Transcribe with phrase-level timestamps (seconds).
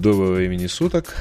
[0.00, 1.14] Доброго времени суток.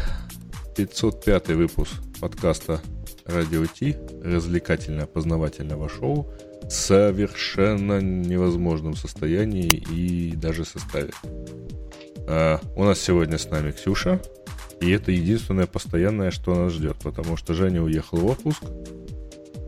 [0.77, 1.91] 505 выпуск
[2.21, 2.79] подкаста
[3.25, 6.31] Радио Ти, развлекательно-познавательного шоу
[6.63, 11.09] в совершенно невозможном состоянии и даже составе.
[12.25, 14.21] А, у нас сегодня с нами Ксюша,
[14.79, 18.63] и это единственное постоянное, что нас ждет, потому что Женя уехал в отпуск,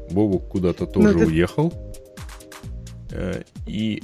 [0.09, 1.73] Бобук куда-то тоже ну, уехал,
[3.11, 4.01] э, и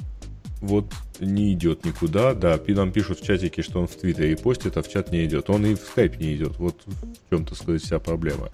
[0.60, 0.86] вот
[1.20, 2.34] не идет никуда.
[2.34, 5.50] Да, нам пишут в чатике, что он в Твиттере постит, а в чат не идет.
[5.50, 6.58] Он и в скайп не идет.
[6.58, 8.48] Вот в чем-то, сказать, вся проблема.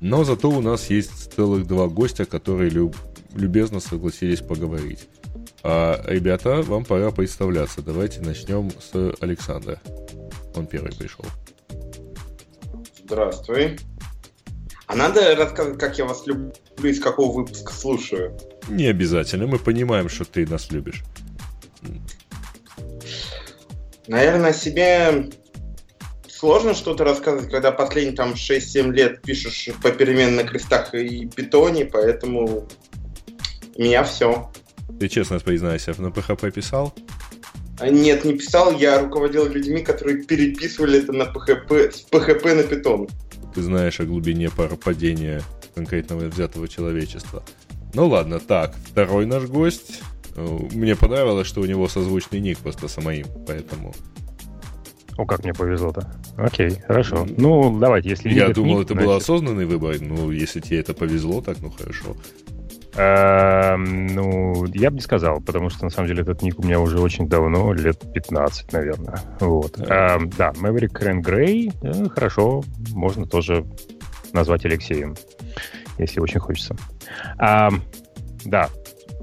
[0.00, 2.96] Но зато у нас есть целых два гостя, которые люб-
[3.34, 5.08] любезно согласились поговорить.
[5.62, 7.82] А, ребята, вам пора представляться.
[7.82, 9.80] Давайте начнем с Александра.
[10.56, 11.24] Он первый пришел.
[13.04, 13.78] Здравствуй.
[14.86, 18.36] А надо рассказать, как я вас люблю, из какого выпуска слушаю?
[18.68, 21.02] Не обязательно, мы понимаем, что ты нас любишь.
[24.08, 25.30] Наверное, себе
[26.28, 32.68] сложно что-то рассказывать, когда последние там 6-7 лет пишешь попеременно на крестах и питоне, поэтому
[33.76, 34.50] у меня все.
[34.98, 36.92] Ты честно признайся, на PHP писал?
[37.78, 42.62] А, нет, не писал, я руководил людьми, которые переписывали это на PHP, с PHP на
[42.64, 43.08] питон.
[43.54, 45.42] Ты знаешь о глубине падения
[45.74, 47.44] конкретного взятого человечества.
[47.94, 50.00] Ну ладно, так, второй наш гость
[50.36, 53.94] мне понравилось, что у него созвучный ник просто самоим, поэтому...
[55.18, 56.10] О, как мне повезло-то.
[56.38, 57.26] Окей, хорошо.
[57.36, 58.30] Ну, давайте, если...
[58.30, 59.08] Я думал, ник, это значит...
[59.08, 59.96] был осознанный выбор.
[60.00, 62.16] Ну, если тебе это повезло, так, ну, хорошо.
[62.94, 66.78] Эм, ну, я бы не сказал, потому что, на самом деле, этот ник у меня
[66.78, 69.18] уже очень давно, лет 15, наверное.
[69.40, 69.78] Вот.
[69.78, 73.64] Да, эм, да Maverick Ren Grey, э, хорошо, можно тоже
[74.34, 75.14] назвать Алексеем,
[75.96, 76.76] если очень хочется.
[77.38, 77.82] Эм,
[78.44, 78.68] да,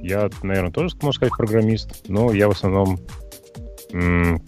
[0.01, 2.99] я, наверное, тоже, можно сказать, программист, но я в основном,
[3.91, 4.41] м-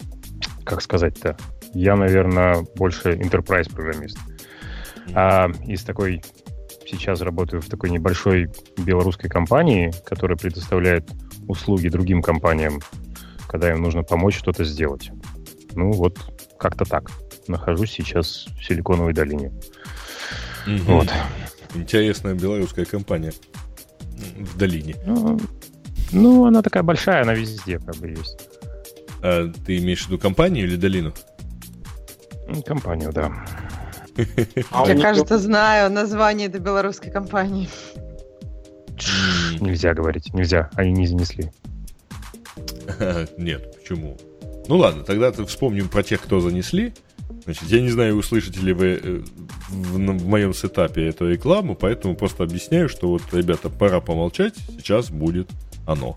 [0.64, 1.36] как сказать-то,
[1.74, 4.18] я, наверное, больше enterprise программист.
[5.14, 6.22] А из такой
[6.86, 11.10] сейчас работаю в такой небольшой белорусской компании, которая предоставляет
[11.48, 12.80] услуги другим компаниям,
[13.48, 15.10] когда им нужно помочь что-то сделать.
[15.74, 16.18] Ну вот,
[16.58, 17.10] как-то так.
[17.48, 19.52] Нахожусь сейчас в Силиконовой долине.
[20.66, 20.76] Угу.
[20.86, 21.08] Вот.
[21.74, 23.32] Интересная белорусская компания
[24.38, 24.96] в долине?
[25.06, 25.38] Ну,
[26.12, 28.48] ну, она такая большая, она везде как бы есть.
[29.22, 31.12] А ты имеешь в виду компанию или долину?
[32.66, 33.32] Компанию, да.
[34.70, 37.68] А Я, кажется, знаю название этой белорусской компании.
[39.60, 40.70] Нельзя говорить, нельзя.
[40.74, 41.50] Они не занесли.
[43.38, 44.18] Нет, почему?
[44.68, 46.92] Ну ладно, тогда вспомним про тех, кто занесли.
[47.44, 49.22] Значит, я не знаю, услышите ли вы э,
[49.68, 55.10] в, в моем сетапе эту рекламу, поэтому просто объясняю, что вот, ребята, пора помолчать, сейчас
[55.10, 55.48] будет
[55.86, 56.16] оно.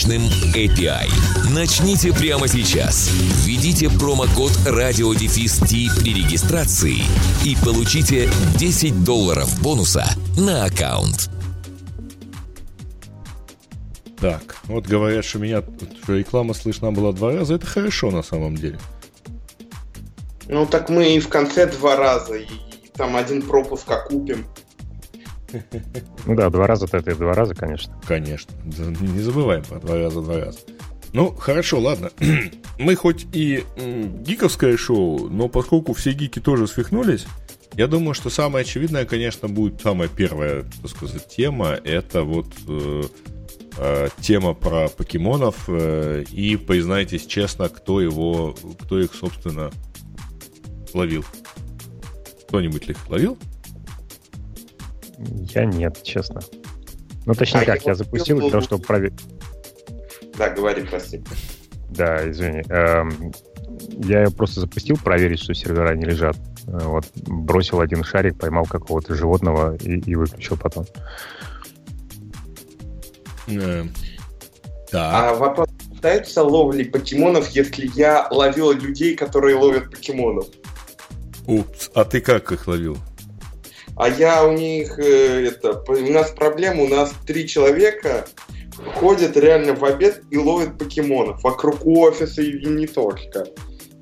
[0.01, 0.21] мощным
[0.55, 1.07] API.
[1.53, 3.09] Начните прямо сейчас.
[3.45, 7.03] Введите промокод RadioDefist при регистрации
[7.45, 10.05] и получите 10 долларов бонуса
[10.37, 11.29] на аккаунт.
[14.19, 15.61] Так, вот говорят, что меня
[16.03, 17.55] что реклама слышна была два раза.
[17.55, 18.79] Это хорошо на самом деле.
[20.47, 22.47] Ну так мы и в конце два раза, и
[22.95, 24.47] там один пропуск окупим.
[26.25, 27.93] Ну да, два раза-то это два раза, конечно.
[28.07, 28.53] Конечно.
[28.63, 30.59] Не забываем про два раза, два раза.
[31.13, 32.11] Ну, хорошо, ладно.
[32.79, 37.25] Мы хоть и гиковское шоу, но поскольку все гики тоже свихнулись,
[37.75, 41.69] я думаю, что самое очевидное, конечно, будет самая первая, так сказать, тема.
[41.69, 43.03] Это вот э,
[43.77, 45.55] э, тема про покемонов.
[45.67, 49.71] Э, и признайтесь честно, кто его, кто их, собственно,
[50.93, 51.23] ловил.
[52.47, 53.37] Кто-нибудь их ловил?
[55.53, 56.41] Я нет, честно.
[57.25, 59.19] Ну, точнее а как, я запустил для того, чтобы проверить.
[60.37, 61.23] Да, говори, прости.
[61.89, 62.63] Да, извини.
[62.69, 63.31] Эм,
[64.03, 66.37] я ее просто запустил, проверить, что сервера не лежат.
[66.67, 70.85] Э, вот, бросил один шарик, поймал какого-то животного и, и выключил потом.
[73.47, 73.83] Э,
[74.91, 75.29] да.
[75.29, 80.47] А вопрос пытается ловли покемонов, если я ловил людей, которые ловят покемонов?
[81.45, 82.97] Упс, а ты как их ловил?
[84.01, 88.25] А я у них, э, это, у нас проблема, у нас три человека
[88.95, 93.45] ходят реально в обед и ловят покемонов вокруг офиса и не только.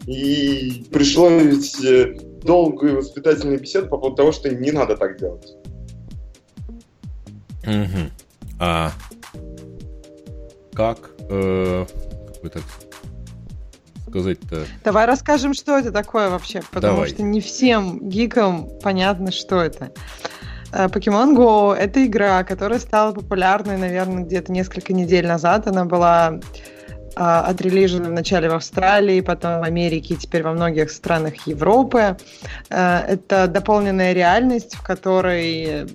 [0.07, 5.53] И пришлось э, долгую воспитательную беседу по поводу того, что не надо так делать.
[7.67, 8.09] Угу.
[8.61, 8.93] А
[10.73, 11.85] как, э,
[12.43, 12.63] так
[14.09, 14.65] сказать-то?
[14.83, 17.09] Давай расскажем, что это такое вообще, потому Давай.
[17.09, 19.91] что не всем гикам понятно, что это.
[20.71, 25.67] Э, Pokemon Go— это игра, которая стала популярной, наверное, где-то несколько недель назад.
[25.67, 26.39] Она была
[27.15, 32.17] а, отрелижена вначале в Австралии, потом в Америке теперь во многих странах Европы.
[32.69, 35.87] А, это дополненная реальность, в которой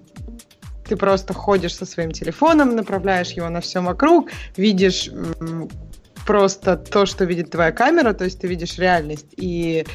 [0.87, 5.11] ты просто ходишь со своим телефоном, направляешь его на все вокруг, видишь
[6.27, 9.87] просто то, что видит твоя камера, то есть ты видишь реальность, и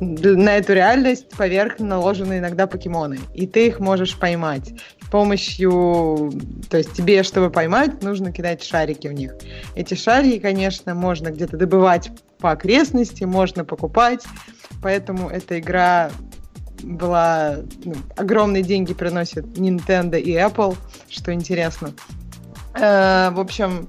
[0.00, 4.72] на эту реальность поверх наложены иногда покемоны, и ты их можешь поймать.
[5.02, 6.32] С помощью,
[6.68, 9.34] то есть тебе, чтобы поймать, нужно кидать шарики в них.
[9.76, 14.24] Эти шарики, конечно, можно где-то добывать по окрестности, можно покупать,
[14.82, 16.10] поэтому эта игра
[16.82, 20.76] была ну, огромные деньги приносит Nintendo и Apple,
[21.08, 21.92] что интересно.
[22.74, 23.88] Э, в общем,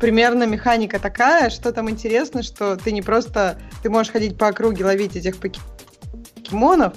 [0.00, 4.84] примерно механика такая, что там интересно, что ты не просто, ты можешь ходить по округе,
[4.84, 6.94] ловить этих покемонов,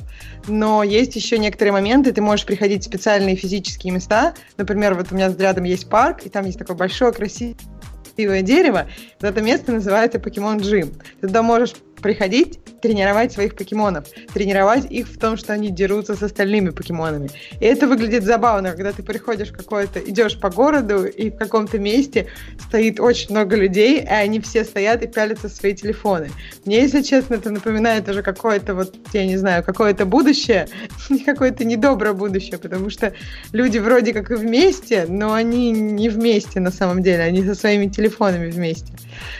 [0.47, 5.15] но есть еще некоторые моменты, ты можешь приходить в специальные физические места, например, вот у
[5.15, 8.87] меня рядом есть парк, и там есть такое большое красивое дерево,
[9.19, 10.93] это место называется Покемон Джим.
[11.21, 16.23] Ты туда можешь приходить, тренировать своих покемонов, тренировать их в том, что они дерутся с
[16.23, 17.29] остальными покемонами.
[17.59, 21.79] И это выглядит забавно, когда ты приходишь в какое-то, идешь по городу, и в каком-то
[21.79, 22.27] месте
[22.67, 26.31] стоит очень много людей, и они все стоят и пялятся в свои телефоны.
[26.65, 30.67] Мне, если честно, это напоминает уже какое-то вот, я не знаю, какое-то будущее,
[31.25, 33.13] какое-то недоброе будущее, потому что
[33.51, 37.87] люди вроде как и вместе, но они не вместе на самом деле, они со своими
[37.87, 38.93] телефонами вместе.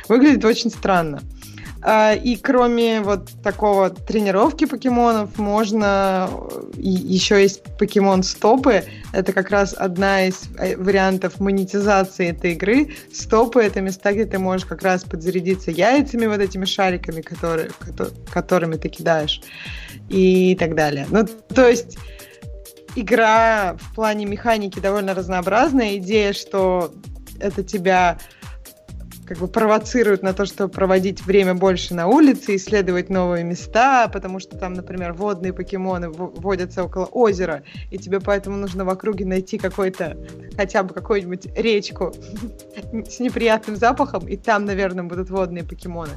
[0.08, 1.22] Выглядит очень странно.
[1.84, 6.30] А, и кроме вот такого тренировки покемонов, можно
[6.76, 8.84] еще есть покемон стопы.
[9.14, 12.90] Это как раз одна из э, вариантов монетизации этой игры.
[13.14, 17.72] Стопы это места, где ты можешь как раз подзарядиться яйцами, вот этими шариками, которые,
[18.32, 19.42] которыми ты кидаешь,
[20.10, 21.08] и так далее.
[21.10, 21.98] Ну, то есть
[22.96, 25.98] игра в плане механики довольно разнообразная.
[25.98, 26.94] Идея, что
[27.40, 28.20] это тебя
[29.32, 34.42] как бы провоцируют на то, чтобы проводить время больше на улице, исследовать новые места, потому
[34.42, 39.58] что там, например, водные покемоны водятся около озера, и тебе поэтому нужно в округе найти
[39.58, 40.18] какой-то,
[40.58, 42.14] хотя бы какую-нибудь речку
[43.08, 46.12] с неприятным запахом, и там, наверное, будут водные покемоны.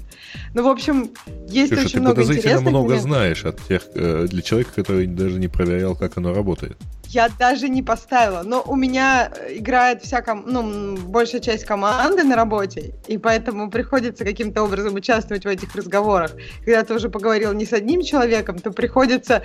[0.53, 1.13] Ну, в общем,
[1.47, 2.63] есть Слушай, очень много интересных...
[2.63, 6.77] много знаешь от тех, э, для человека, который даже не проверял, как оно работает.
[7.15, 8.43] Я даже не поставила.
[8.43, 10.43] Но у меня играет вся ком...
[10.47, 16.33] ну, большая часть команды на работе, и поэтому приходится каким-то образом участвовать в этих разговорах.
[16.65, 19.45] Когда ты уже поговорил не с одним человеком, то приходится,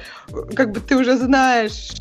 [0.55, 1.91] как бы ты уже знаешь,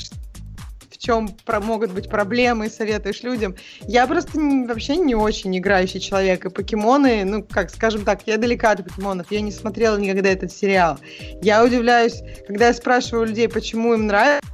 [0.91, 3.55] в чем про, могут быть проблемы, советуешь людям.
[3.82, 8.38] Я просто не, вообще не очень играющий человек, и покемоны, ну, как, скажем так, я
[8.38, 10.99] далека от покемонов, я не смотрела никогда этот сериал.
[11.43, 14.49] Я удивляюсь, когда я спрашиваю людей, почему им нравится,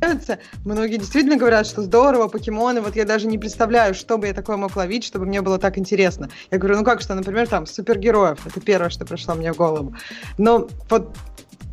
[0.00, 0.38] нравится.
[0.64, 4.56] Многие действительно говорят, что здорово, покемоны, вот я даже не представляю, что бы я такое
[4.56, 6.30] мог ловить, чтобы мне было так интересно.
[6.50, 9.94] Я говорю, ну как что, например, там, супергероев, это первое, что пришло мне в голову.
[10.38, 11.16] Но вот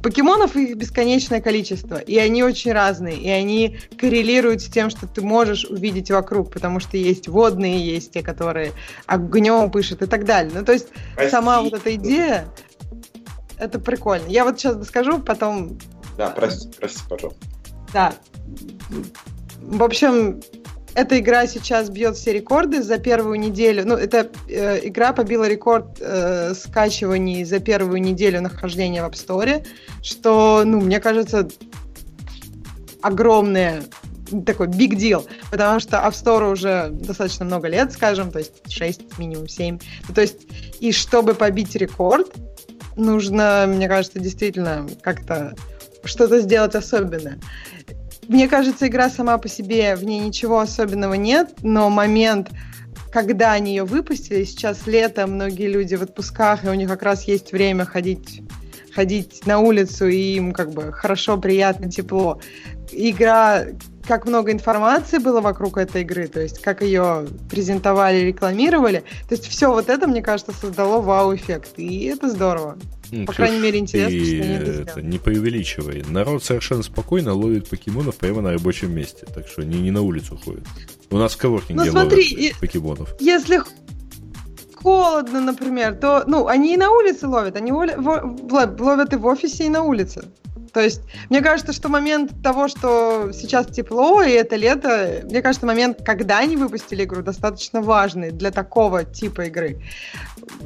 [0.04, 5.22] Покемонов их бесконечное количество, и они очень разные, и они коррелируют с тем, что ты
[5.22, 8.74] можешь увидеть вокруг, потому что есть водные, есть те, которые
[9.08, 10.52] огнем пышут и так далее.
[10.54, 11.32] Ну, то есть прости.
[11.32, 12.48] сама вот эта идея,
[13.58, 14.28] это прикольно.
[14.28, 15.80] Я вот сейчас скажу, потом...
[16.16, 17.57] Да, прости, прости, пожалуйста.
[17.94, 18.14] Да.
[19.62, 20.42] В общем,
[20.98, 23.86] эта игра сейчас бьет все рекорды за первую неделю.
[23.86, 29.64] Ну, эта э, игра побила рекорд э, скачиваний за первую неделю нахождения в App Store,
[30.02, 31.48] что, ну, мне кажется,
[33.02, 33.84] огромное
[34.46, 39.20] такой big deal, потому что App Store уже достаточно много лет, скажем, то есть 6,
[39.20, 39.80] минимум 7.
[40.08, 40.48] Ну, то есть,
[40.80, 42.34] и чтобы побить рекорд,
[42.96, 45.54] нужно, мне кажется, действительно как-то
[46.04, 47.40] что-то сделать особенное.
[48.28, 52.50] Мне кажется, игра сама по себе, в ней ничего особенного нет, но момент,
[53.12, 57.24] когда они ее выпустили, сейчас лето, многие люди в отпусках, и у них как раз
[57.24, 58.42] есть время ходить
[58.98, 62.42] ходить на улицу, и им как бы хорошо, приятно, тепло.
[62.92, 63.66] Игра
[64.08, 69.04] как много информации было вокруг этой игры, то есть как ее презентовали, рекламировали.
[69.30, 72.78] То есть все вот это, мне кажется, создало вау-эффект, и это здорово.
[73.12, 76.04] Ну, По крайней мере, интересно, что они это, это Не преувеличивай.
[76.08, 80.40] Народ совершенно спокойно ловит покемонов прямо на рабочем месте, так что не, не на улицу
[80.44, 80.64] ходит.
[81.10, 83.16] У нас в коворкинге ну, смотри, ловят покемонов.
[83.20, 83.62] Если
[84.76, 89.70] холодно, например, то, ну, они и на улице ловят, они ловят и в офисе, и
[89.70, 90.26] на улице.
[90.74, 95.66] То есть, мне кажется, что момент того, что сейчас тепло, и это лето, мне кажется,
[95.66, 99.82] момент, когда они выпустили игру, достаточно важный для такого типа игры.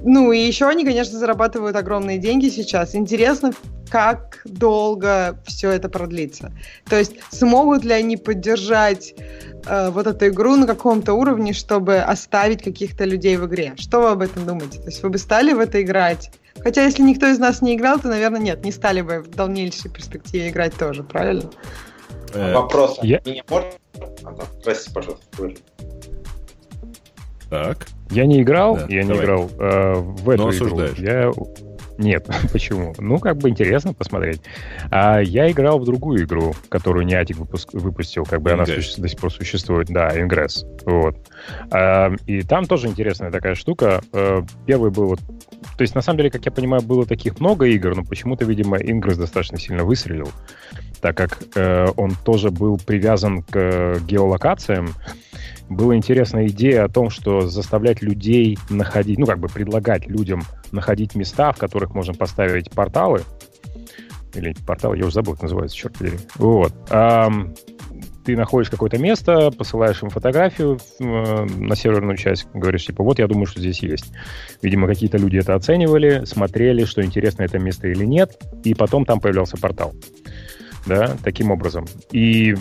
[0.03, 2.95] Ну, и еще они, конечно, зарабатывают огромные деньги сейчас.
[2.95, 3.51] Интересно,
[3.89, 6.51] как долго все это продлится.
[6.89, 9.13] То есть, смогут ли они поддержать
[9.65, 13.73] э, вот эту игру на каком-то уровне, чтобы оставить каких-то людей в игре?
[13.77, 14.79] Что вы об этом думаете?
[14.79, 16.31] То есть, вы бы стали в это играть?
[16.59, 19.89] Хотя, если никто из нас не играл, то, наверное, нет, не стали бы в дальнейшей
[19.89, 21.49] перспективе играть тоже, правильно?
[22.33, 22.99] Э, Вопрос.
[23.01, 23.21] Я...
[23.25, 23.71] Меня можно?
[24.63, 25.27] Простите, пожалуйста.
[27.49, 27.87] Так.
[28.09, 29.17] Я не играл, да, я давай.
[29.17, 30.81] не играл э, в эту Но игру.
[30.97, 31.31] Я
[32.01, 32.93] нет, почему?
[32.97, 34.41] Ну, как бы интересно посмотреть.
[34.89, 38.53] А я играл в другую игру, которую Niantic выпуск, выпустил, как бы Ingress.
[38.53, 39.87] она суще, до сих пор существует.
[39.87, 40.65] Да, Ingress.
[40.85, 41.15] Вот.
[41.71, 44.01] А, и там тоже интересная такая штука.
[44.13, 45.19] А, первый был вот...
[45.77, 48.77] То есть, на самом деле, как я понимаю, было таких много игр, но почему-то, видимо,
[48.77, 50.31] Ingress достаточно сильно выстрелил,
[51.01, 54.93] так как э, он тоже был привязан к э, геолокациям,
[55.69, 61.15] была интересная идея о том, что заставлять людей находить, ну, как бы предлагать людям находить
[61.15, 63.21] места, в которых можно поставить порталы,
[64.33, 66.17] или портал, я уже забыл, как называется, черт подери.
[66.35, 66.73] Вот.
[66.89, 67.29] А,
[68.23, 73.27] ты находишь какое-то место, посылаешь им фотографию э, на серверную часть, говоришь, типа, вот я
[73.27, 74.11] думаю, что здесь есть.
[74.61, 79.19] Видимо, какие-то люди это оценивали, смотрели, что интересно это место или нет, и потом там
[79.19, 79.93] появлялся портал
[80.85, 81.85] да, таким образом.
[82.11, 82.55] И,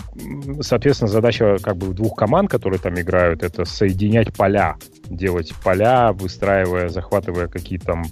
[0.61, 4.75] соответственно, задача как бы двух команд, которые там играют, это соединять поля,
[5.09, 8.03] делать поля, выстраивая, захватывая какие-то там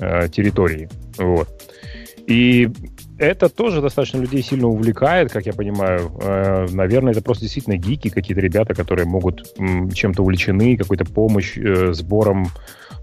[0.00, 0.88] э, территории.
[1.18, 1.48] Вот.
[2.26, 2.68] И
[3.18, 6.12] это тоже достаточно людей сильно увлекает, как я понимаю.
[6.20, 11.92] Э, наверное, это просто действительно гики, какие-то ребята, которые могут чем-то увлечены, какой-то помощь, э,
[11.92, 12.48] сбором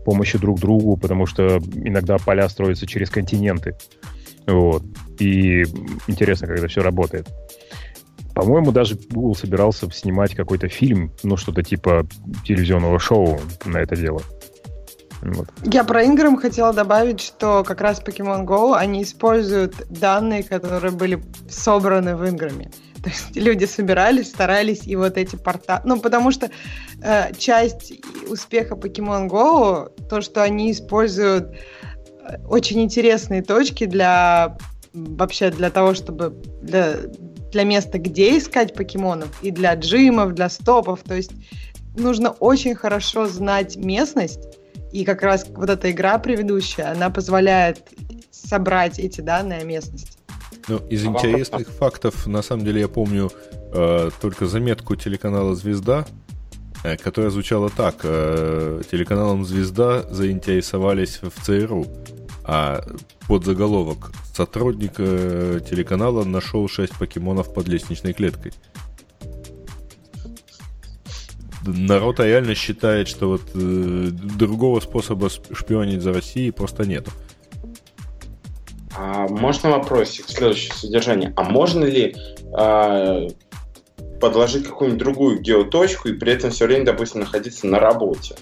[0.06, 3.76] помощи друг другу, потому что иногда поля строятся через континенты.
[4.46, 4.84] Вот.
[5.20, 5.64] И
[6.08, 7.28] интересно, как это все работает.
[8.36, 12.06] По-моему, даже Google собирался снимать какой-то фильм, ну, что-то типа
[12.44, 14.22] телевизионного шоу на это дело.
[15.24, 15.48] Вот.
[15.64, 21.24] Я про Ingram хотела добавить, что как раз Pokemon Go, они используют данные, которые были
[21.50, 22.72] собраны в Ingram.
[23.02, 25.82] То есть люди собирались, старались, и вот эти порта...
[25.86, 26.50] Ну, потому что
[27.02, 27.94] э, часть
[28.28, 31.56] успеха Pokemon Go, то, что они используют
[32.48, 34.58] очень интересные точки для
[34.94, 36.30] вообще для того, чтобы
[36.62, 36.98] для,
[37.52, 41.02] для места, где искать покемонов, и для джимов, для стопов.
[41.04, 41.32] То есть
[41.96, 44.42] нужно очень хорошо знать местность,
[44.94, 47.82] и как раз вот эта игра предыдущая, она позволяет
[48.32, 50.20] собрать эти данные о местности.
[50.68, 53.32] Ну, из интересных фактов, на самом деле, я помню
[53.74, 56.06] э, только заметку телеканала «Звезда»,
[56.84, 57.96] э, которая звучала так.
[58.04, 61.88] Э, телеканалом «Звезда» заинтересовались в ЦРУ
[62.46, 62.84] а
[63.28, 68.52] под заголовок «Сотрудник э, телеканала нашел 6 покемонов под лестничной клеткой».
[71.66, 77.08] Народ реально считает, что вот э, другого способа шпионить за Россией просто нет.
[78.96, 81.34] А можно вопросик, следующее содержание.
[81.36, 82.16] А можно ли
[82.58, 83.28] э,
[84.20, 88.36] подложить какую-нибудь другую геоточку и при этом все время, допустим, находиться на работе?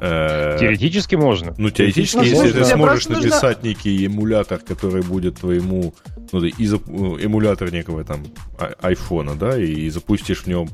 [0.00, 1.54] Э, теоретически можно.
[1.58, 3.68] Ну, теоретически, ну, если ты сможешь написать нужно...
[3.68, 5.94] некий эмулятор, который будет твоему,
[6.32, 6.40] ну,
[6.86, 8.26] ну, эмулятор некого там
[8.58, 10.68] а, айфона, да, и запустишь в нем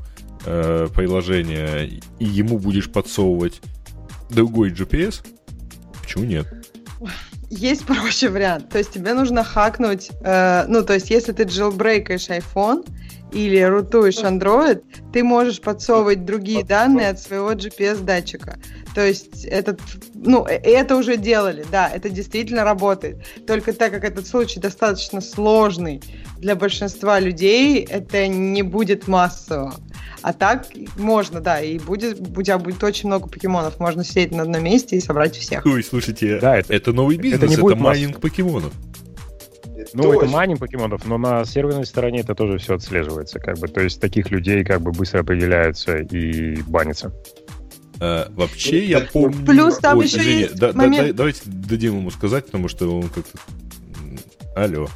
[0.47, 3.61] э, приложение, и ему будешь подсовывать
[4.29, 5.25] другой GPS,
[6.01, 6.47] почему нет?
[7.49, 8.69] Есть проще вариант.
[8.69, 12.83] То есть тебе нужно хакнуть, э, ну, то есть если ты джилбрейкаешь iPhone,
[13.31, 18.57] или рутуешь Android, ты можешь подсовывать другие данные от своего GPS-датчика.
[18.95, 19.81] То есть этот,
[20.15, 23.17] ну, э, это уже делали, да, это действительно работает.
[23.45, 26.01] Только так как этот случай достаточно сложный
[26.37, 29.73] для большинства людей, это не будет массово.
[30.21, 33.79] А так можно, да, и будет, у тебя будет очень много покемонов.
[33.79, 35.65] Можно сидеть на одном месте и собрать всех.
[35.65, 38.73] Ой, слушайте, да, это, это новый бизнес, это, не это майнинг покемонов.
[39.93, 40.25] Ну, Точно.
[40.25, 43.67] это майнинг покемонов, но на серверной стороне это тоже все отслеживается, как бы.
[43.67, 47.13] То есть таких людей как бы быстро определяются и банятся.
[47.99, 49.45] А, вообще, я помню...
[49.45, 51.07] Плюс там Ой, еще извини, есть да, момент...
[51.07, 53.37] да, давайте дадим ему сказать, потому что он как-то...
[54.55, 54.87] Алло.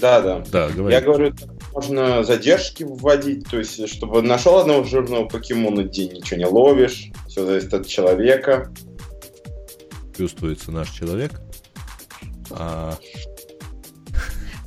[0.00, 0.44] Да, да.
[0.50, 0.94] Да, говори.
[0.94, 1.34] Я говорю,
[1.74, 7.44] можно задержки вводить, то есть, чтобы нашел одного жирного покемона, день ничего не ловишь, все
[7.44, 8.72] зависит от человека.
[10.16, 11.32] Чувствуется наш человек.
[12.50, 12.96] А,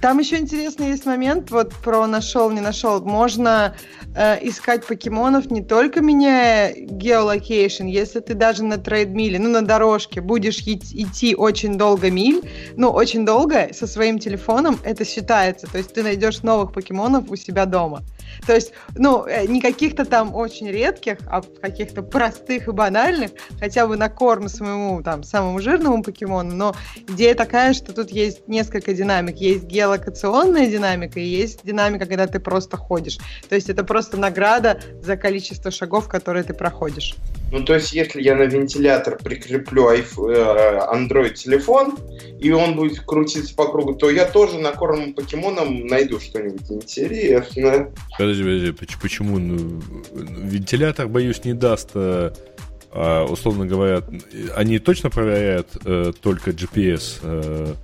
[0.02, 3.02] там еще интересный есть момент, вот про нашел, не нашел.
[3.04, 3.76] Можно
[4.18, 9.62] э, искать покемонов, не только меняя geolocation, если ты даже на treadmill е, ну, на
[9.62, 12.42] дорожке будешь идти очень долго миль,
[12.76, 15.68] ну, очень долго со своим телефоном, это считается.
[15.68, 18.02] То есть ты найдешь новых покемонов у себя дома.
[18.46, 23.88] То есть, ну, э, не каких-то там очень редких, а каких-то простых и банальных, хотя
[23.88, 26.76] бы на корм своему там самому жирному покемону, но
[27.08, 29.38] идея такая, что тут есть несколько динамик.
[29.38, 33.18] Есть геолокационная динамика и есть динамика, когда ты просто ходишь.
[33.50, 37.16] То есть это просто награда за количество шагов, которые ты проходишь.
[37.52, 40.02] Ну, то есть, если я на вентилятор прикреплю э,
[40.94, 41.98] Android телефон,
[42.40, 47.94] и он будет крутиться по кругу, то я тоже на корм покемоном найду что-нибудь интересное.
[48.18, 49.40] Подожди, подожди, почему?
[49.40, 49.82] Ну,
[50.14, 52.34] вентилятор, боюсь, не даст, а,
[52.92, 54.04] а, условно говоря,
[54.56, 57.76] они точно проверяют э, только GPS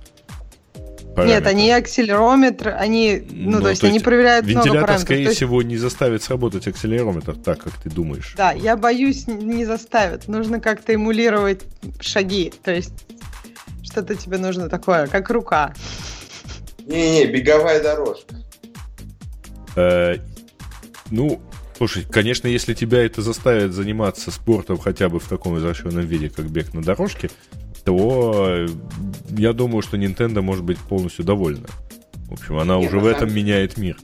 [1.14, 1.38] э, Параметр.
[1.38, 5.04] Нет, они акселерометр, они, ну, ну то есть то они проверяют вентилятор, много параметров.
[5.04, 5.36] скорее есть...
[5.36, 8.34] всего, не заставит сработать акселерометр так, как ты думаешь.
[8.36, 10.28] Да, я боюсь, не заставит.
[10.28, 11.62] Нужно как-то эмулировать
[12.00, 12.92] шаги, то есть
[13.82, 15.72] что-то тебе нужно такое, как рука.
[16.86, 18.34] Не-не, беговая дорожка.
[19.76, 20.16] Э,
[21.10, 21.40] ну,
[21.76, 26.46] слушай, конечно, если тебя это заставит заниматься спортом хотя бы в таком извращенном виде, как
[26.46, 27.30] бег на дорожке,
[27.84, 28.66] то
[29.30, 31.66] я думаю, что Nintendo может быть полностью довольна.
[32.28, 33.96] В общем, она Нет, уже в этом меняет мир.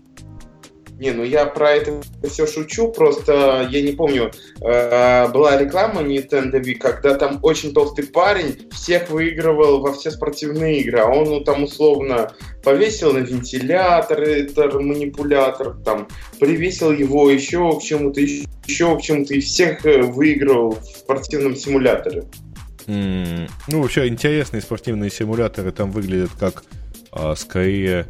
[1.00, 6.60] Не, ну я про это все шучу, просто я не помню, э, была реклама Nintendo
[6.60, 11.40] Wii, когда там очень толстый парень всех выигрывал во все спортивные игры, а он ну,
[11.40, 16.06] там условно повесил на вентилятор, это манипулятор, там
[16.38, 22.24] привесил его еще к чему-то, еще к чему-то, и всех э, выигрывал в спортивном симуляторе.
[22.86, 26.64] Ну, вообще интересные спортивные симуляторы там выглядят как
[27.12, 28.06] а, скорее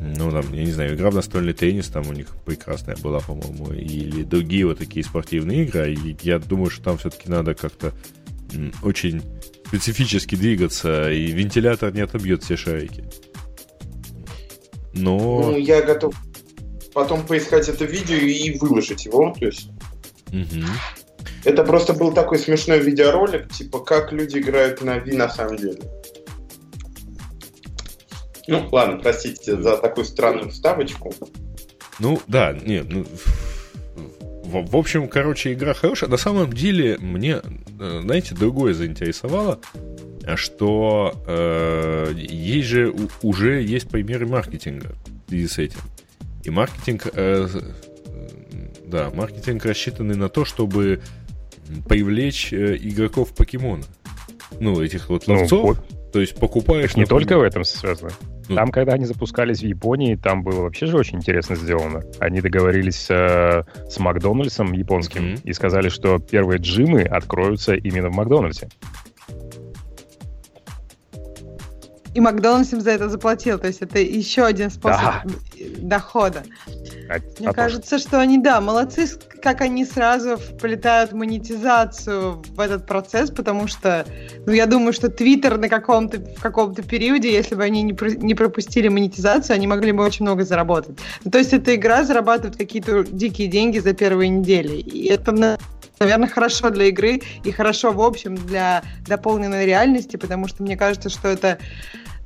[0.00, 3.72] ну, там, я не знаю, игра в настольный теннис там у них прекрасная была, по-моему,
[3.72, 7.92] или другие вот такие спортивные игры, и я думаю, что там все-таки надо как-то
[8.82, 9.22] очень
[9.66, 13.04] специфически двигаться, и вентилятор не отобьет все шарики.
[14.94, 15.18] Но...
[15.18, 16.14] Ну, я готов
[16.94, 19.68] потом поискать это видео и выложить его, то есть...
[20.28, 20.64] Угу.
[21.44, 25.80] Это просто был такой смешной видеоролик, типа, как люди играют на Ви на самом деле.
[28.46, 31.14] Ну, ладно, простите за такую странную вставочку.
[31.98, 33.06] Ну, да, нет, ну,
[34.50, 36.10] в, в общем, короче, игра хорошая.
[36.10, 37.40] На самом деле, мне,
[37.80, 39.60] э, знаете, другое заинтересовало,
[40.34, 44.92] что э, есть же уже есть примеры маркетинга
[45.26, 45.80] в связи с этим.
[46.42, 47.48] И маркетинг, э,
[48.90, 51.00] да, маркетинг рассчитанный на то, чтобы
[51.88, 53.84] привлечь э, игроков покемона.
[54.58, 55.60] Ну, этих вот ну, ловцов.
[55.60, 56.12] Ну, вот.
[56.12, 56.96] То есть покупаешь...
[56.96, 57.08] Не например...
[57.08, 58.10] только в этом связано.
[58.48, 62.02] Ну, там, когда они запускались в Японии, там было вообще же очень интересно сделано.
[62.18, 65.40] Они договорились э, с Макдональдсом японским mm-hmm.
[65.44, 68.68] и сказали, что первые джимы откроются именно в Макдональдсе.
[72.14, 73.58] И Макдональдс им за это заплатил.
[73.58, 75.24] То есть это еще один способ да.
[75.78, 76.42] дохода.
[77.08, 78.02] А, Мне а кажется, тоже.
[78.02, 79.06] что они, да, молодцы,
[79.40, 84.04] как они сразу вплетают монетизацию в этот процесс, потому что,
[84.46, 88.10] ну, я думаю, что Твиттер на каком-то, в каком-то периоде, если бы они не, про,
[88.10, 90.98] не пропустили монетизацию, они могли бы очень много заработать.
[91.24, 94.76] Ну, то есть эта игра зарабатывает какие-то дикие деньги за первые недели.
[94.76, 95.32] И это
[96.00, 101.10] наверное, хорошо для игры и хорошо, в общем, для дополненной реальности, потому что мне кажется,
[101.10, 101.58] что это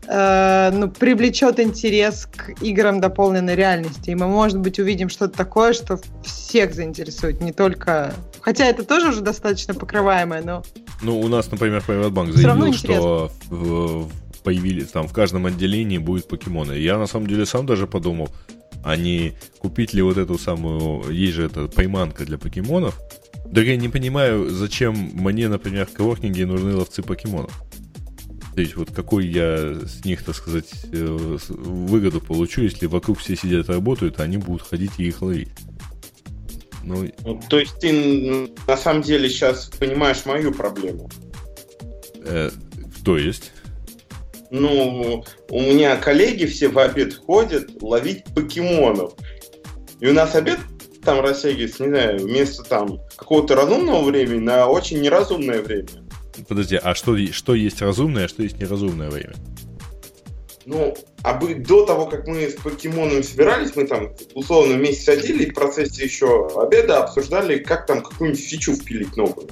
[0.06, 4.10] э, ну, привлечет интерес к играм дополненной реальности.
[4.10, 8.14] И мы, может быть, увидим что-то такое, что всех заинтересует, не только...
[8.40, 10.62] Хотя это тоже уже достаточно покрываемое, но...
[11.02, 14.08] Ну, у нас, например, Приватбанк заявил, что
[14.44, 16.74] появились там в каждом отделении будет покемоны.
[16.74, 18.28] Я, на самом деле, сам даже подумал,
[18.84, 21.10] а не купить ли вот эту самую...
[21.10, 23.00] Есть же эта пойманка для покемонов,
[23.44, 27.52] да я не понимаю, зачем мне, например, в коворкинге нужны ловцы покемонов.
[28.54, 33.36] То есть вот какой я с них, так сказать, э, выгоду получу, если вокруг все
[33.36, 35.48] сидят и работают, а они будут ходить и их ловить.
[36.84, 37.08] Ну...
[37.48, 41.10] То есть ты на самом деле сейчас понимаешь мою проблему?
[42.24, 42.50] Э,
[43.04, 43.50] то есть?
[44.50, 49.14] Ну, у меня коллеги все в обед ходят ловить покемонов.
[49.98, 50.58] И у нас обед
[51.04, 55.88] там растягивается, не знаю, вместо там какого-то разумного времени на очень неразумное время.
[56.48, 59.34] Подожди, а что, что есть разумное, а что есть неразумное время?
[60.66, 65.44] Ну, а бы, до того, как мы с покемонами собирались, мы там условно вместе сидели
[65.44, 69.48] и в процессе еще обеда обсуждали, как там какую-нибудь фичу впилить новую.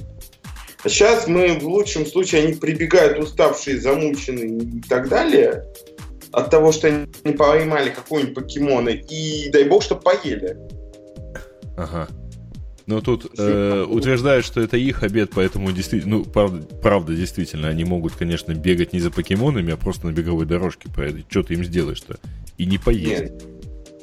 [0.83, 5.63] А сейчас мы в лучшем случае, они прибегают уставшие, замученные и так далее,
[6.31, 10.57] от того, что они не поймали какого-нибудь покемона, и дай бог, что поели.
[11.77, 12.07] Ага.
[12.85, 17.85] Но тут э, утверждают, что это их обед, поэтому действительно, ну, правда, правда, действительно, они
[17.85, 21.25] могут, конечно, бегать не за покемонами, а просто на беговой дорожке поедать.
[21.29, 22.17] Что ты им сделаешь-то?
[22.57, 23.31] И не поесть.
[23.31, 23.43] Нет.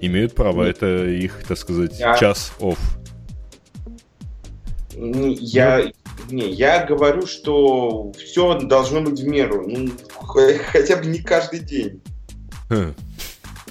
[0.00, 0.76] Имеют право, Нет.
[0.76, 2.16] это их, так сказать, я...
[2.16, 2.78] час офф.
[4.96, 5.92] Я,
[6.30, 9.68] не, я говорю, что все должно быть в меру.
[9.68, 12.00] Ну, хотя бы не каждый день.
[12.70, 12.94] Хм.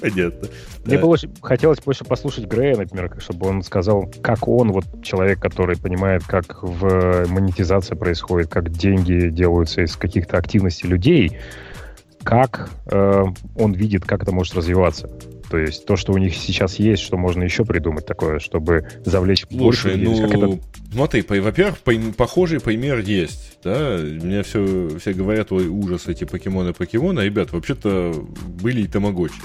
[0.00, 0.48] Понятно.
[0.84, 1.02] Мне да.
[1.02, 6.24] было хотелось больше послушать Грея, например, чтобы он сказал, как он, вот человек, который понимает,
[6.24, 11.38] как в монетизация происходит, как деньги делаются из каких-то активностей людей,
[12.22, 13.24] как э,
[13.56, 15.10] он видит, как это может развиваться.
[15.50, 19.44] То есть то, что у них сейчас есть, что можно еще придумать такое, чтобы завлечь
[19.48, 20.20] Слушай, больше людей.
[20.20, 20.62] ну, это...
[20.92, 26.24] смотри, по, во-первых, по, похожий пример есть, да, мне все, все говорят, ой, ужас, эти
[26.24, 28.14] покемоны, покемоны, а, ребят, вообще-то
[28.62, 29.42] были и тамагочи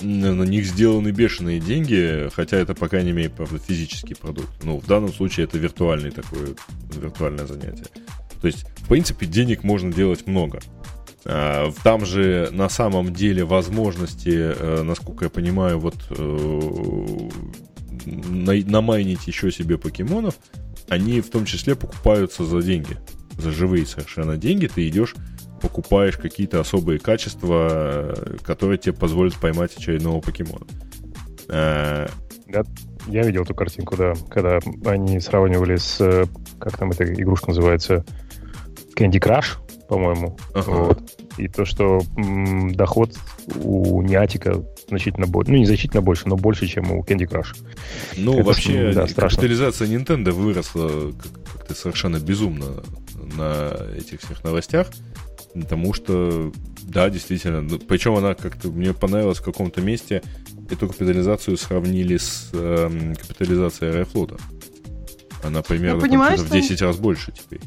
[0.00, 4.62] на них сделаны бешеные деньги, хотя это, по крайней мере, правда, физический продукт.
[4.62, 6.56] Ну, в данном случае это виртуальный такой,
[6.94, 7.86] виртуальное занятие.
[8.40, 10.60] То есть, в принципе, денег можно делать много.
[11.24, 17.28] А, там же на самом деле возможности, э, насколько я понимаю, вот э,
[18.06, 20.36] намайнить еще себе покемонов,
[20.88, 22.96] они в том числе покупаются за деньги.
[23.38, 25.14] За живые совершенно деньги ты идешь
[25.60, 30.66] покупаешь какие-то особые качества, которые тебе позволят поймать очередного покемона.
[31.48, 32.06] Да,
[32.48, 32.64] э,
[33.08, 36.26] я видел эту картинку, да, когда они сравнивали с, э,
[36.58, 38.04] как там эта игрушка называется,
[38.96, 40.36] Candy Crush, по-моему.
[40.54, 40.70] Ага.
[40.70, 41.12] Вот.
[41.36, 43.14] И то, что м, доход
[43.62, 45.52] у Niantic значительно больше.
[45.52, 47.56] Ну, не значительно больше, но больше, чем у Candy Crush.
[48.16, 51.12] Ну, Это, вообще, да, капитализация Nintendo выросла
[51.52, 52.82] как-то совершенно безумно
[53.36, 54.88] на этих всех новостях.
[55.62, 57.62] Потому что, да, действительно.
[57.62, 60.22] Ну, причем она как-то мне понравилась в каком-то месте.
[60.70, 64.36] Эту капитализацию сравнили с э, капитализацией Аэрофлота.
[65.42, 67.60] Она примерно ну, в 10 раз больше теперь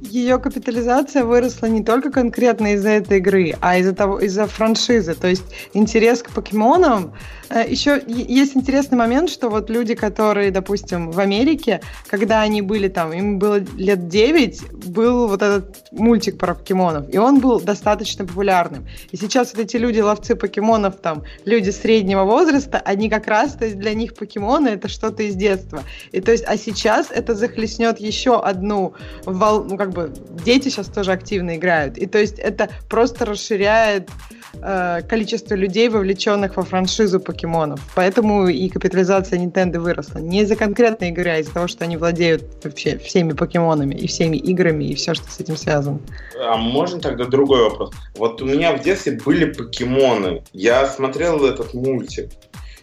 [0.00, 5.14] ее капитализация выросла не только конкретно из-за этой игры, а из-за того, из-за франшизы.
[5.14, 7.12] То есть интерес к покемонам.
[7.50, 12.88] Э, Еще есть интересный момент, что вот люди, которые, допустим, в Америке, когда они были
[12.88, 18.24] там, им было лет 9, был вот этот мультик про покемонов, и он был достаточно
[18.24, 18.86] популярным.
[19.10, 23.64] И сейчас вот эти люди, ловцы покемонов, там, люди среднего возраста, они как раз, то
[23.64, 25.82] есть для них покемоны это что-то из детства.
[26.12, 28.94] И то есть, а сейчас это захлестнет еще одну
[29.26, 30.12] волну, как бы бы
[30.44, 31.98] дети сейчас тоже активно играют.
[31.98, 34.08] И то есть это просто расширяет
[34.54, 37.80] э, количество людей, вовлеченных во франшизу покемонов.
[37.94, 40.18] Поэтому и капитализация Nintendo выросла.
[40.18, 44.36] Не из-за конкретной игры, а из-за того, что они владеют вообще всеми покемонами и всеми
[44.36, 46.00] играми и все, что с этим связано.
[46.38, 47.92] А можно тогда другой вопрос?
[48.16, 50.42] Вот у меня в детстве были покемоны.
[50.52, 52.30] Я смотрел этот мультик.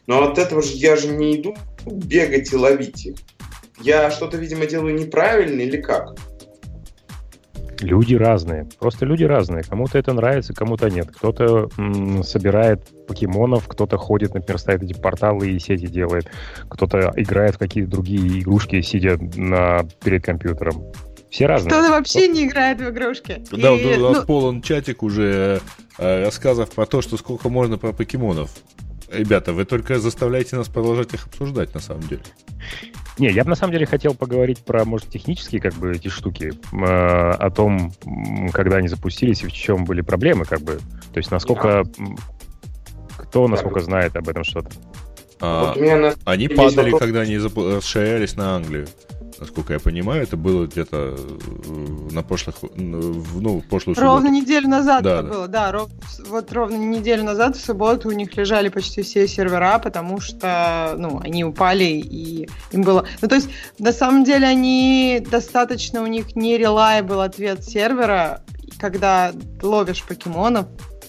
[0.05, 3.15] Но от этого же я же не иду бегать и ловить их.
[3.81, 6.15] Я что-то, видимо, делаю неправильно или как?
[7.81, 8.67] Люди разные.
[8.79, 9.63] Просто люди разные.
[9.63, 11.09] Кому-то это нравится, кому-то нет.
[11.15, 16.29] Кто-то м, собирает покемонов, кто-то ходит, например, ставит эти порталы и сети делает.
[16.69, 20.91] Кто-то играет в какие-то другие игрушки, сидя на, перед компьютером.
[21.29, 21.69] Все разные.
[21.69, 22.33] Кто-то вообще Кто...
[22.33, 23.43] не играет в игрушки.
[23.51, 24.25] Да, и, у нас ну...
[24.25, 25.61] полон чатик уже
[25.97, 28.49] э, рассказов про то, что сколько можно про покемонов.
[29.11, 32.23] Ребята, вы только заставляете нас продолжать их обсуждать, на самом деле.
[33.17, 36.53] Не, я бы на самом деле хотел поговорить про, может, технические как бы эти штуки,
[36.71, 37.91] э, о том,
[38.53, 40.79] когда они запустились и в чем были проблемы, как бы.
[41.13, 41.83] То есть насколько...
[43.17, 44.69] Кто, насколько знает об этом что-то?
[45.39, 48.87] А, вот они падали, когда они расширялись на Англию
[49.39, 54.01] насколько я понимаю, это было где-то э, на прошлых, ну, в прошлую субботу.
[54.01, 55.29] Ровно неделю назад да, это да.
[55.33, 55.89] было, да, ров,
[56.27, 61.19] вот ровно неделю назад в субботу у них лежали почти все сервера, потому что, ну,
[61.23, 63.05] они упали и им было...
[63.21, 68.41] Ну, то есть, на самом деле, они достаточно, у них не reliable ответ сервера,
[68.79, 70.67] когда ловишь покемонов,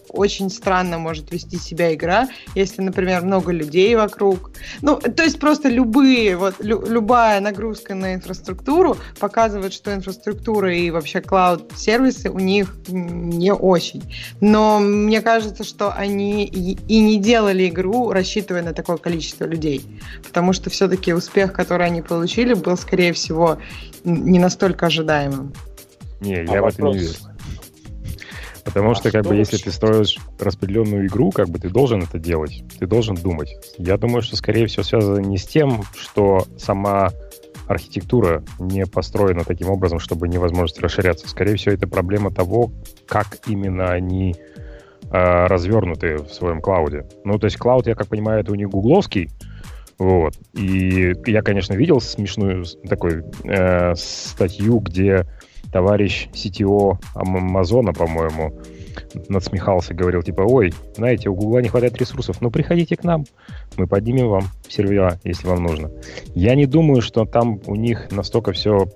[0.08, 4.52] очень странно может вести себя игра, если, например, много людей вокруг.
[4.82, 10.90] Ну, то есть просто любые, вот лю, любая нагрузка на инфраструктуру показывает, что инфраструктура и
[10.90, 14.02] вообще клауд-сервисы у них не очень.
[14.40, 19.84] Но мне кажется, что они и, и не делали игру, рассчитывая на такое количество людей.
[20.26, 23.58] Потому что все-таки успех, который они получили, был, скорее всего,
[24.04, 25.52] не настолько ожидаемым.
[26.20, 27.14] Не, я а в это не верю.
[28.68, 32.18] Потому а что, как бы, если ты строишь распределенную игру, как бы ты должен это
[32.18, 33.56] делать, ты должен думать.
[33.78, 37.08] Я думаю, что, скорее всего, связано не с тем, что сама
[37.66, 41.30] архитектура не построена таким образом, чтобы невозможность расширяться.
[41.30, 42.70] Скорее всего, это проблема того,
[43.06, 47.06] как именно они э, развернуты в своем клауде.
[47.24, 49.30] Ну, то есть клауд, я как понимаю, это у них гугловский,
[49.98, 50.34] Вот.
[50.52, 55.24] И я, конечно, видел смешную такой э, статью, где
[55.78, 58.52] товарищ CTO Амазона, по-моему,
[59.28, 63.26] надсмехался, говорил, типа, ой, знаете, у Гугла не хватает ресурсов, ну приходите к нам,
[63.76, 65.92] мы поднимем вам сервера, если вам нужно.
[66.34, 68.88] Я не думаю, что там у них настолько все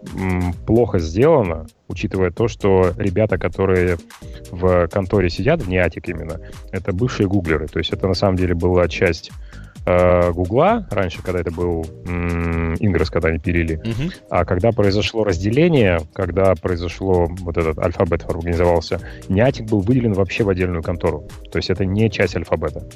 [0.67, 3.99] плохо сделано, учитывая то, что ребята, которые
[4.51, 6.41] в конторе сидят, в Неатик именно,
[6.73, 9.31] это бывшие гуглеры, то есть это на самом деле была часть
[9.85, 13.77] Гугла раньше, когда это был Ингресс, когда они пилили.
[13.77, 14.13] Угу.
[14.31, 20.49] А когда произошло разделение, когда произошло вот этот альфабет организовался, Niantic был выделен вообще в
[20.49, 21.29] отдельную контору.
[21.51, 22.87] То есть это не часть альфабета.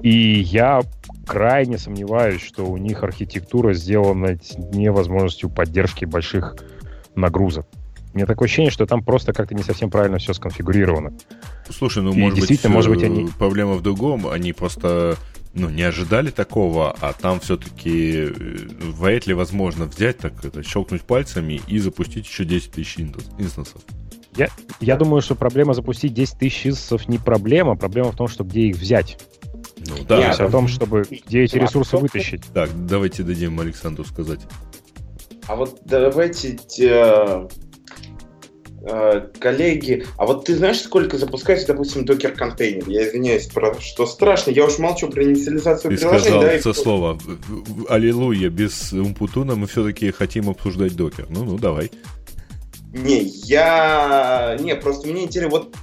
[0.00, 0.80] И я
[1.26, 4.38] крайне сомневаюсь, что у них архитектура сделана
[4.72, 6.56] невозможностью поддержки больших
[7.14, 7.66] нагрузок.
[8.12, 11.12] У меня такое ощущение, что там просто как-то не совсем правильно все сконфигурировано.
[11.68, 13.28] Слушай, ну, и может быть, может быть, они...
[13.38, 14.26] проблема в другом.
[14.26, 15.16] Они просто
[15.52, 18.30] ну, не ожидали такого, а там все-таки э,
[18.80, 22.98] вряд ли возможно взять, так это, щелкнуть пальцами и запустить еще 10 тысяч
[23.38, 23.82] инстансов.
[24.36, 24.48] Я,
[24.80, 28.62] я думаю, что проблема запустить 10 тысяч инстансов не проблема, проблема в том, что где
[28.62, 29.18] их взять.
[29.78, 30.20] Ну, да.
[30.20, 32.44] То есть о том, чтобы где эти ресурсы вытащить.
[32.54, 34.40] Так, давайте дадим Александру сказать.
[35.46, 36.58] А вот давайте
[39.38, 42.88] коллеги, а вот ты знаешь, сколько запускается, допустим, докер-контейнер?
[42.88, 44.50] Я извиняюсь, про что страшно.
[44.50, 46.58] Я уж молчу про инициализацию ты приложения.
[46.60, 47.18] Сказал да, слово.
[47.88, 51.26] Аллилуйя, без Умпутуна мы все-таки хотим обсуждать докер.
[51.28, 51.90] Ну, ну, давай.
[52.92, 54.56] Не, я...
[54.60, 55.76] Не, просто мне интересно, вот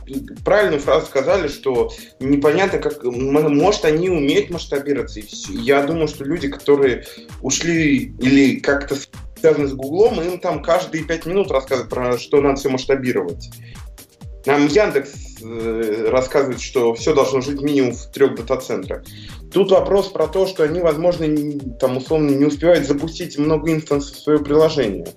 [0.43, 3.03] правильную фразу сказали, что непонятно, как...
[3.03, 5.53] Может, они умеют масштабироваться, и все.
[5.53, 7.05] Я думаю, что люди, которые
[7.41, 8.97] ушли или как-то
[9.39, 13.49] связаны с Гуглом, им там каждые пять минут рассказывают про что надо все масштабировать.
[14.45, 19.03] Нам Яндекс э, рассказывает, что все должно жить минимум в трех дата-центрах.
[19.51, 21.27] Тут вопрос про то, что они, возможно,
[21.79, 25.07] там условно не успевают запустить много инстансов в свое приложение.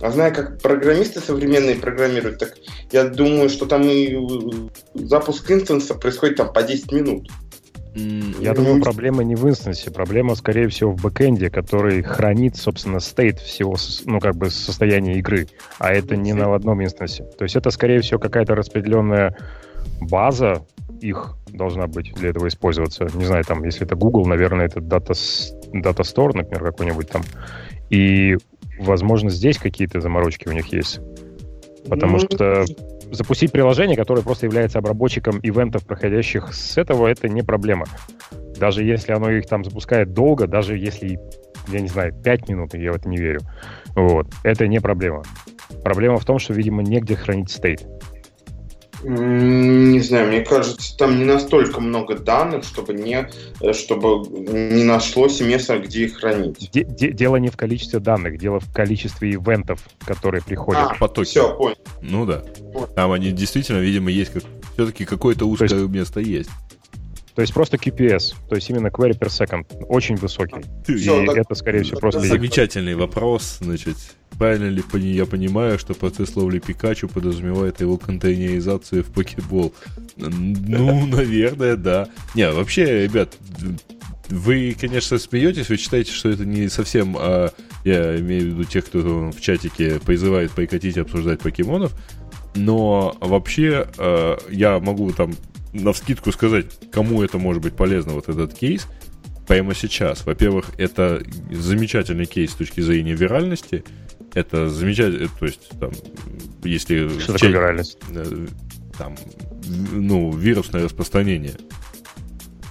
[0.00, 2.54] А зная, как программисты современные программируют, так
[2.90, 7.28] я думаю, что там и э, запуск инстанса происходит там по 10 минут.
[7.94, 13.40] Я думаю, проблема не в инстансе, проблема, скорее всего, в бэкэнде, который хранит, собственно, стейт
[13.40, 15.48] всего, ну, как бы, состояния игры,
[15.78, 17.24] а это не на одном инстансе.
[17.24, 19.36] То есть это, скорее всего, какая-то распределенная
[20.00, 20.64] база
[21.00, 23.08] их должна быть для этого использоваться.
[23.14, 25.14] Не знаю, там, если это Google, наверное, это Data,
[25.72, 27.22] Data Store, например, какой-нибудь там.
[27.88, 28.36] И,
[28.78, 31.00] возможно, здесь какие-то заморочки у них есть.
[31.88, 32.64] Потому ну, что
[33.12, 37.86] запустить приложение, которое просто является обработчиком ивентов, проходящих с этого, это не проблема.
[38.58, 41.18] Даже если оно их там запускает долго, даже если,
[41.68, 43.40] я не знаю, 5 минут, я в это не верю,
[43.94, 45.22] вот, это не проблема.
[45.82, 47.86] Проблема в том, что, видимо, негде хранить стейт.
[49.02, 53.28] Не знаю, мне кажется, там не настолько много данных, чтобы не,
[53.72, 56.70] чтобы не нашлось места, где их хранить.
[56.72, 60.90] Де- де- дело не в количестве данных, дело в количестве ивентов, которые приходят.
[60.90, 61.28] А, потоки.
[61.28, 61.76] Все, понял.
[62.02, 62.42] Ну да.
[62.94, 64.42] Там они действительно, видимо, есть как...
[64.74, 65.90] все-таки какое-то узкое есть...
[65.90, 66.50] место есть.
[67.40, 70.62] То есть просто QPS, то есть именно query per second, очень высокий.
[70.84, 72.20] Все, и так, это, скорее всего, просто...
[72.20, 73.96] Замечательный вопрос, значит,
[74.36, 79.72] правильно ли я понимаю, что процесс ловли Пикачу подразумевает его контейнеризацию в покебол?
[80.16, 82.10] Ну, наверное, да.
[82.34, 83.34] Не, вообще, ребят,
[84.28, 88.84] вы, конечно, смеетесь, вы считаете, что это не совсем, а, я имею в виду тех,
[88.84, 91.94] кто в чатике призывает прекратить обсуждать покемонов,
[92.54, 95.32] но вообще э, я могу там
[95.72, 98.86] на вскидку сказать, кому это может быть полезно, вот этот кейс,
[99.46, 100.26] прямо сейчас.
[100.26, 103.84] Во-первых, это замечательный кейс с точки зрения виральности.
[104.34, 105.90] Это замечательно, то есть там,
[106.62, 107.08] если...
[107.18, 107.98] Что такое виральность?
[108.14, 108.46] Э,
[108.96, 109.16] там,
[109.92, 111.54] ну, вирусное распространение.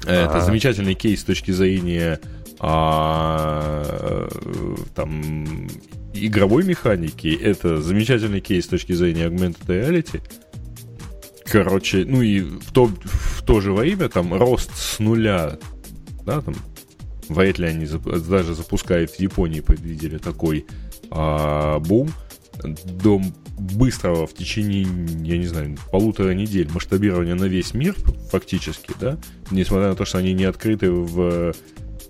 [0.06, 0.26] А-а-а.
[0.26, 2.20] Это замечательный кейс с точки зрения
[2.60, 4.28] а,
[4.96, 5.68] там,
[6.14, 7.28] игровой механики.
[7.28, 10.22] Это замечательный кейс с точки зрения augmented reality.
[11.52, 15.58] Короче, ну и в то, в то же время там рост с нуля,
[16.26, 16.56] да, там,
[17.28, 17.88] вряд ли они
[18.28, 20.66] даже запускают в Японии, предвидели такой
[21.10, 22.12] а, бум,
[22.64, 23.22] до
[23.58, 24.88] быстрого в течение,
[25.24, 27.96] я не знаю, полутора недель масштабирования на весь мир
[28.32, 29.18] фактически, да,
[29.50, 31.54] несмотря на то, что они не открыты в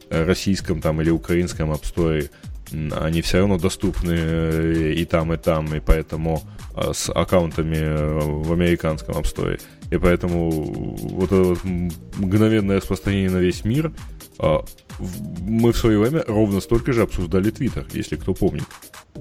[0.09, 2.29] российском там или украинском App
[2.71, 6.41] они все равно доступны э, и там, и там, и поэтому
[6.75, 9.59] а, с аккаунтами э, в американском App Store.
[9.91, 13.91] И поэтому вот это вот мгновенное распространение на весь мир
[15.41, 18.63] мы в свое время ровно столько же обсуждали Твиттер, если кто помнит.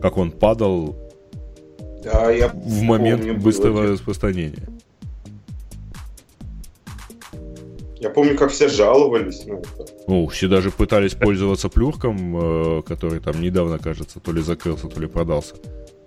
[0.00, 0.96] Как он падал
[2.02, 3.92] да, я в момент помню, быстрого было.
[3.92, 4.68] распространения.
[8.00, 9.68] Я помню, как все жаловались на это.
[10.06, 15.00] Ну, все даже пытались пользоваться плюрком, э, который там недавно, кажется, то ли закрылся, то
[15.00, 15.56] ли продался.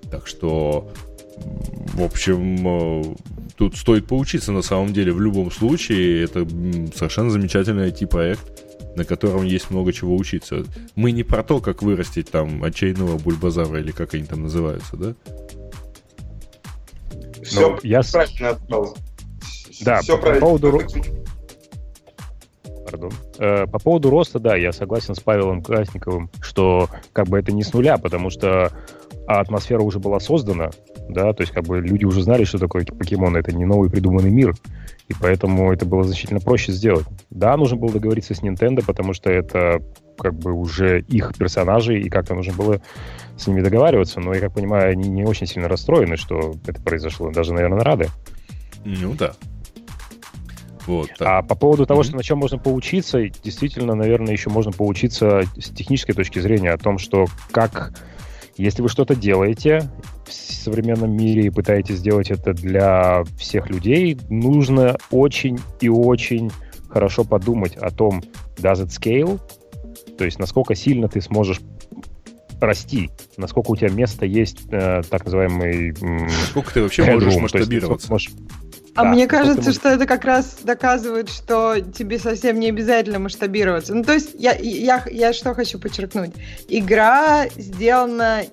[0.09, 0.89] Так что,
[1.93, 3.15] в общем, э,
[3.57, 6.23] тут стоит поучиться на самом деле в любом случае.
[6.23, 6.47] Это
[6.95, 10.63] совершенно замечательный IT-проект, на котором есть много чего учиться.
[10.95, 15.15] Мы не про то, как вырастить там отчаянного бульбазара или как они там называются, да?
[17.43, 18.01] Все ну, я...
[18.01, 18.97] правильно сказал.
[19.81, 20.45] Да, Все по, правильно.
[20.45, 20.71] поводу
[22.83, 23.11] пардон.
[23.39, 27.63] Э, по поводу роста, да, я согласен с Павелом Красниковым, что как бы это не
[27.63, 28.71] с нуля, потому что
[29.27, 30.71] атмосфера уже была создана,
[31.09, 34.31] да, то есть как бы люди уже знали, что такое покемон, это не новый придуманный
[34.31, 34.55] мир,
[35.07, 37.05] и поэтому это было значительно проще сделать.
[37.29, 39.81] Да, нужно было договориться с Nintendo, потому что это
[40.17, 42.81] как бы уже их персонажи, и как-то нужно было
[43.37, 47.31] с ними договариваться, но я как понимаю, они не очень сильно расстроены, что это произошло,
[47.31, 48.07] даже, наверное, рады.
[48.85, 49.33] Ну да,
[50.87, 52.05] вот, а по поводу того, mm-hmm.
[52.05, 56.77] что на чем можно поучиться, действительно, наверное, еще можно поучиться с технической точки зрения о
[56.77, 57.93] том, что как,
[58.57, 59.91] если вы что-то делаете
[60.25, 66.51] в современном мире и пытаетесь сделать это для всех людей, нужно очень и очень
[66.89, 68.21] хорошо подумать о том,
[68.57, 69.39] does it scale,
[70.17, 71.61] то есть насколько сильно ты сможешь
[72.59, 75.93] расти, насколько у тебя место есть, э, так называемый...
[75.99, 78.11] Насколько ты вообще можешь масштабироваться.
[78.11, 78.31] Можешь
[78.95, 83.95] а мне кажется, что это как раз доказывает, что тебе совсем не обязательно масштабироваться.
[83.95, 86.31] Ну, то есть я, я, я что хочу подчеркнуть.
[86.67, 88.43] Игра сделана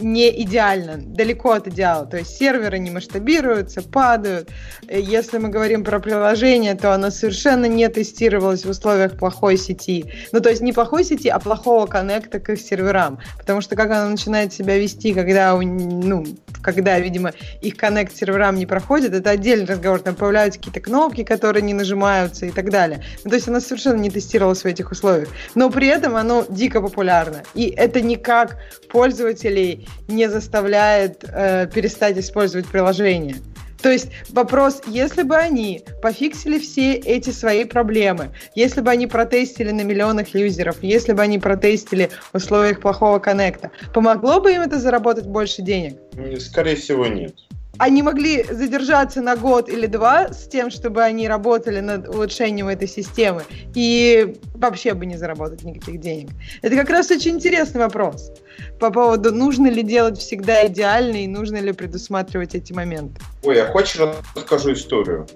[0.00, 2.06] не идеально, далеко от идеала.
[2.06, 4.48] То есть серверы не масштабируются, падают.
[4.88, 10.12] Если мы говорим про приложение, то оно совершенно не тестировалось в условиях плохой сети.
[10.32, 13.18] Ну, то есть не плохой сети, а плохого коннекта к их серверам.
[13.38, 16.26] Потому что как оно начинает себя вести, когда, ну,
[16.62, 20.00] когда, видимо, их коннект серверам не проходит, это отдельный разговор.
[20.00, 23.04] Там появляются какие-то кнопки, которые не нажимаются и так далее.
[23.24, 25.28] Ну, то есть оно совершенно не тестировалось в этих условиях.
[25.54, 27.42] Но при этом оно дико популярно.
[27.54, 28.56] И это никак
[28.90, 33.36] пользователей не заставляет э, перестать использовать приложение.
[33.82, 39.70] То есть вопрос, если бы они пофиксили все эти свои проблемы, если бы они протестили
[39.70, 44.78] на миллионах юзеров, если бы они протестили в условиях плохого коннекта, помогло бы им это
[44.78, 45.96] заработать больше денег?
[46.38, 47.34] Скорее всего, нет
[47.80, 52.86] они могли задержаться на год или два с тем, чтобы они работали над улучшением этой
[52.86, 53.42] системы,
[53.74, 56.28] и вообще бы не заработать никаких денег.
[56.60, 58.32] Это как раз очень интересный вопрос
[58.78, 63.18] по поводу, нужно ли делать всегда идеально и нужно ли предусматривать эти моменты.
[63.44, 63.98] Ой, я хочешь
[64.36, 65.26] расскажу историю?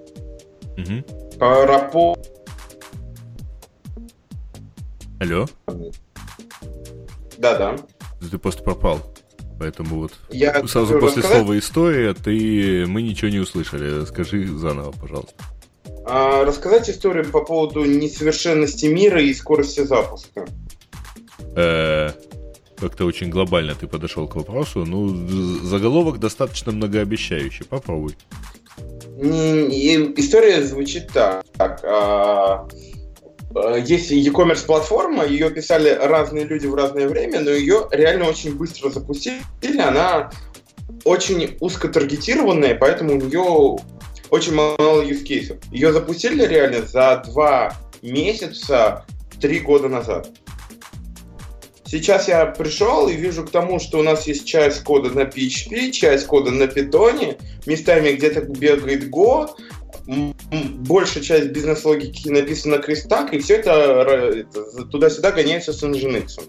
[0.77, 1.39] Угу.
[5.19, 5.47] Алло?
[7.39, 7.75] Да-да.
[8.29, 9.14] Ты просто пропал.
[9.59, 11.37] Поэтому вот я сразу после рассказать?
[11.37, 14.05] слова история ты мы ничего не услышали.
[14.05, 15.33] Скажи заново, пожалуйста.
[16.05, 20.45] А, рассказать историю по поводу несовершенности мира и скорости запуска.
[21.55, 22.09] Э,
[22.77, 24.85] как-то очень глобально ты подошел к вопросу.
[24.85, 25.07] Ну,
[25.63, 27.65] заголовок достаточно многообещающий.
[27.65, 28.15] Попробуй.
[29.17, 31.45] История звучит так.
[31.83, 32.94] А, Э,
[33.85, 38.89] есть e-commerce платформа, ее писали разные люди в разное время, но ее реально очень быстро
[38.89, 39.41] запустили.
[39.79, 40.31] Она
[41.03, 43.77] очень узко таргетированная, поэтому у нее
[44.29, 45.61] очень мало use cases.
[45.71, 49.05] Ее запустили реально за два месяца,
[49.39, 50.29] три года назад.
[51.87, 55.91] Сейчас я пришел и вижу к тому, что у нас есть часть кода на PHP,
[55.91, 59.51] часть кода на Python, местами где-то бегает Go,
[60.07, 66.39] большая часть бизнес-логики написана на крестах, и все это, это туда-сюда гоняется с Nginx.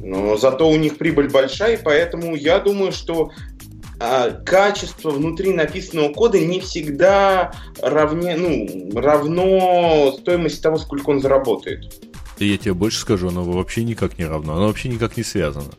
[0.00, 3.30] Но зато у них прибыль большая, и поэтому я думаю, что
[4.00, 7.52] а, качество внутри написанного кода не всегда
[7.82, 11.92] равне, ну, равно стоимости того, сколько он заработает.
[12.38, 15.70] Я тебе больше скажу, оно вообще никак не равно, оно вообще никак не связано.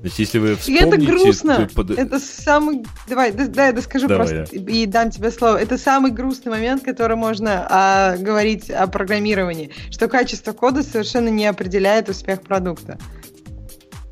[0.00, 0.86] То есть, если вы вспомните...
[0.86, 1.68] это грустно.
[1.74, 1.90] Под...
[1.90, 2.84] Это самый...
[3.06, 4.72] Давай, да, да, я доскажу Давай, просто да.
[4.72, 5.58] и дам тебе слово.
[5.58, 11.44] Это самый грустный момент, который можно а, говорить о программировании, что качество кода совершенно не
[11.44, 12.98] определяет успех продукта.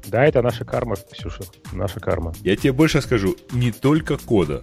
[0.09, 2.35] Да, это наша карма, Ксюша, наша карма.
[2.43, 4.63] Я тебе больше скажу, не только кода.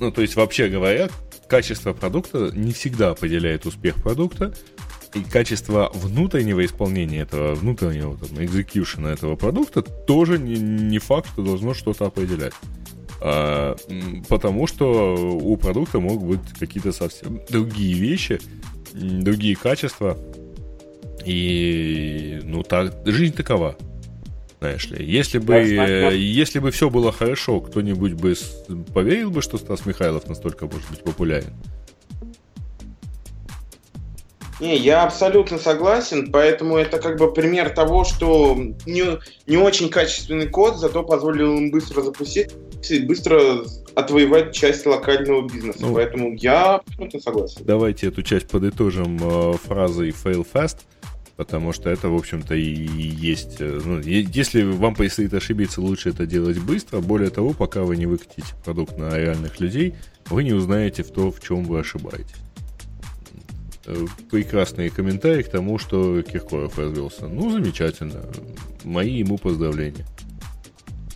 [0.00, 1.08] Ну, то есть, вообще говоря,
[1.48, 4.52] качество продукта не всегда определяет успех продукта,
[5.18, 11.42] и качество внутреннего исполнения этого, внутреннего там, экзекьюшена этого продукта тоже не, не факт, что
[11.42, 12.54] должно что-то определять.
[13.20, 13.76] А,
[14.28, 18.40] потому что у продукта могут быть какие-то совсем другие вещи,
[18.92, 20.16] другие качества.
[21.24, 23.76] И, ну, так, жизнь такова.
[24.60, 28.34] Знаешь ли, если бы, если бы все было хорошо, кто-нибудь бы
[28.92, 31.52] поверил бы, что Стас Михайлов настолько может быть популярен?
[34.60, 39.04] Не, я абсолютно согласен, поэтому это как бы пример того, что не,
[39.46, 42.50] не очень качественный код, зато позволил им быстро запустить
[42.90, 45.78] и быстро отвоевать часть локального бизнеса.
[45.80, 47.60] Ну, поэтому я абсолютно согласен.
[47.64, 50.78] Давайте эту часть подытожим э, фразой fail fast,
[51.36, 53.60] потому что это, в общем-то, и есть...
[53.60, 57.00] Э, ну, если вам предстоит ошибиться, лучше это делать быстро.
[57.00, 59.94] Более того, пока вы не выкатите продукт на реальных людей,
[60.30, 62.34] вы не узнаете в то, в чем вы ошибаетесь.
[64.30, 67.26] Прекрасные комментарии к тому, что Киркоров развелся.
[67.26, 68.22] Ну, замечательно.
[68.84, 70.04] Мои ему поздравления.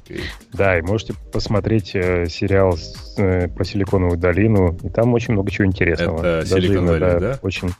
[0.06, 0.20] Okay.
[0.52, 5.50] Да, и можете посмотреть э, сериал с, э, про Силиконовую долину, и там очень много
[5.50, 6.40] чего интересного.
[6.40, 7.38] Это Силикон да, да?
[7.42, 7.70] Очень,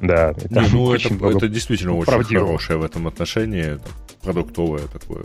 [0.00, 0.34] да.
[0.50, 2.46] Не, ну, это, это действительно очень правдивого.
[2.46, 3.78] хорошее в этом отношении,
[4.22, 5.24] продуктовое такое.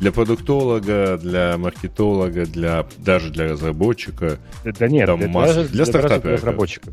[0.00, 4.38] Для продуктолога, для маркетолога, для даже для разработчика.
[4.64, 6.34] Да нет, там для, масса, даже, для, для стартапера.
[6.34, 6.92] разработчика.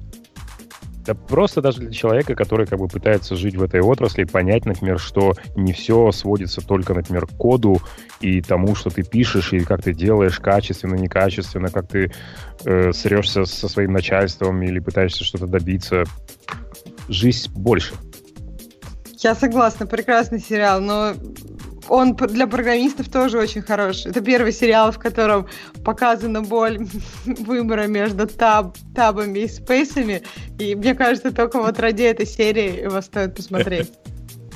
[1.06, 5.00] Да просто даже для человека, который как бы пытается жить в этой отрасли, понять, например,
[5.00, 7.80] что не все сводится только, например, к коду
[8.22, 12.12] и тому, что ты пишешь, и как ты делаешь качественно, некачественно, как ты
[12.66, 16.06] э, срешься со своим начальством или пытаешься что-то добиться.
[17.08, 17.94] Жизнь больше.
[19.20, 21.14] Я согласна, прекрасный сериал, но
[21.90, 24.12] он для программистов тоже очень хороший.
[24.12, 25.48] Это первый сериал, в котором
[25.84, 26.80] показана боль
[27.26, 30.24] выбора между таб, табами и спейсами.
[30.60, 33.92] И мне кажется, только вот ради этой серии его стоит посмотреть.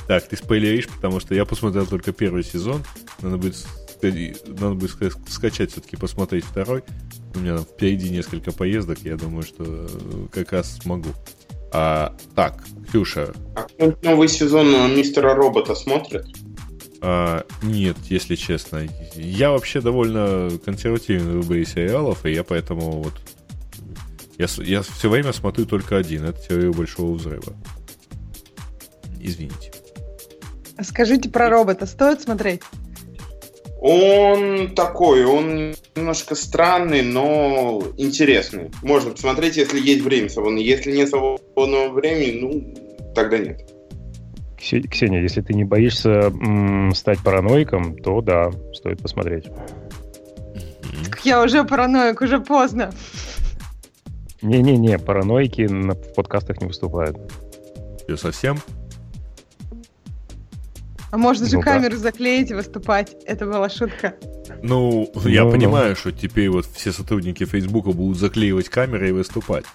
[0.08, 2.84] Так, ты спойлеришь, потому что я посмотрел только первый сезон.
[3.22, 3.64] Надо будет,
[4.02, 6.84] надо будет скачать все-таки, посмотреть второй.
[7.36, 9.88] У меня впереди несколько поездок, я думаю, что э,
[10.32, 11.10] как раз смогу.
[11.72, 13.34] А, так, Ксюша.
[13.56, 13.68] А
[14.02, 16.26] новый сезон Мистера Робота смотрит?
[17.02, 18.88] А, нет, если честно.
[19.16, 23.14] Я вообще довольно консервативный в выборе сериалов, и я поэтому вот...
[24.38, 26.26] Я, я все время смотрю только один.
[26.26, 27.54] Это теория большого взрыва.
[29.20, 29.72] Извините.
[30.78, 31.86] А скажите про робота.
[31.86, 32.62] Стоит смотреть?
[33.82, 38.72] Он такой, он немножко странный, но интересный.
[38.82, 40.62] Можно посмотреть, если есть время свободное.
[40.62, 43.70] Если нет свободного времени, ну, тогда нет.
[44.60, 49.46] Ксения, если ты не боишься м, стать параноиком, то да, стоит посмотреть.
[51.24, 52.92] Я уже параноик, уже поздно.
[54.42, 57.18] Не-не-не, параноики на, в подкастах не выступают.
[58.04, 58.58] Что, совсем?
[61.12, 61.98] А можно же ну, камеру да.
[61.98, 63.16] заклеить и выступать.
[63.26, 64.14] Это была шутка.
[64.62, 65.96] Ну, я ну, понимаю, ну.
[65.96, 69.66] что теперь вот все сотрудники Фейсбука будут заклеивать камеры и выступать.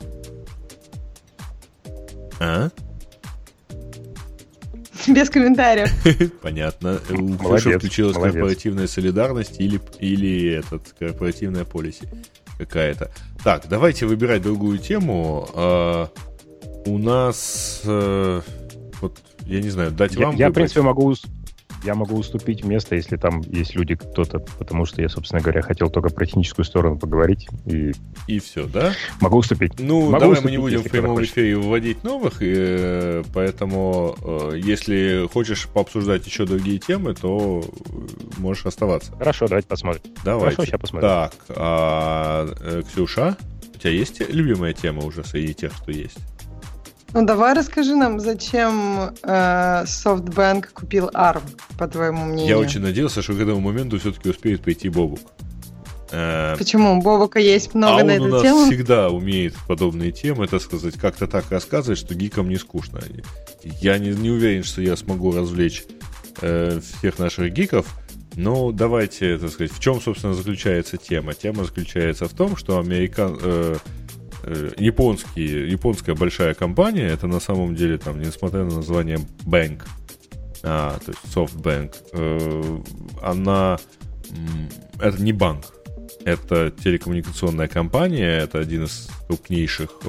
[2.39, 2.70] А?
[5.09, 5.90] Без комментариев.
[6.42, 7.00] Понятно.
[7.11, 8.34] У Флэша включилась молодец.
[8.34, 12.09] корпоративная солидарность или, или этот, корпоративная полиси
[12.59, 13.11] какая-то.
[13.42, 15.48] Так, давайте выбирать другую тему.
[15.55, 16.09] А,
[16.86, 17.82] у нас...
[17.84, 18.42] А,
[19.00, 20.36] вот, я не знаю, дать я, вам...
[20.36, 20.52] Я, выбрать.
[20.52, 21.14] в принципе, могу
[21.85, 25.91] я могу уступить место, если там есть люди, кто-то, потому что я, собственно говоря, хотел
[25.91, 27.49] только про техническую сторону поговорить.
[27.66, 27.93] И,
[28.26, 28.93] и все, да?
[29.20, 29.78] Могу уступить.
[29.78, 34.16] Ну, могу давай уступить, мы не будем в прямом эфире вводить новых, и, э, поэтому
[34.22, 37.64] э, если хочешь пообсуждать еще другие темы, то
[38.39, 39.12] можешь оставаться.
[39.12, 40.03] Хорошо, давайте посмотрим.
[40.24, 40.57] Давайте.
[40.57, 41.09] Хорошо, сейчас посмотрим.
[41.09, 43.37] Так, а, э, Ксюша,
[43.74, 46.18] у тебя есть любимая тема уже среди тех, что есть?
[47.14, 51.42] Ну давай расскажи нам, зачем э, SoftBank купил ARM,
[51.78, 52.48] по твоему мнению?
[52.48, 55.20] Я очень надеялся, что к этому моменту все-таки успеет прийти Бобук.
[56.10, 56.98] Э, Почему?
[56.98, 58.34] У Бобука есть много а на эту тему.
[58.34, 62.56] он у нас всегда умеет подобные темы, так сказать, как-то так рассказывать, что гикам не
[62.56, 63.00] скучно.
[63.62, 65.84] Я не, не уверен, что я смогу развлечь
[66.40, 67.86] э, всех наших гиков,
[68.34, 71.32] но давайте, так сказать, в чем, собственно, заключается тема?
[71.34, 73.38] Тема заключается в том, что американ...
[73.40, 73.76] Э,
[74.47, 79.82] Э, японский, японская большая компания, это на самом деле, там, несмотря на название Bank,
[80.62, 82.82] а, то есть SoftBank, э,
[83.22, 83.78] она,
[85.01, 85.64] это не банк,
[86.26, 90.01] это телекоммуникационная компания, это один из крупнейших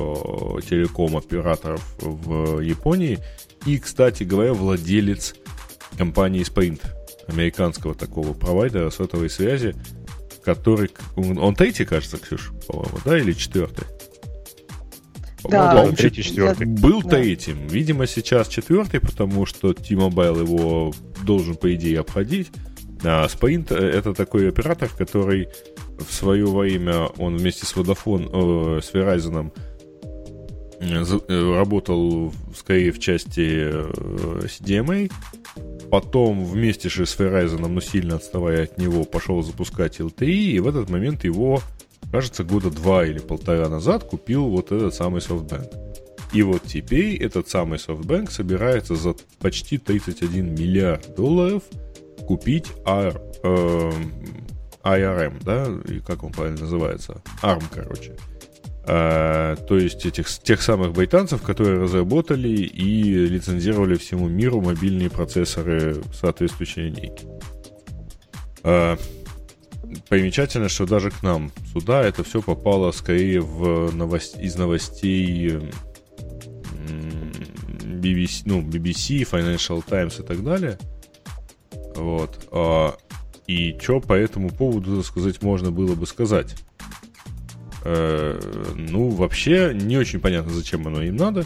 [0.69, 3.19] телеком-операторов в Японии.
[3.65, 5.35] И, кстати говоря, владелец
[5.97, 6.81] компании Sprint,
[7.27, 9.75] американского такого провайдера сотовой связи,
[10.43, 10.91] который...
[11.15, 13.85] Он третий, кажется, Ксюш, по-моему, да, или четвертый?
[15.49, 15.83] Да.
[15.83, 16.65] Он третий, четвертый.
[16.65, 17.21] Был да.
[17.21, 17.67] третьим.
[17.67, 20.93] Видимо, сейчас четвертый, потому что T-Mobile его
[21.23, 22.51] должен, по идее, обходить.
[23.03, 25.47] А Sprint— это такой оператор, который
[25.97, 29.51] в свое время, он вместе с Vodafone, э, с Verizon
[30.79, 33.91] э, э, работал скорее в части э,
[34.43, 35.11] CDMA,
[35.89, 40.67] потом вместе же с Verizon, но сильно отставая от него, пошел запускать LTE, и в
[40.67, 41.61] этот момент его
[42.15, 45.69] кажется, года два или полтора назад купил вот этот самый SoftBank.
[46.31, 51.63] И вот теперь этот самый SoftBank собирается за почти 31 миллиард долларов
[52.25, 53.91] купить AR, э,
[54.83, 57.21] IRM, да, и как он правильно называется?
[57.43, 58.15] ARM, короче.
[58.87, 66.01] А, то есть этих, тех самых британцев, которые разработали и лицензировали всему миру мобильные процессоры
[66.13, 67.27] соответствующей линейки.
[68.63, 68.97] А,
[70.09, 75.59] примечательно, что даже к нам сюда это все попало скорее в новость, из новостей
[78.05, 80.77] BBC, ну, BBC, Financial Times и так далее.
[81.95, 82.47] Вот.
[82.51, 82.95] А,
[83.47, 86.55] и что по этому поводу сказать можно было бы сказать?
[87.83, 88.39] Э,
[88.75, 91.45] ну, вообще, не очень понятно, зачем оно им надо.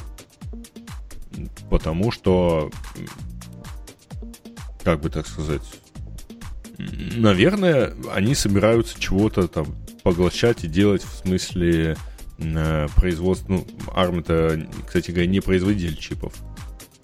[1.69, 2.71] Потому что,
[4.83, 5.61] как бы так сказать,
[6.79, 11.97] наверное, они собираются чего-то там поглощать и делать в смысле
[12.37, 13.53] э, производства.
[13.53, 16.33] Ну, ARM это, кстати говоря, не производитель чипов.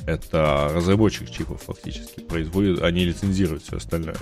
[0.08, 2.22] Это разработчик чипов фактически.
[2.22, 4.18] Производит, они лицензируют все остальное.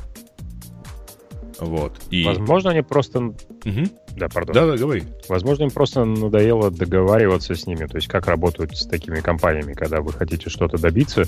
[1.64, 1.93] Вот.
[2.09, 2.24] И...
[2.24, 3.20] Возможно, они просто...
[3.20, 3.84] Угу.
[4.16, 4.53] Да, пардон.
[4.53, 5.03] Да, да, говори.
[5.28, 7.86] Возможно, им просто надоело договариваться с ними.
[7.86, 11.26] То есть, как работают с такими компаниями, когда вы хотите что-то добиться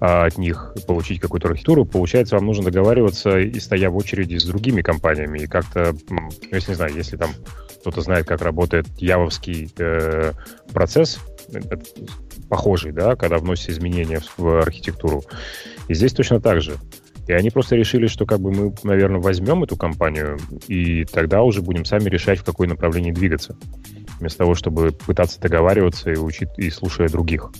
[0.00, 4.44] а, от них, получить какую-то архитектуру, получается, вам нужно договариваться и стоя в очереди с
[4.44, 5.38] другими компаниями.
[5.38, 7.30] И как-то, ну, если не знаю, если там
[7.80, 10.32] кто-то знает, как работает явовский э,
[10.72, 11.18] процесс,
[11.52, 11.80] это
[12.48, 15.22] похожий, да, когда вносятся изменения в архитектуру.
[15.88, 16.76] И здесь точно так же.
[17.28, 21.60] И они просто решили, что как бы мы, наверное, возьмем эту компанию, и тогда уже
[21.60, 23.54] будем сами решать, в какое направление двигаться.
[24.18, 27.50] Вместо того, чтобы пытаться договариваться и учить и слушая других.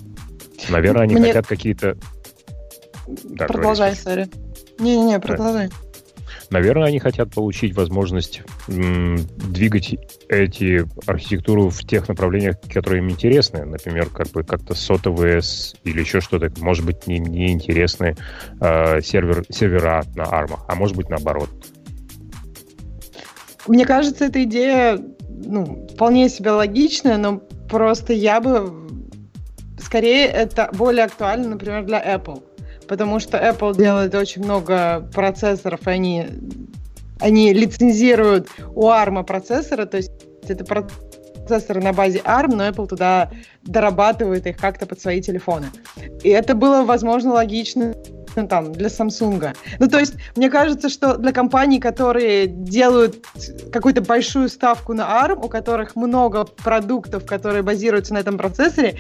[0.71, 1.27] Наверное, они Мне...
[1.27, 1.99] хотят какие-то...
[3.25, 4.29] Да, Продолжай, сори.
[4.79, 5.69] Не-не-не, продолжай.
[5.69, 5.88] Да.
[6.51, 9.97] Наверное, они хотят получить возможность двигать
[10.29, 13.67] эти архитектуру в тех направлениях, которые им интересны.
[13.67, 15.43] Например, как бы как-то сотовые
[15.85, 18.17] или еще что-то, может быть, не, не интересны
[18.61, 21.51] э, сервер, сервера на армах, а может быть, наоборот.
[23.67, 28.73] Мне кажется, эта идея ну, вполне себе логичная, но просто я бы
[29.79, 32.43] скорее это более актуально, например, для Apple
[32.89, 36.27] потому что Apple делает очень много процессоров, и они,
[37.21, 40.11] они лицензируют у ARM процессоры, то есть
[40.49, 43.31] это процессоры на базе ARM, но Apple туда
[43.63, 45.67] дорабатывает их как-то под свои телефоны.
[46.23, 47.95] И это было, возможно, логично
[48.47, 49.57] там, для Samsung.
[49.79, 53.25] Ну, то есть, мне кажется, что для компаний, которые делают
[53.73, 58.99] какую-то большую ставку на ARM, у которых много продуктов, которые базируются на этом процессоре,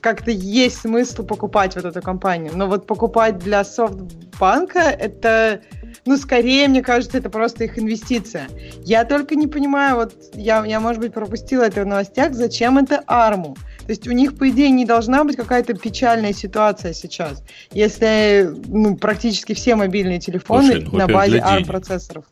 [0.00, 2.52] как-то есть смысл покупать вот эту компанию.
[2.54, 5.60] Но вот покупать для софтбанка это,
[6.06, 8.48] ну, скорее, мне кажется, это просто их инвестиция.
[8.82, 13.02] Я только не понимаю, вот я, я может быть, пропустила это в новостях, зачем это
[13.06, 13.56] арму?
[13.86, 18.96] То есть у них, по идее, не должна быть какая-то печальная ситуация сейчас, если ну,
[18.96, 22.24] практически все мобильные телефоны Слушай, ну, на базе ARM-процессоров.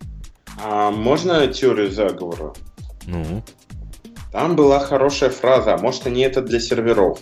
[0.62, 2.55] А можно теорию заговора?
[3.07, 3.42] Ну?
[4.32, 7.18] Там была хорошая фраза, а может они это для серверов.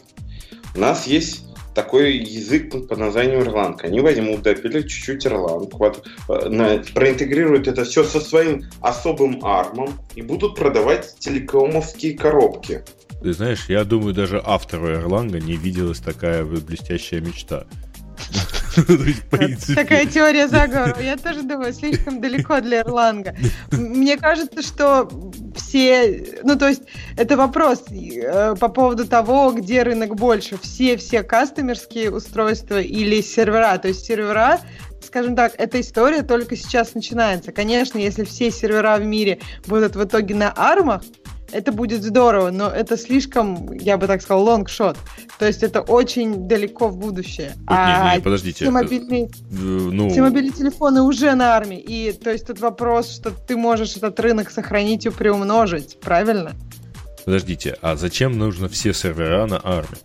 [0.76, 1.49] У нас есть
[1.80, 3.80] такой язык под названием Erlang.
[3.82, 10.22] Они возьмут, допилят чуть-чуть Erlang, вот, э, проинтегрируют это все со своим особым армом и
[10.22, 12.82] будут продавать телекомовские коробки.
[13.22, 17.66] Ты знаешь, я думаю, даже автору Erlang не виделась такая блестящая мечта.
[19.74, 21.00] Такая теория заговора.
[21.00, 23.34] Я тоже думаю, слишком далеко для Эрланга.
[23.72, 25.08] Мне кажется, что
[25.56, 26.24] все...
[26.42, 26.82] Ну, то есть,
[27.16, 30.58] это вопрос э, по поводу того, где рынок больше.
[30.58, 33.76] Все-все кастомерские устройства или сервера.
[33.78, 34.60] То есть, сервера
[35.02, 37.52] скажем так, эта история только сейчас начинается.
[37.52, 41.02] Конечно, если все сервера в мире будут в итоге на армах,
[41.52, 44.96] это будет здорово, но это слишком, я бы так сказал, лонгшот.
[45.38, 47.52] То есть это очень далеко в будущее.
[47.56, 48.64] Нет, а не, не, подождите.
[48.64, 50.10] Все мобильные, э, ну...
[50.10, 51.78] все мобильные телефоны уже на армии.
[51.78, 56.52] И то есть тут вопрос, что ты можешь этот рынок сохранить и приумножить, правильно?
[57.24, 59.98] Подождите, а зачем нужно все сервера на армии?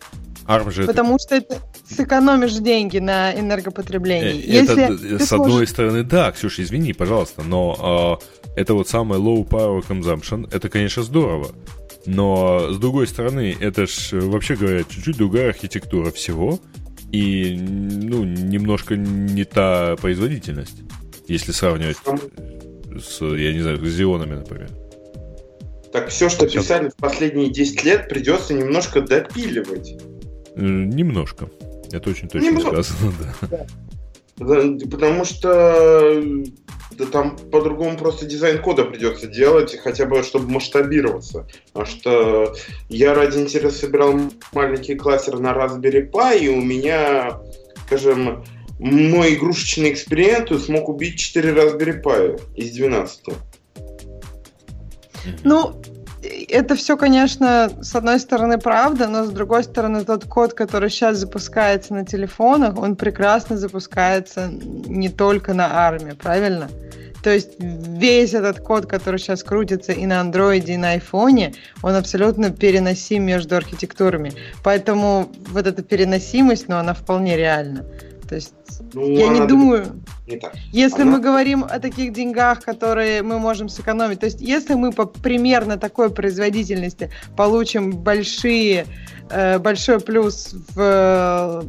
[0.48, 1.24] ARM же Потому это...
[1.24, 1.58] что это
[1.90, 4.42] сэкономишь деньги на энергопотреблении.
[4.42, 5.70] Э, это, Если с одной сможешь...
[5.70, 11.04] стороны, да, Ксюша, извини, пожалуйста, но э, это вот самое low power consumption, это, конечно,
[11.04, 11.50] здорово.
[12.06, 16.60] Но, с другой стороны, это ж, вообще говоря, чуть-чуть другая архитектура всего
[17.12, 20.84] и, ну, немножко не та производительность,
[21.28, 21.98] если сравнивать
[23.00, 24.70] с, я не знаю, с Зионами, например.
[25.92, 29.96] Так все, что писали в последние 10 лет, придется немножко допиливать.
[30.56, 31.50] Немножко.
[31.92, 32.84] Это очень точно Немного.
[32.84, 33.48] сказано, да.
[33.48, 33.68] да.
[34.38, 36.22] Потому что
[36.98, 41.48] да там по-другому просто дизайн кода придется делать, хотя бы чтобы масштабироваться.
[41.68, 42.56] Потому что
[42.90, 44.20] я ради интереса собирал
[44.54, 47.40] маленький кластер на Raspberry Pi, и у меня,
[47.86, 48.46] скажем,
[48.80, 53.24] мой игрушечный эксперимент смог убить 4 Raspberry Pi из 12.
[55.44, 55.82] Ну,
[56.50, 61.18] это все, конечно, с одной стороны правда, но с другой стороны тот код, который сейчас
[61.18, 66.70] запускается на телефонах, он прекрасно запускается не только на армии, правильно?
[67.26, 71.96] То есть весь этот код, который сейчас крутится и на андроиде, и на айфоне, он
[71.96, 74.32] абсолютно переносим между архитектурами.
[74.64, 77.84] Поэтому вот эта переносимость, ну, она вполне реальна.
[78.28, 78.54] То есть
[78.94, 80.56] ну, я не думаю, не так.
[80.72, 81.12] если она...
[81.12, 85.78] мы говорим о таких деньгах, которые мы можем сэкономить, то есть если мы по примерно
[85.78, 88.86] такой производительности получим большие,
[89.30, 91.66] большой плюс в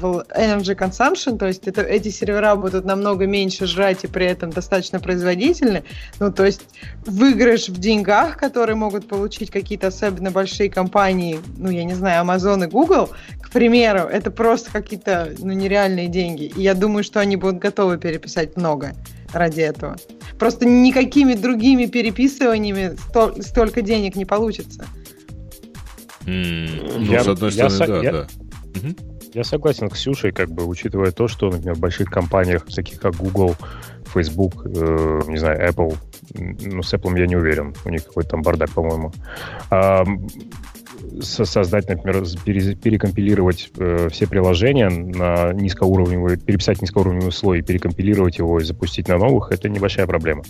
[0.00, 4.50] в energy consumption, то есть это, эти сервера будут намного меньше жрать и при этом
[4.50, 5.84] достаточно производительны.
[6.20, 6.62] Ну, то есть
[7.06, 12.64] выигрыш в деньгах, которые могут получить какие-то особенно большие компании, ну, я не знаю, Amazon
[12.64, 16.44] и Google, к примеру, это просто какие-то ну, нереальные деньги.
[16.44, 18.92] И я думаю, что они будут готовы переписать много
[19.32, 19.96] ради этого.
[20.38, 24.86] Просто никакими другими переписываниями сто, столько денег не получится.
[26.28, 28.28] Mm, ну, я, с одной стороны, я, да, я, да.
[28.76, 28.96] Угу.
[29.34, 33.16] Я согласен с Ксюшей, как бы, учитывая то, что, например, в больших компаниях, таких как
[33.16, 33.56] Google,
[34.12, 35.96] Facebook, э, не знаю, Apple,
[36.34, 39.12] ну, с Apple я не уверен, у них какой-то там бардак, по-моему,
[39.70, 40.04] а,
[41.20, 49.08] создать, например, перекомпилировать э, все приложения на низкоуровневый, переписать низкоуровневый слой, перекомпилировать его и запустить
[49.08, 50.42] на новых, это небольшая проблема,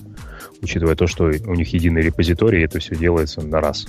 [0.62, 3.86] учитывая то, что у них единый репозиторий, и это все делается на раз.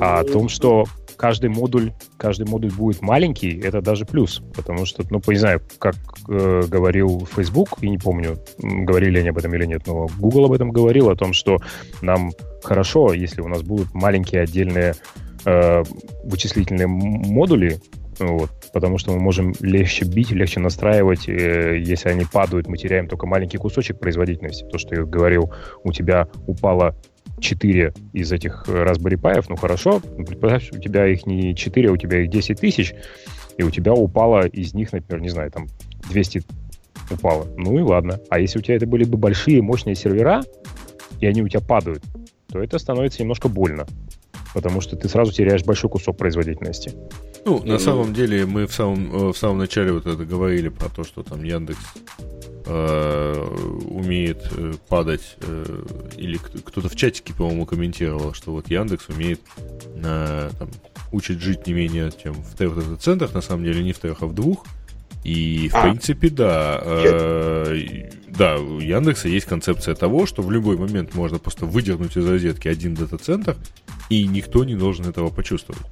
[0.00, 0.84] А о том, что
[1.16, 5.94] каждый модуль, каждый модуль будет маленький, это даже плюс, потому что, ну, не знаю, как
[6.28, 10.52] э, говорил Facebook, и не помню, говорили они об этом или нет, но Google об
[10.52, 11.58] этом говорил, о том, что
[12.00, 12.32] нам
[12.64, 14.94] хорошо, если у нас будут маленькие отдельные
[15.44, 15.82] э,
[16.24, 17.80] вычислительные модули,
[18.18, 21.28] вот, потому что мы можем легче бить, легче настраивать.
[21.28, 24.64] Э, если они падают, мы теряем только маленький кусочек производительности.
[24.64, 25.52] То, что я говорил,
[25.84, 26.96] у тебя упало
[27.42, 31.96] 4 из этих Raspberry Pi, ну хорошо, представь, у тебя их не 4, а у
[31.96, 32.94] тебя их 10 тысяч,
[33.58, 35.66] и у тебя упало из них, например, не знаю, там
[36.10, 36.42] 200
[37.10, 37.46] упало.
[37.56, 38.20] Ну и ладно.
[38.30, 40.42] А если у тебя это были бы большие мощные сервера,
[41.20, 42.02] и они у тебя падают,
[42.50, 43.86] то это становится немножко больно.
[44.54, 46.92] Потому что ты сразу теряешь большой кусок производительности.
[47.44, 50.88] Ну, на самом деле, мы в самом, э, в самом начале вот это говорили про
[50.88, 51.80] то, что там Яндекс
[52.66, 53.46] э,
[53.86, 55.84] умеет э, падать, э,
[56.16, 59.40] или кто-то в чатике, по-моему, комментировал, что вот Яндекс умеет
[59.96, 60.68] э, там,
[61.10, 64.26] учить жить не менее, чем в трех центрах, на самом деле не в трех, а
[64.26, 64.64] в двух.
[65.24, 65.82] И, в а.
[65.82, 71.66] принципе, да, э, да, у Яндекса есть концепция того, что в любой момент можно просто
[71.66, 73.56] выдернуть из розетки один дата-центр,
[74.10, 75.82] и никто не должен этого почувствовать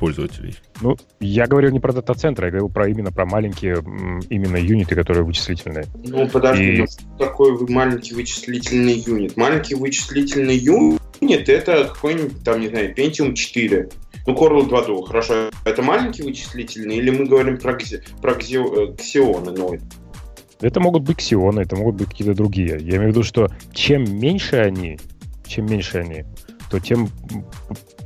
[0.00, 0.56] пользователей.
[0.80, 3.76] Ну, я говорил не про дата-центры, я говорил про именно про маленькие
[4.30, 5.84] именно юниты, которые вычислительные.
[6.04, 6.78] Ну, подожди, И...
[6.78, 9.36] ну, что такое маленький вычислительный юнит?
[9.36, 13.88] Маленький вычислительный юнит это какой-нибудь, там, не знаю, Pentium 4.
[14.26, 15.50] Ну, Coral 2 Duo, хорошо.
[15.64, 17.78] Это маленький вычислительный, или мы говорим про,
[18.20, 19.52] про ксионы?
[19.52, 19.78] Ну,
[20.60, 22.78] это могут быть ксионы, это могут быть какие-то другие.
[22.80, 24.98] Я имею в виду, что чем меньше они,
[25.46, 26.24] чем меньше они,
[26.70, 27.08] то тем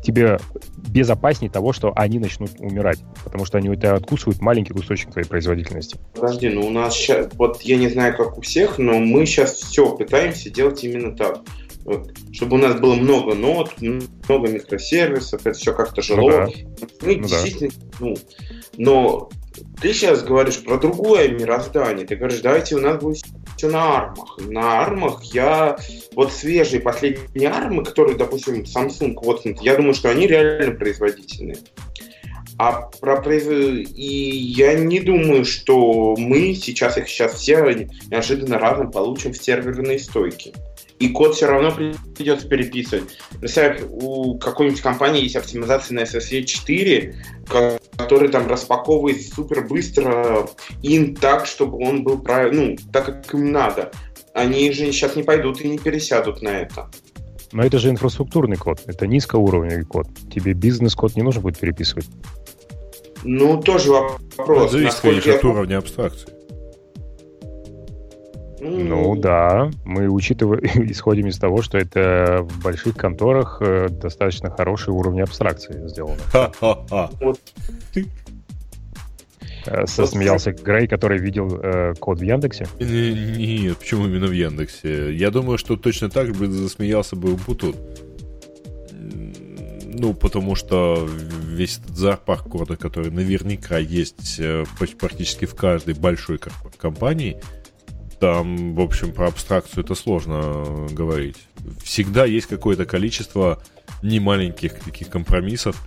[0.05, 0.39] тебе
[0.77, 5.27] безопаснее того, что они начнут умирать, потому что они у тебя откусывают маленький кусочек твоей
[5.27, 5.99] производительности.
[6.15, 9.55] Подожди, ну у нас сейчас, вот я не знаю, как у всех, но мы сейчас
[9.55, 11.41] все пытаемся делать именно так.
[11.85, 12.13] Вот.
[12.33, 16.21] Чтобы у нас было много нот, много микросервисов, это все как-то жило.
[16.21, 16.47] Ну, да.
[17.03, 17.97] Мы ну, действительно, да.
[18.01, 18.17] ну,
[18.79, 19.31] но
[19.81, 22.07] ты сейчас говоришь про другое мироздание.
[22.07, 23.23] Ты говоришь, давайте у нас будет
[23.57, 24.39] все на армах.
[24.39, 25.77] На армах я...
[26.15, 31.59] Вот свежие последние армы, которые, допустим, Samsung, вот, я думаю, что они реально производительные.
[32.57, 33.45] А про произ...
[33.47, 39.99] И я не думаю, что мы сейчас их сейчас все неожиданно разом получим в серверные
[39.99, 40.53] стойки
[40.99, 43.19] и код все равно придется переписывать.
[43.41, 47.17] Представь, у какой-нибудь компании есть оптимизация на SSE 4,
[47.97, 50.49] который там распаковывает супер быстро
[50.83, 53.91] ин так, чтобы он был правильно, ну, так, как им надо.
[54.33, 56.91] Они же сейчас не пойдут и не пересядут на это.
[57.53, 60.09] Но это же инфраструктурный код, это низкоуровневый код.
[60.33, 62.07] Тебе бизнес-код не нужно будет переписывать.
[63.23, 64.65] Ну, тоже вопрос.
[64.65, 66.34] Это зависит, конечно, от уровня абстракции.
[68.65, 74.91] Ну да, мы учитываем, исходим из того, что это в больших конторах э, достаточно хороший
[74.91, 76.17] уровень абстракции сделано.
[77.21, 77.41] Вот.
[79.67, 79.87] Э,
[80.63, 82.67] Грей, который видел э, код в Яндексе?
[82.81, 85.15] Нет, почему именно в Яндексе?
[85.15, 87.77] Я думаю, что точно так бы засмеялся бы Бутут.
[89.97, 94.65] Ну, потому что весь этот зоопарк кода, который наверняка есть э,
[94.99, 96.41] практически в каждой большой
[96.79, 97.41] компании,
[98.25, 101.37] там, в общем, про абстракцию это сложно говорить.
[101.83, 103.63] Всегда есть какое-то количество
[104.03, 105.87] немаленьких таких компромиссов,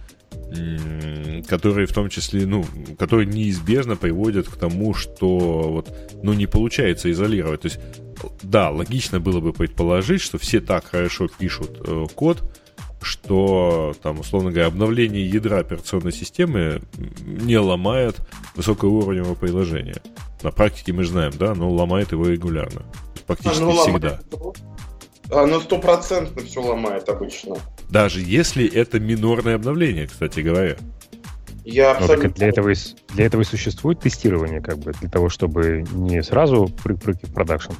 [1.47, 2.63] которые в том числе, ну,
[2.99, 7.61] которые неизбежно приводят к тому, что вот, ну, не получается изолировать.
[7.61, 7.79] То есть,
[8.43, 12.43] да, логично было бы предположить, что все так хорошо пишут э, код,
[13.07, 16.81] что, там, условно говоря, обновление ядра операционной системы
[17.25, 18.17] не ломает
[18.55, 20.01] высокоуровневого приложения.
[20.43, 22.83] На практике мы знаем, да, но ломает его регулярно.
[23.25, 24.19] Практически оно всегда.
[24.31, 24.57] Ломает,
[25.31, 27.57] оно стопроцентно все ломает обычно.
[27.89, 30.77] Даже если это минорное обновление, кстати говоря.
[31.63, 32.29] Я абсолютно...
[32.29, 32.75] Ну, для, этого и,
[33.13, 37.73] для этого и существует тестирование, как бы, для того, чтобы не сразу прыг-прыг в продакшн.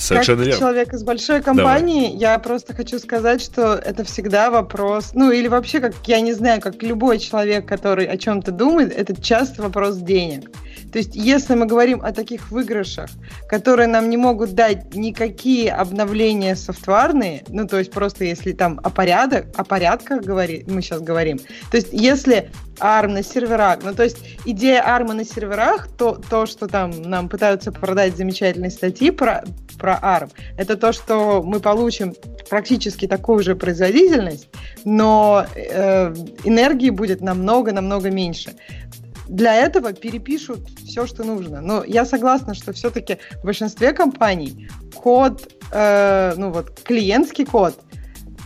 [0.00, 0.60] Совершенно как верно.
[0.60, 2.18] человек из большой компании, Давай.
[2.18, 6.62] я просто хочу сказать, что это всегда вопрос, ну или вообще, как я не знаю,
[6.62, 10.50] как любой человек, который о чем-то думает, это часто вопрос денег.
[10.92, 13.10] То есть, если мы говорим о таких выигрышах,
[13.48, 18.90] которые нам не могут дать никакие обновления софтварные, ну, то есть просто если там о
[18.90, 21.38] порядок, о порядках говори, мы сейчас говорим.
[21.70, 26.46] То есть, если ARM на серверах, ну, то есть идея ARM на серверах, то, то,
[26.46, 29.44] что там нам пытаются продать замечательные статьи про,
[29.78, 32.14] про ARM, это то, что мы получим
[32.48, 34.48] практически такую же производительность,
[34.84, 36.14] но э,
[36.44, 38.52] энергии будет намного-намного меньше
[39.30, 41.60] для этого перепишут все, что нужно.
[41.60, 47.78] Но я согласна, что все-таки в большинстве компаний код, э, ну вот клиентский код,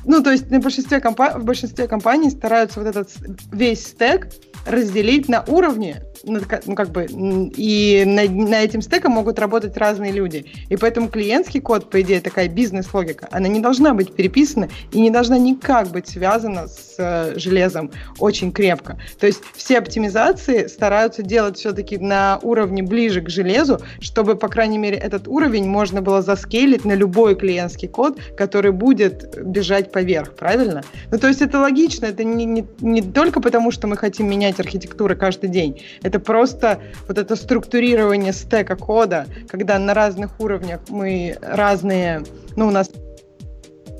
[0.04, 3.10] ну то есть на большинстве компа- в большинстве компаний стараются вот этот
[3.50, 4.28] весь стек
[4.66, 10.46] разделить на уровни, ну, как бы, и на, на этим стеком могут работать разные люди.
[10.68, 15.10] И поэтому клиентский код, по идее, такая бизнес-логика, она не должна быть переписана и не
[15.10, 18.98] должна никак быть связана с э, железом очень крепко.
[19.18, 24.78] То есть все оптимизации стараются делать все-таки на уровне ближе к железу, чтобы, по крайней
[24.78, 30.82] мере, этот уровень можно было заскейлить на любой клиентский код, который будет бежать поверх, правильно?
[31.10, 34.60] Ну, то есть это логично, это не, не, не только потому, что мы хотим менять
[34.60, 35.80] архитектуры каждый день.
[36.04, 42.22] Это просто вот это структурирование стека кода, когда на разных уровнях мы разные,
[42.56, 42.90] ну, у нас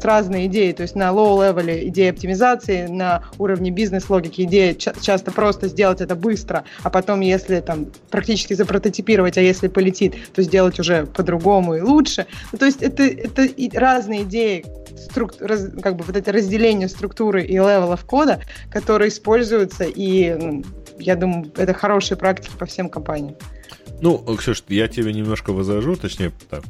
[0.04, 5.68] разные идеи, то есть на low-level идея оптимизации, на уровне бизнес-логики идея ча- часто просто
[5.68, 11.06] сделать это быстро, а потом, если там практически запрототипировать, а если полетит, то сделать уже
[11.06, 12.26] по-другому и лучше.
[12.52, 13.48] Ну, то есть это, это
[13.78, 14.66] разные идеи,
[14.98, 18.40] струк, раз, как бы вот это разделение структуры и level ов кода,
[18.70, 20.62] которые используются, и
[20.98, 23.36] я думаю, это хорошие практики по всем компаниям.
[24.00, 26.62] Ну, Ксюш, я тебе немножко возражу, точнее, так,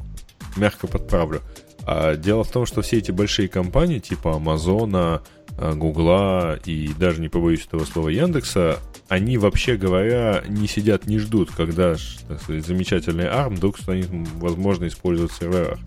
[0.55, 1.41] мягко подправлю.
[1.87, 5.21] А дело в том, что все эти большие компании, типа Амазона,
[5.57, 11.51] Гугла и даже не побоюсь этого слова Яндекса, они вообще говоря не сидят, не ждут,
[11.51, 15.79] когда сказать, замечательный ARM вдруг станет возможно использовать в серверах.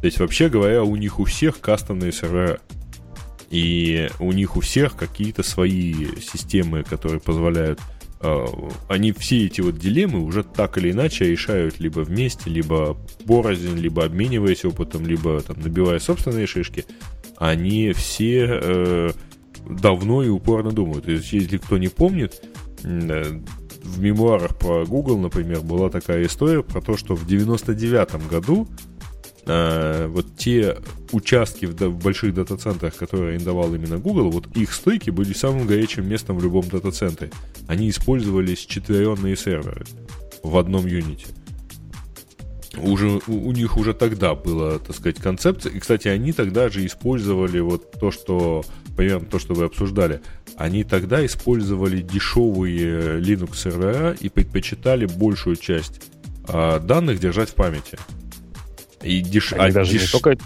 [0.00, 2.58] То есть, вообще говоря, у них у всех кастомные сервера.
[3.52, 7.80] И у них у всех какие-то свои системы, которые позволяют
[8.20, 8.46] э,
[8.88, 12.96] они все эти вот дилеммы уже так или иначе решают либо вместе, либо
[13.26, 16.86] порознь, либо обмениваясь опытом, либо там набивая собственные шишки.
[17.36, 19.10] Они все э,
[19.68, 21.04] давно и упорно думают.
[21.04, 22.42] То есть, если кто не помнит,
[22.84, 23.40] э,
[23.82, 28.66] в мемуарах про Google, например, была такая история про то, что в 99 году
[29.46, 30.76] э, вот те
[31.12, 36.08] участки в, в больших дата-центрах, которые арендовал именно Google, вот их стойки были самым горячим
[36.08, 37.30] местом в любом дата-центре.
[37.66, 39.84] Они использовались четверенные серверы
[40.42, 41.26] в одном юните.
[42.78, 45.72] Уже, у, у них уже тогда была, так сказать, концепция.
[45.72, 48.64] И, кстати, они тогда же использовали вот то, что,
[48.96, 50.22] примерно то, что вы обсуждали.
[50.56, 56.00] Они тогда использовали дешевые Linux сервера и предпочитали большую часть
[56.48, 57.98] э, данных держать в памяти.
[59.02, 59.52] И деш...
[59.52, 60.02] Они а даже деш...
[60.02, 60.38] не только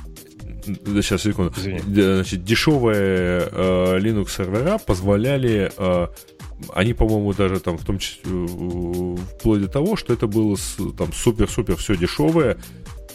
[1.03, 1.53] сейчас секунду.
[1.57, 1.81] Извини.
[1.81, 6.07] Значит, дешевые э, Linux сервера позволяли, э,
[6.75, 10.57] они, по-моему, даже там в том числе э, вплоть до того, что это было
[10.97, 12.59] там супер-супер все дешевое,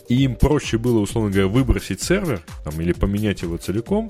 [0.08, 4.10] и им проще было, условно говоря, выбросить сервер там, или поменять его целиком,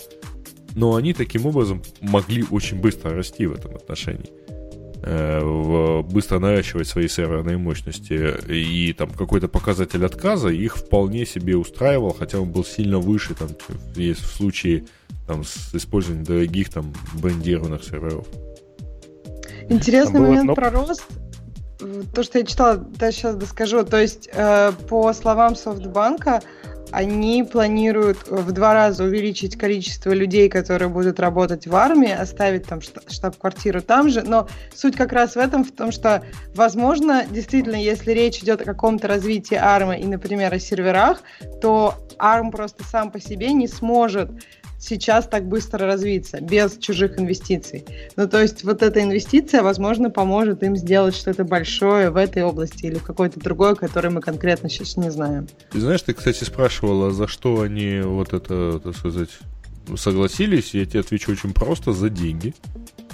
[0.75, 4.29] но они таким образом могли очень быстро расти в этом отношении.
[5.03, 12.13] Э, быстро наращивать свои серверные мощности, и там какой-то показатель отказа их вполне себе устраивал,
[12.13, 13.49] хотя он был сильно выше, там,
[13.95, 14.85] есть в случае
[15.25, 18.27] там, с использованием дорогих там брендированных серверов.
[19.69, 20.55] Интересный момент но...
[20.55, 21.03] про рост.
[22.13, 23.83] То, что я читала, да, сейчас доскажу.
[23.83, 26.43] То есть, э, по словам Софтбанка,
[26.91, 32.81] они планируют в два раза увеличить количество людей, которые будут работать в армии, оставить там
[32.81, 34.21] штаб-квартиру там же.
[34.23, 36.23] Но суть как раз в этом, в том, что,
[36.53, 41.21] возможно, действительно, если речь идет о каком-то развитии армии и, например, о серверах,
[41.61, 44.29] то ARM просто сам по себе не сможет
[44.81, 47.85] сейчас так быстро развиться, без чужих инвестиций.
[48.17, 52.87] Ну, то есть вот эта инвестиция, возможно, поможет им сделать что-то большое в этой области
[52.87, 55.47] или в какой-то другой, который мы конкретно сейчас не знаем.
[55.71, 59.29] Ты знаешь, ты, кстати, спрашивала, за что они вот это, так сказать,
[59.95, 60.73] согласились.
[60.73, 62.53] Я тебе отвечу очень просто, за деньги.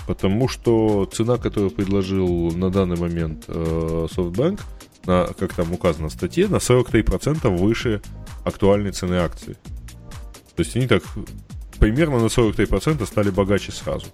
[0.07, 4.61] Потому что цена, которую предложил на данный момент э, SoftBank,
[5.05, 8.01] на, как там указано в статье, на 43% выше
[8.45, 9.57] актуальной цены акций.
[10.55, 11.03] То есть они так
[11.79, 14.07] примерно на 43% стали богаче сразу.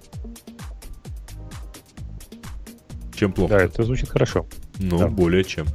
[3.15, 3.57] Чем плохо.
[3.57, 4.45] Да, это звучит хорошо.
[4.79, 5.07] Ну, да.
[5.07, 5.67] более чем,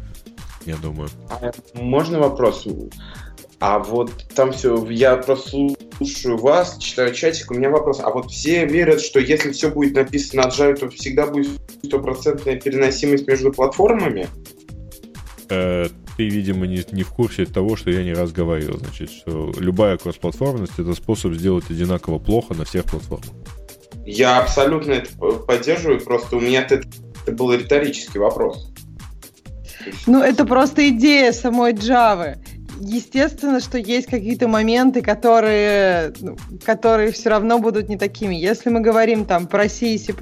[0.66, 1.09] я думаю.
[1.30, 2.66] А, можно вопрос?
[3.61, 8.01] А вот там все, я просто слушаю вас, читаю чатик, у меня вопрос.
[8.01, 12.57] А вот все верят, что если все будет написано на Java, то всегда будет стопроцентная
[12.57, 14.28] переносимость между платформами?
[15.51, 18.76] Э, ты, видимо, не, не в курсе того, что я не раз говорил.
[18.76, 23.30] Значит, что любая кроссплатформенность— это способ сделать одинаково плохо на всех платформах.
[24.04, 25.10] Я абсолютно это
[25.46, 26.82] поддерживаю, просто у меня это,
[27.22, 28.72] это был риторический вопрос.
[30.08, 32.36] Ну, это просто идея самой Java
[32.80, 38.34] естественно, что есть какие-то моменты, которые, ну, которые все равно будут не такими.
[38.34, 40.14] Если мы говорим там про C и C++,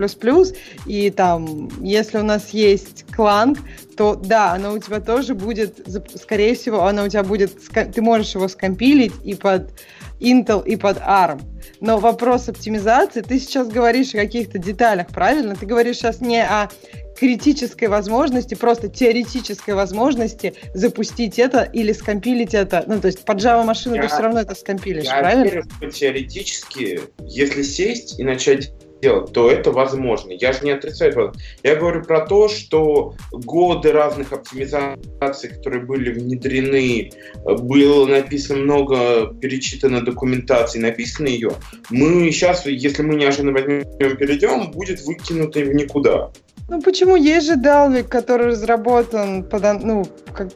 [0.87, 3.59] и там, если у нас есть Clang,
[3.97, 5.87] то да, оно у тебя тоже будет,
[6.21, 9.73] скорее всего, оно у тебя будет, ты можешь его скомпилить и под
[10.21, 11.41] Intel, и под ARM.
[11.81, 15.55] Но вопрос оптимизации, ты сейчас говоришь о каких-то деталях, правильно?
[15.57, 16.71] Ты говоришь сейчас не о
[17.19, 22.85] критической возможности, просто теоретической возможности запустить это или скомпилить это.
[22.87, 25.45] Ну, то есть под Java машину я, ты все равно это скомпилишь, я правильно?
[25.45, 30.33] Верю, что теоретически, если сесть и начать делать, то это возможно.
[30.33, 31.35] Я же не отрицаю этого.
[31.63, 37.11] Я говорю про то, что годы разных оптимизаций, которые были внедрены,
[37.45, 41.53] было написано много, перечитано документации, написано ее.
[41.91, 46.31] Мы сейчас, если мы неожиданно возьмем, перейдем, будет выкинуто в никуда.
[46.69, 47.15] Ну почему?
[47.15, 50.05] Есть же Dalvik, который разработан, под, ну,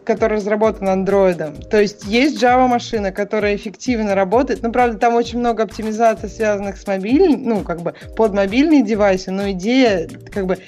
[0.05, 1.55] который разработан андроидом.
[1.55, 4.61] То есть есть Java машина, которая эффективно работает.
[4.65, 9.31] Ну, правда, там очень много оптимизаций, связанных с мобильным, ну, как бы под мобильные девайсы,
[9.31, 10.59] но идея, как бы,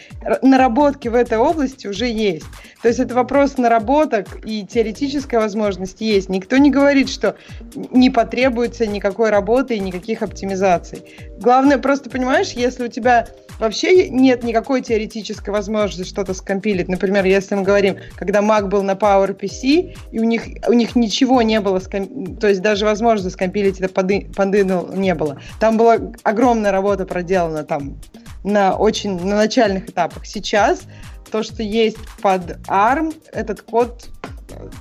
[0.43, 2.47] наработки в этой области уже есть.
[2.81, 6.29] То есть это вопрос наработок и теоретическая возможность есть.
[6.29, 7.35] Никто не говорит, что
[7.75, 11.03] не потребуется никакой работы и никаких оптимизаций.
[11.39, 13.27] Главное, просто понимаешь, если у тебя
[13.59, 16.89] вообще нет никакой теоретической возможности что-то скомпилить.
[16.89, 21.43] Например, если мы говорим, когда Mac был на PowerPC, и у них, у них ничего
[21.43, 22.37] не было, ском...
[22.37, 25.41] то есть даже возможности скомпилить это под, не было.
[25.61, 27.97] Там была огромная работа проделана там
[28.45, 30.27] на очень на начальных этапах.
[30.27, 30.83] Сейчас
[31.31, 34.09] то, что есть под ARM, этот код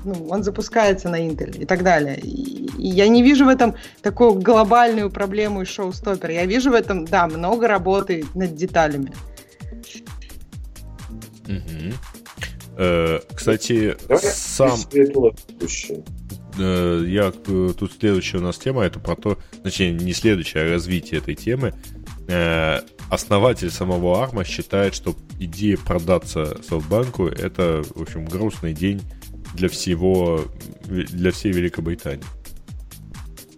[0.03, 2.19] ну, он запускается на Intel и так далее.
[2.19, 6.31] И, я не вижу в этом такую глобальную проблему и шоу-стопер.
[6.31, 9.13] Я вижу в этом, да, много работы над деталями.
[11.45, 11.93] Угу.
[12.77, 14.79] Э, кстати, Давай сам...
[16.57, 20.69] Э, я э, тут следующая у нас тема, это про то, точнее, не следующая, а
[20.69, 21.73] развитие этой темы.
[22.27, 29.01] Э, основатель самого Арма считает, что идея продаться Софтбанку это, в общем, грустный день
[29.53, 30.45] для всего,
[30.85, 32.25] для всей Великобритании.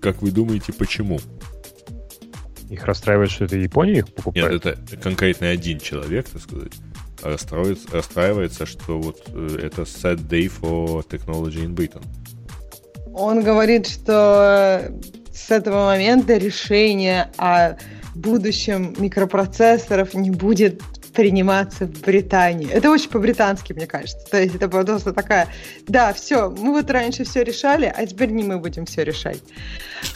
[0.01, 1.19] Как вы думаете, почему?
[2.69, 4.65] Их расстраивает, что это Япония их покупает?
[4.65, 6.73] Нет, это конкретно один человек, так сказать,
[7.21, 12.03] расстраивается, расстраивается что вот э, это sad day for technology in Britain.
[13.13, 14.91] Он говорит, что
[15.31, 17.77] с этого момента решение о
[18.15, 20.81] будущем микропроцессоров не будет
[21.13, 22.69] приниматься в Британии.
[22.69, 24.25] Это очень по-британски, мне кажется.
[24.29, 25.47] То есть это просто такая,
[25.87, 29.41] да, все, мы вот раньше все решали, а теперь не мы будем все решать.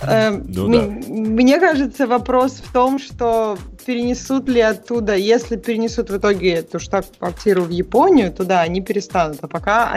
[0.01, 0.81] Эм, ну, да.
[1.07, 7.63] Мне кажется, вопрос в том, что перенесут ли оттуда, если перенесут в итоге эту штаб-квартиру
[7.63, 9.37] в Японию, туда они перестанут.
[9.41, 9.91] А пока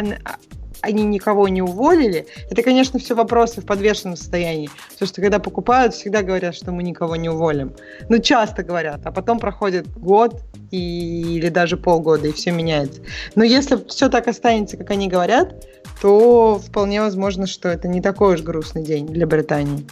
[0.82, 4.70] они никого не уволили, это, конечно, все вопросы в подвешенном состоянии.
[4.92, 7.72] Потому что когда покупают, всегда говорят, что мы никого не уволим.
[8.08, 13.02] Ну, часто говорят, а потом проходит год и, или даже полгода, и все меняется.
[13.34, 15.66] Но если все так останется, как они говорят,
[16.00, 19.86] то вполне возможно, что это не такой уж грустный день для Британии.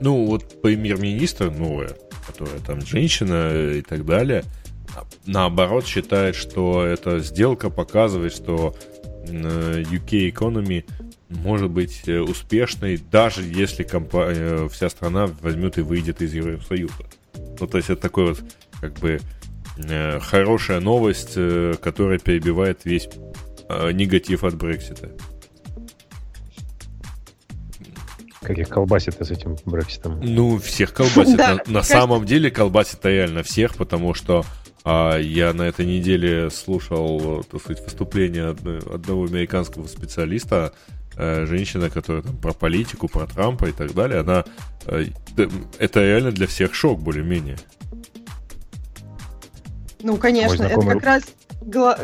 [0.00, 1.90] Ну, вот премьер-министр новая,
[2.26, 4.44] которая там женщина и так далее–
[5.26, 8.74] наоборот считает, что эта сделка показывает, что
[9.28, 10.84] UK Economy
[11.28, 17.04] может быть э, успешной, даже если компания, э, вся страна возьмет и выйдет из Евросоюза.
[17.60, 18.42] Ну, то есть это такой вот,
[18.80, 19.20] как бы,
[19.76, 21.34] э, хорошая новость,
[21.80, 23.08] которая перебивает весь
[23.92, 25.10] негатив от Брексита.
[28.40, 30.20] Как их колбасит с этим Брекситом?
[30.22, 31.36] Ну, всех колбасит.
[31.36, 34.46] на, на самом деле колбасит реально всех, потому что
[34.90, 40.72] а я на этой неделе слушал, так сказать, выступление одного американского специалиста,
[41.14, 44.20] э, женщина, которая там про политику, про Трампа и так далее.
[44.20, 44.46] Она
[44.86, 45.08] э,
[45.78, 47.58] это реально для всех шок более-менее.
[50.02, 51.22] Ну, конечно, это как раз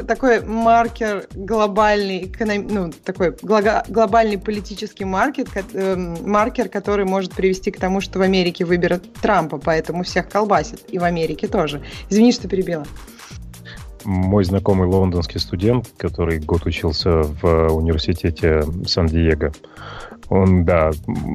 [0.07, 7.78] такой маркер глобальный, эконом, ну, такой глобальный политический маркет, э, маркер, который может привести к
[7.78, 10.82] тому, что в Америке выберут Трампа, поэтому всех колбасит.
[10.88, 11.82] И в Америке тоже.
[12.11, 12.84] Извини, что перебила.
[14.05, 19.53] Мой знакомый лондонский студент, который год учился в университете Сан-Диего,
[20.28, 20.90] он, да,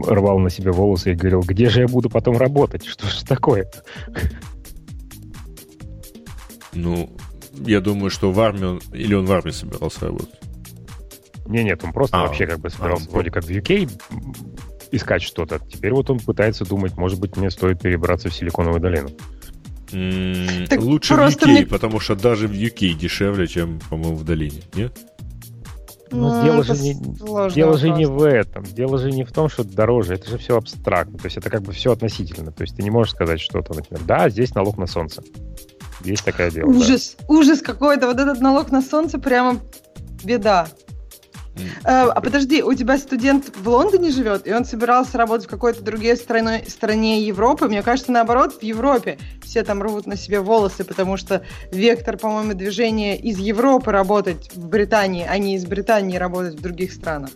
[0.08, 2.86] рвал на себе волосы и говорил, где же я буду потом работать?
[2.86, 3.70] Что же такое?
[6.74, 7.10] Ну,
[7.54, 8.82] я думаю, что в армию...
[8.94, 10.40] Или он в армии собирался работать?
[11.46, 13.90] Не, нет, он просто а, вообще как бы собирался а, вроде как в UK
[14.92, 15.60] искать что-то.
[15.60, 19.10] Теперь вот он пытается думать, может быть, мне стоит перебраться в Силиконовую долину.
[20.68, 21.66] так лучше в UK, мне...
[21.66, 24.98] потому что даже в UK дешевле, чем, по-моему, в долине, нет?
[26.12, 26.96] Но ну, дело, же не,
[27.54, 28.64] дело же не в этом.
[28.64, 30.16] Дело же не в том, что дороже.
[30.16, 31.20] Это же все абстрактно.
[31.20, 32.52] То есть это как бы все относительно.
[32.52, 35.22] То есть ты не можешь сказать что-то, например, да, здесь налог на солнце.
[36.02, 36.70] Есть такая дело.
[36.70, 37.26] Ужас, да.
[37.28, 38.08] ужас какой-то.
[38.08, 39.60] Вот этот налог на солнце прямо
[40.24, 40.68] беда.
[41.84, 45.84] А, а подожди, у тебя студент в Лондоне живет, и он собирался работать в какой-то
[45.84, 47.68] другой стране, стране Европы.
[47.68, 52.54] Мне кажется, наоборот, в Европе все там рвут на себе волосы, потому что вектор, по-моему,
[52.54, 57.32] движения из Европы работать в Британии, а не из Британии работать в других странах.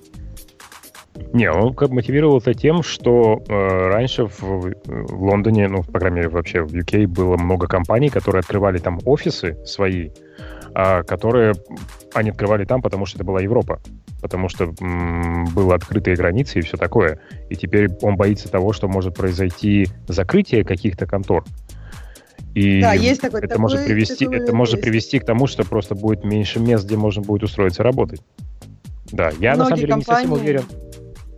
[1.34, 3.53] Не, он как мотивировал это тем, что э,
[3.89, 8.39] раньше в, в Лондоне, ну, по крайней мере, вообще в UK было много компаний, которые
[8.39, 10.09] открывали там офисы свои,
[10.76, 11.53] э, которые
[12.14, 13.80] они открывали там, потому что это была Европа,
[14.22, 17.20] потому что м, было открытые границы и все такое.
[17.49, 21.43] И теперь он боится того, что может произойти закрытие каких-то контор.
[22.55, 25.64] И да, есть такой, это такой, может привести, такой это может привести к тому, что
[25.64, 28.22] просто будет меньше мест, где можно будет устроиться работать.
[29.11, 29.99] Да, я Многие на самом деле компании...
[29.99, 30.64] не совсем уверен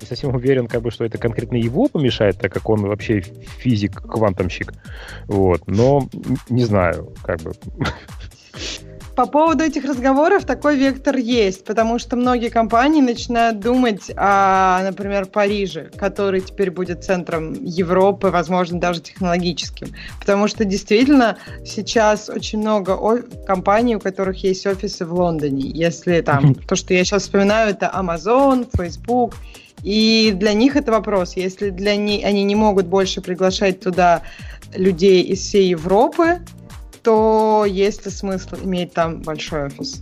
[0.05, 4.73] не совсем уверен, как бы, что это конкретно его помешает, так как он вообще физик-квантомщик.
[5.27, 5.63] Вот.
[5.67, 6.07] Но
[6.49, 7.53] не знаю, как бы.
[9.15, 15.25] По поводу этих разговоров такой вектор есть, потому что многие компании начинают думать о, например,
[15.27, 19.87] Париже, который теперь будет центром Европы, возможно, даже технологическим.
[20.19, 25.69] Потому что действительно сейчас очень много компаний, у которых есть офисы в Лондоне.
[25.69, 29.35] Если там то, что я сейчас вспоминаю, это Amazon, Facebook
[29.83, 31.35] и для них это вопрос.
[31.35, 34.23] Если для них они не могут больше приглашать туда
[34.73, 36.39] людей из всей Европы,
[37.03, 40.01] то есть ли смысл иметь там большой офис?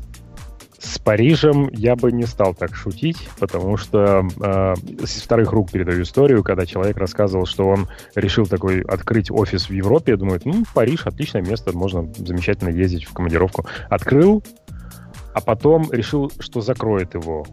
[0.83, 6.03] С Парижем я бы не стал так шутить, потому что э, с вторых рук передаю
[6.03, 11.05] историю, когда человек рассказывал, что он решил такой открыть офис в Европе, думает, ну, Париж
[11.05, 13.65] отличное место, можно замечательно ездить в командировку.
[13.89, 14.43] Открыл,
[15.33, 17.45] а потом решил, что закроет его.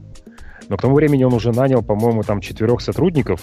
[0.71, 3.41] Но к тому времени он уже нанял, по-моему, там четырех сотрудников,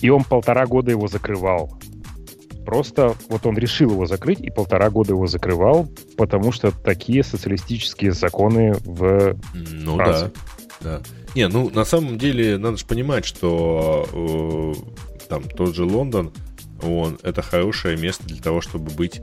[0.00, 1.78] и он полтора года его закрывал.
[2.64, 8.12] Просто вот он решил его закрыть и полтора года его закрывал, потому что такие социалистические
[8.12, 10.30] законы в ну, Франции.
[10.80, 11.02] Да, да.
[11.34, 14.74] Не, ну на самом деле надо же понимать, что э,
[15.28, 16.32] там тот же Лондон,
[16.84, 19.20] он это хорошее место для того, чтобы быть,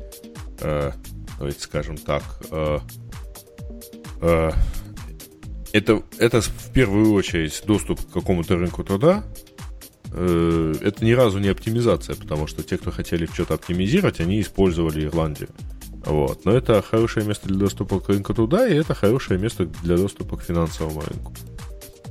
[0.60, 0.92] э,
[1.38, 2.80] давайте скажем так, э,
[4.22, 4.52] э,
[5.78, 9.24] это, это в первую очередь доступ к какому-то рынку труда.
[10.12, 15.06] Э, это ни разу не оптимизация, потому что те, кто хотели что-то оптимизировать, они использовали
[15.06, 15.50] Ирландию.
[16.06, 16.46] Вот.
[16.46, 20.38] Но это хорошее место для доступа к рынку труда, и это хорошее место для доступа
[20.38, 21.34] к финансовому рынку.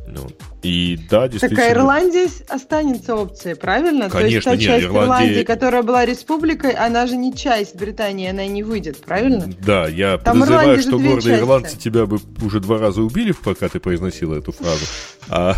[0.06, 0.28] Ну,
[0.62, 1.60] и да, действительно...
[1.60, 4.08] Так а Ирландия останется опцией, правильно?
[4.08, 5.06] Конечно, То есть та нет, часть Ирландии...
[5.06, 9.50] Ирландии, которая была республикой, она же не часть Британии, она не выйдет, правильно?
[9.64, 13.80] Да, я Там подозреваю, что гордые ирландцы тебя бы уже два раза убили, пока ты
[13.80, 14.84] произносила эту фразу.
[15.28, 15.56] А,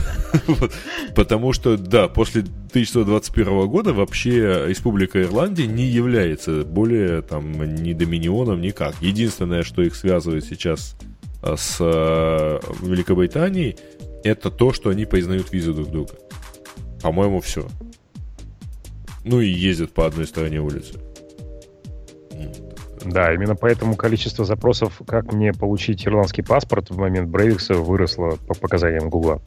[1.14, 8.60] потому что, да, после 1921 года вообще Республика Ирландия не является более там ни доминионом,
[8.60, 8.94] никак.
[9.00, 10.96] Единственное, что их связывает сейчас
[11.42, 13.76] а, с а, Великобританией,
[14.24, 16.14] это то, что они признают визы друг друга.
[17.02, 17.66] По-моему, все.
[19.24, 21.00] Ну и ездят по одной стороне улицы.
[23.04, 28.54] Да, именно поэтому количество запросов, как мне получить ирландский паспорт в момент Брейвикса выросло по
[28.54, 29.40] показаниям Гугла.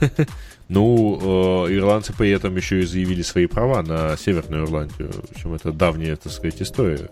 [0.68, 5.10] Ну, э, ирландцы при этом еще и заявили свои права на Северную Ирландию.
[5.12, 7.08] В общем, это давняя, так сказать, история.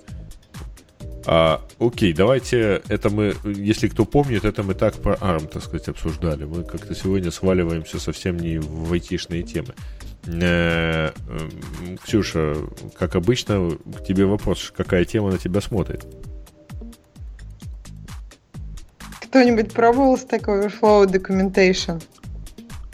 [1.29, 5.89] А, окей, давайте, это мы, если кто помнит, это мы так про ARM, так сказать,
[5.89, 6.45] обсуждали.
[6.45, 9.74] Мы как-то сегодня сваливаемся совсем не в айтишные темы.
[10.27, 11.11] Э,
[12.05, 12.57] Ксюша,
[12.97, 16.07] как обычно, к тебе вопрос, какая тема на тебя смотрит?
[19.22, 22.01] Кто-нибудь пробовал Stack Overflow Documentation?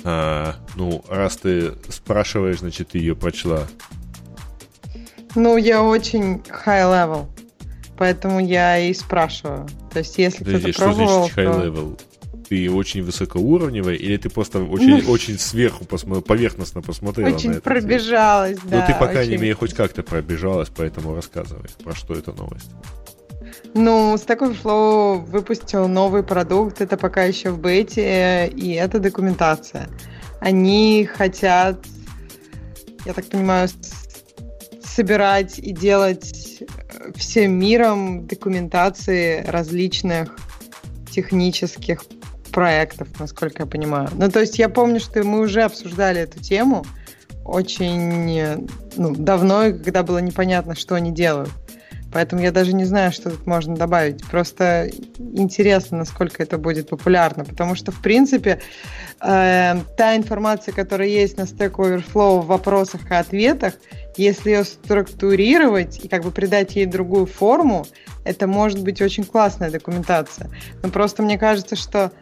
[0.04, 3.66] А, ну, раз ты спрашиваешь, значит, ты ее прочла.
[5.34, 7.26] Ну, я очень high level.
[8.02, 9.68] Поэтому я и спрашиваю.
[9.92, 12.00] То есть, если Подожди, кто-то что значит high level?
[12.48, 16.20] Ты очень высокоуровневый, или ты просто очень, очень сверху посмо...
[16.20, 17.62] поверхностно посмотрела очень на это?
[17.62, 18.80] пробежалась, да.
[18.80, 22.72] Ну, ты, по крайней мере, хоть как-то пробежалась, поэтому рассказывай, про что эта новость.
[23.72, 29.88] Ну, Stack Overflow выпустил новый продукт, это пока еще в бете, и это документация.
[30.40, 31.86] Они хотят,
[33.06, 33.68] я так понимаю,
[34.82, 36.41] собирать и делать
[37.16, 40.36] всем миром документации различных
[41.10, 42.04] технических
[42.52, 44.08] проектов, насколько я понимаю.
[44.12, 46.84] Ну, то есть я помню, что мы уже обсуждали эту тему
[47.44, 51.50] очень ну, давно, когда было непонятно, что они делают.
[52.12, 54.24] Поэтому я даже не знаю, что тут можно добавить.
[54.26, 57.44] Просто интересно, насколько это будет популярно.
[57.44, 58.60] Потому что, в принципе,
[59.20, 63.74] э, та информация, которая есть на Stack Overflow в вопросах и ответах,
[64.16, 67.86] если ее структурировать и как бы придать ей другую форму,
[68.24, 70.50] это может быть очень классная документация.
[70.82, 72.12] Но просто мне кажется, что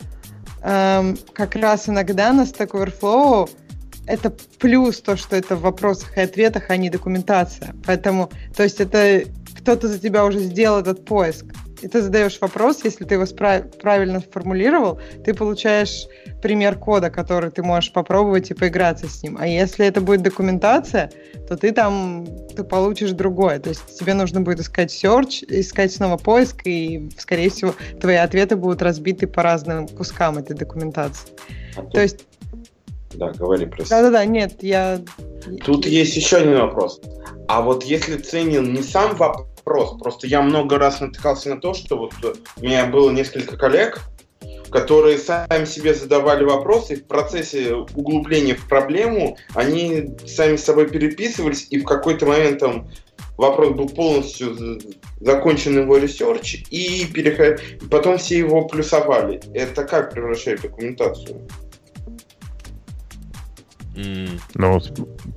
[0.62, 3.50] э, как раз иногда на Stack Overflow
[4.06, 7.74] это плюс то, что это в вопросах и ответах, а не документация.
[7.86, 9.22] Поэтому, то есть это
[9.60, 11.46] кто-то за тебя уже сделал этот поиск.
[11.82, 16.06] И ты задаешь вопрос, если ты его справ- правильно сформулировал, ты получаешь
[16.42, 19.38] пример кода, который ты можешь попробовать и поиграться с ним.
[19.40, 21.10] А если это будет документация,
[21.48, 23.60] то ты там ты получишь другое.
[23.60, 28.56] То есть тебе нужно будет искать search, искать снова поиск, и, скорее всего, твои ответы
[28.56, 31.30] будут разбиты по разным кускам этой документации.
[31.76, 31.92] А тут...
[31.92, 32.26] То есть
[33.14, 33.90] да, говори, прости.
[33.90, 35.00] Да-да-да, нет, я...
[35.64, 37.00] Тут есть еще один вопрос.
[37.48, 39.48] А вот если ценен не сам вопрос,
[39.98, 42.12] просто я много раз натыкался на то, что вот
[42.56, 44.00] у меня было несколько коллег,
[44.70, 50.88] которые сами себе задавали вопросы, и в процессе углубления в проблему они сами с собой
[50.88, 52.88] переписывались, и в какой-то момент там
[53.36, 54.80] вопрос был полностью
[55.20, 57.60] закончен его research, и переход...
[57.90, 59.40] потом все его плюсовали.
[59.54, 61.48] Это как превращает документацию?
[64.54, 64.80] Ну,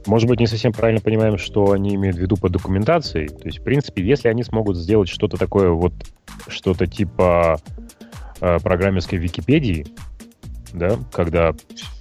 [0.05, 3.29] может быть, не совсем правильно понимаем, что они имеют в виду под документацией.
[3.29, 5.93] То есть, в принципе, если они смогут сделать что-то такое, вот
[6.47, 7.59] что-то типа
[8.41, 9.87] э, программерской Википедии,
[10.73, 11.53] да, когда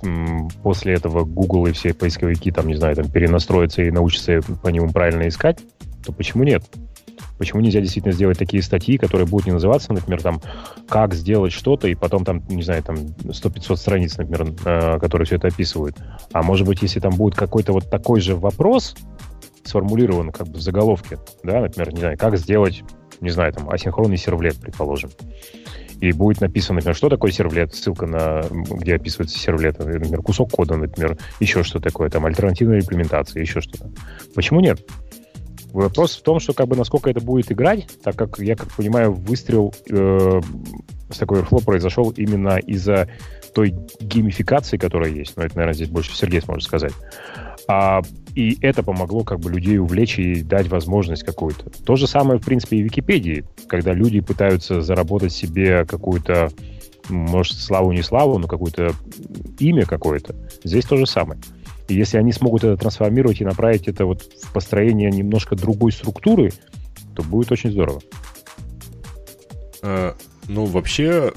[0.02, 4.68] м, после этого Google и все поисковики, там, не знаю, там, перенастроятся и научатся по
[4.68, 5.58] нему правильно искать,
[6.04, 6.64] то почему нет?
[7.38, 10.40] Почему нельзя действительно сделать такие статьи, которые будут не называться, например, там,
[10.88, 15.36] как сделать что-то, и потом там, не знаю, там 100-500 страниц, например, э, которые все
[15.36, 15.96] это описывают.
[16.32, 18.94] А может быть, если там будет какой-то вот такой же вопрос,
[19.64, 22.82] сформулирован как бы в заголовке, да, например, не знаю, как сделать,
[23.20, 25.10] не знаю, там, асинхронный сервлет, предположим.
[26.00, 30.76] И будет написано, например, что такое сервлет, ссылка на, где описывается сервлет, например, кусок кода,
[30.76, 33.88] например, еще что такое, там, альтернативная имплементация, еще что-то.
[34.34, 34.84] Почему нет?
[35.72, 39.12] Вопрос в том, что как бы насколько это будет играть, так как я как понимаю,
[39.12, 40.40] выстрел э,
[41.10, 43.08] с такой Overflow произошел именно из-за
[43.54, 45.36] той геймификации, которая есть.
[45.36, 46.92] Но это, наверное, здесь больше Сергей сможет сказать.
[47.68, 48.02] А,
[48.34, 51.70] и это помогло как бы людей увлечь и дать возможность какую-то.
[51.84, 56.50] То же самое, в принципе, и в Википедии, когда люди пытаются заработать себе какую-то,
[57.08, 58.92] может, славу не славу, но какое-то
[59.58, 60.34] имя какое-то.
[60.64, 61.40] Здесь то же самое.
[61.88, 66.52] И если они смогут это трансформировать и направить это вот в построение немножко другой структуры,
[67.14, 68.00] то будет очень здорово.
[69.82, 70.14] А,
[70.48, 71.32] ну, вообще,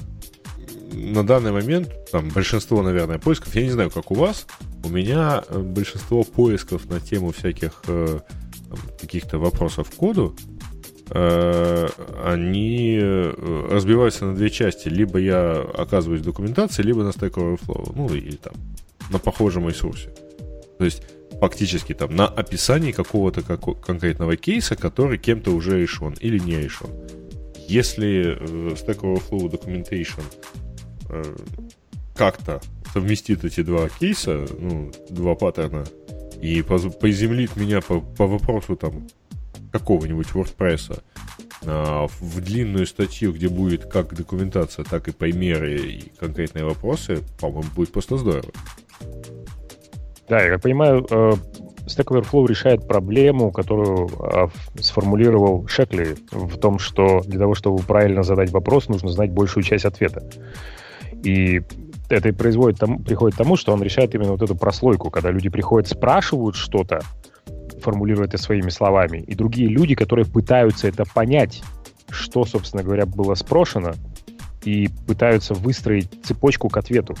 [0.92, 4.46] на данный момент, там, большинство, наверное, поисков, я не знаю, как у вас,
[4.84, 8.20] у меня э, большинство поисков на тему всяких э,
[9.00, 10.36] каких-то вопросов к коду,
[11.10, 11.88] э,
[12.24, 14.88] они разбиваются на две части.
[14.88, 18.54] Либо я оказываюсь в документации, либо на Stack Overflow, ну, или там
[19.10, 20.10] на похожем ресурсе.
[20.78, 21.02] То есть
[21.40, 26.90] фактически там на описании какого-то как- конкретного кейса, который кем-то уже решен или не решен.
[27.68, 30.22] Если э, Stack Overflow Documentation
[31.10, 31.36] э,
[32.14, 32.60] как-то
[32.92, 35.84] совместит эти два кейса, ну, два паттерна,
[36.40, 39.06] и поземлит меня по, по вопросу там,
[39.72, 41.02] какого-нибудь WordPress
[41.64, 47.68] а, в длинную статью, где будет как документация, так и примеры и конкретные вопросы, по-моему,
[47.74, 48.52] будет просто здорово.
[50.28, 51.32] Да, я как понимаю, э,
[51.86, 54.48] Stack Overflow решает проблему, которую а,
[54.80, 59.84] сформулировал Шекли в том, что для того, чтобы правильно задать вопрос, нужно знать большую часть
[59.84, 60.28] ответа.
[61.22, 61.62] И
[62.08, 65.30] это и производит, там, приходит к тому, что он решает именно вот эту прослойку, когда
[65.30, 67.00] люди приходят, спрашивают что-то,
[67.80, 71.62] формулируя это своими словами, и другие люди, которые пытаются это понять,
[72.10, 73.92] что, собственно говоря, было спрошено,
[74.64, 77.14] и пытаются выстроить цепочку к ответу.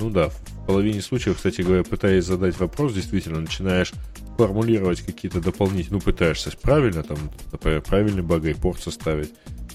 [0.00, 3.92] Ну да, в половине случаев, кстати говоря, пытаясь задать вопрос, действительно начинаешь
[4.38, 7.18] формулировать какие-то дополнительные, ну, пытаешься правильно, там,
[7.52, 9.30] например, правильный баг-репорт составить,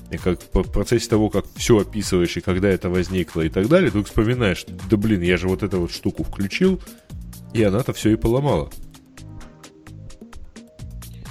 [0.09, 3.91] и как в процессе того, как все описываешь, и когда это возникло и так далее,
[3.91, 6.81] ты вспоминаешь, да блин, я же вот эту вот штуку включил,
[7.53, 8.71] и она-то все и поломала.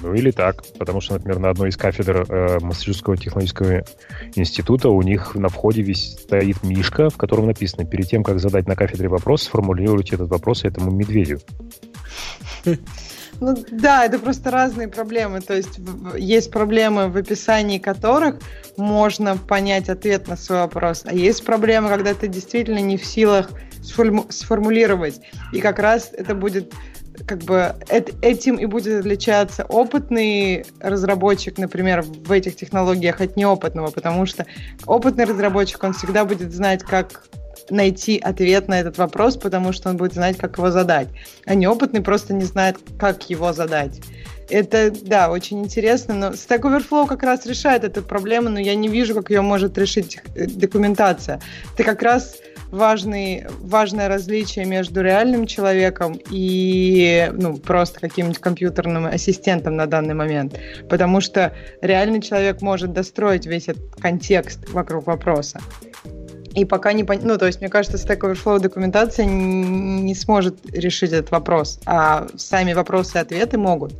[0.04, 3.84] Ну или так, потому что, например, на одной из кафедр э, Массачусетского технологического
[4.34, 8.68] института у них на входе весь стоит мишка, в котором написано, перед тем, как задать
[8.68, 11.40] на кафедре вопрос, сформулируйте этот вопрос этому медведю.
[13.40, 15.40] Ну да, это просто разные проблемы.
[15.40, 15.80] То есть
[16.18, 18.40] есть проблемы, в описании которых
[18.76, 23.50] можно понять ответ на свой вопрос, а есть проблемы, когда ты действительно не в силах
[24.28, 25.20] сформулировать.
[25.52, 26.74] И как раз это будет
[27.26, 27.74] как бы
[28.22, 34.46] этим и будет отличаться опытный разработчик, например, в этих технологиях от неопытного, потому что
[34.86, 37.24] опытный разработчик, он всегда будет знать, как
[37.70, 41.08] найти ответ на этот вопрос, потому что он будет знать, как его задать.
[41.46, 44.00] А неопытный просто не знает, как его задать.
[44.50, 48.88] Это, да, очень интересно, но Stack Overflow как раз решает эту проблему, но я не
[48.88, 51.40] вижу, как ее может решить э, документация.
[51.74, 52.36] Это как раз
[52.74, 60.58] важный, важное различие между реальным человеком и ну, просто каким-нибудь компьютерным ассистентом на данный момент.
[60.88, 65.60] Потому что реальный человек может достроить весь этот контекст вокруг вопроса.
[66.54, 71.12] И пока не понятно, ну, то есть, мне кажется, Stack Overflow документация не сможет решить
[71.12, 73.92] этот вопрос, а сами вопросы и ответы могут.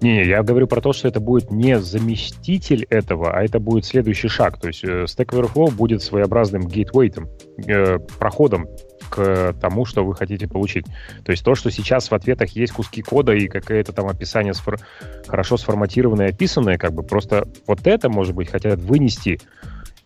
[0.00, 4.28] Не, я говорю про то, что это будет не заместитель этого, а это будет следующий
[4.28, 4.58] шаг.
[4.58, 7.28] То есть э, Stack Overflow будет своеобразным гейтвейтом,
[7.66, 8.66] э, проходом
[9.10, 10.86] к тому, что вы хотите получить.
[11.24, 14.78] То есть то, что сейчас в ответах есть куски кода и какое-то там описание сфор...
[15.26, 19.40] хорошо сформатированное, описанное, как бы просто вот это, может быть, хотят вынести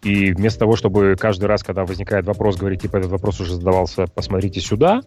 [0.05, 4.07] и вместо того, чтобы каждый раз, когда возникает вопрос, говорить, типа, этот вопрос уже задавался,
[4.07, 5.01] посмотрите сюда,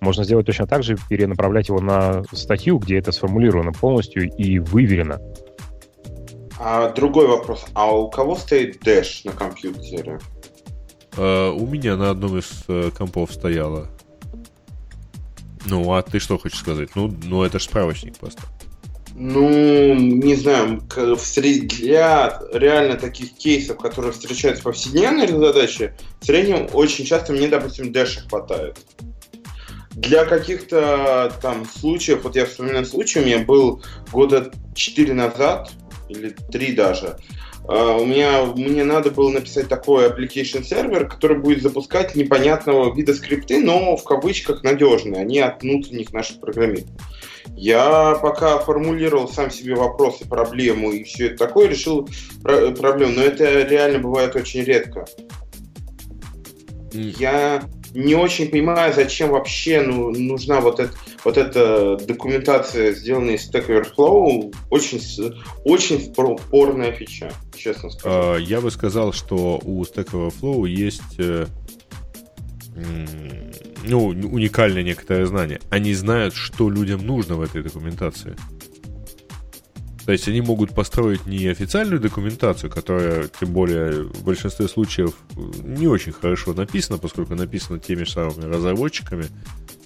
[0.00, 5.18] можно сделать точно так же, перенаправлять его на статью, где это сформулировано полностью и выверено.
[6.60, 7.64] А другой вопрос.
[7.72, 10.20] А у кого стоит Dash на компьютере?
[11.12, 13.88] Uh, у меня на одном из uh, компов стояло.
[15.66, 16.90] Ну, а ты что хочешь сказать?
[16.94, 18.42] Ну, ну это же справочник просто.
[19.14, 27.04] Ну, не знаю, для реально таких кейсов, которые встречаются в повседневной задаче, в среднем очень
[27.04, 28.78] часто мне, допустим, дэша хватает.
[29.90, 35.70] Для каких-то там случаев, вот я вспоминаю случай, у меня был года 4 назад,
[36.08, 37.18] или 3 даже,
[37.68, 43.14] а, у меня, мне надо было написать такой application сервер, который будет запускать непонятного вида
[43.14, 46.96] скрипты, но в кавычках надежные, они от внутренних наших программистов.
[47.56, 52.08] Я пока формулировал сам себе вопросы, проблему и все это такое, решил
[52.42, 55.04] проблему, но это реально бывает очень редко.
[56.92, 57.62] Я
[57.94, 60.92] не очень понимаю, зачем вообще ну, нужна вот, это,
[61.24, 64.54] вот эта документация, сделанная из Stack Overflow.
[64.70, 65.00] Очень,
[65.64, 68.16] очень спорная фича, честно скажу.
[68.16, 71.46] А, я бы сказал, что у Stack Overflow есть э,
[73.82, 75.60] ну, уникальное некоторое знание.
[75.70, 78.36] Они знают, что людям нужно в этой документации.
[80.04, 85.86] То есть они могут построить не официальную документацию, которая, тем более, в большинстве случаев не
[85.86, 89.26] очень хорошо написана, поскольку написана теми же самыми разработчиками,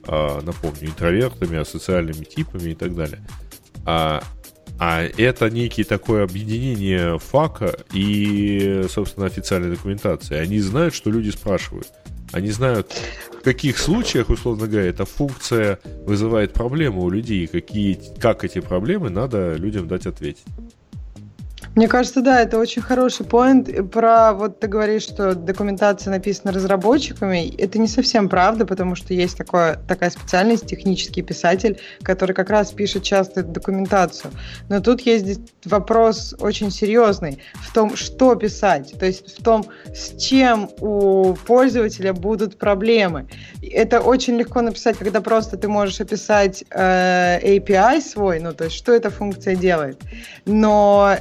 [0.04, 3.20] а, напомню, интровертами, асоциальными типами и так далее.
[3.84, 4.22] А,
[4.78, 10.36] а это некий такое объединение фака и, собственно, официальной документации.
[10.36, 11.88] Они знают, что люди спрашивают.
[12.32, 12.92] Они знают,
[13.40, 19.10] в каких случаях, условно говоря, эта функция вызывает проблемы у людей, какие, как эти проблемы
[19.10, 20.44] надо людям дать ответить.
[21.76, 23.68] Мне кажется, да, это очень хороший поинт.
[23.92, 27.54] Про вот ты говоришь, что документация написана разработчиками.
[27.58, 32.72] Это не совсем правда, потому что есть такое, такая специальность, технический писатель, который как раз
[32.72, 34.32] пишет часто документацию.
[34.70, 38.94] Но тут есть вопрос очень серьезный в том, что писать.
[38.98, 43.28] То есть в том, с чем у пользователя будут проблемы.
[43.60, 48.76] Это очень легко написать, когда просто ты можешь описать э, API свой, ну то есть
[48.76, 50.00] что эта функция делает.
[50.46, 51.16] Но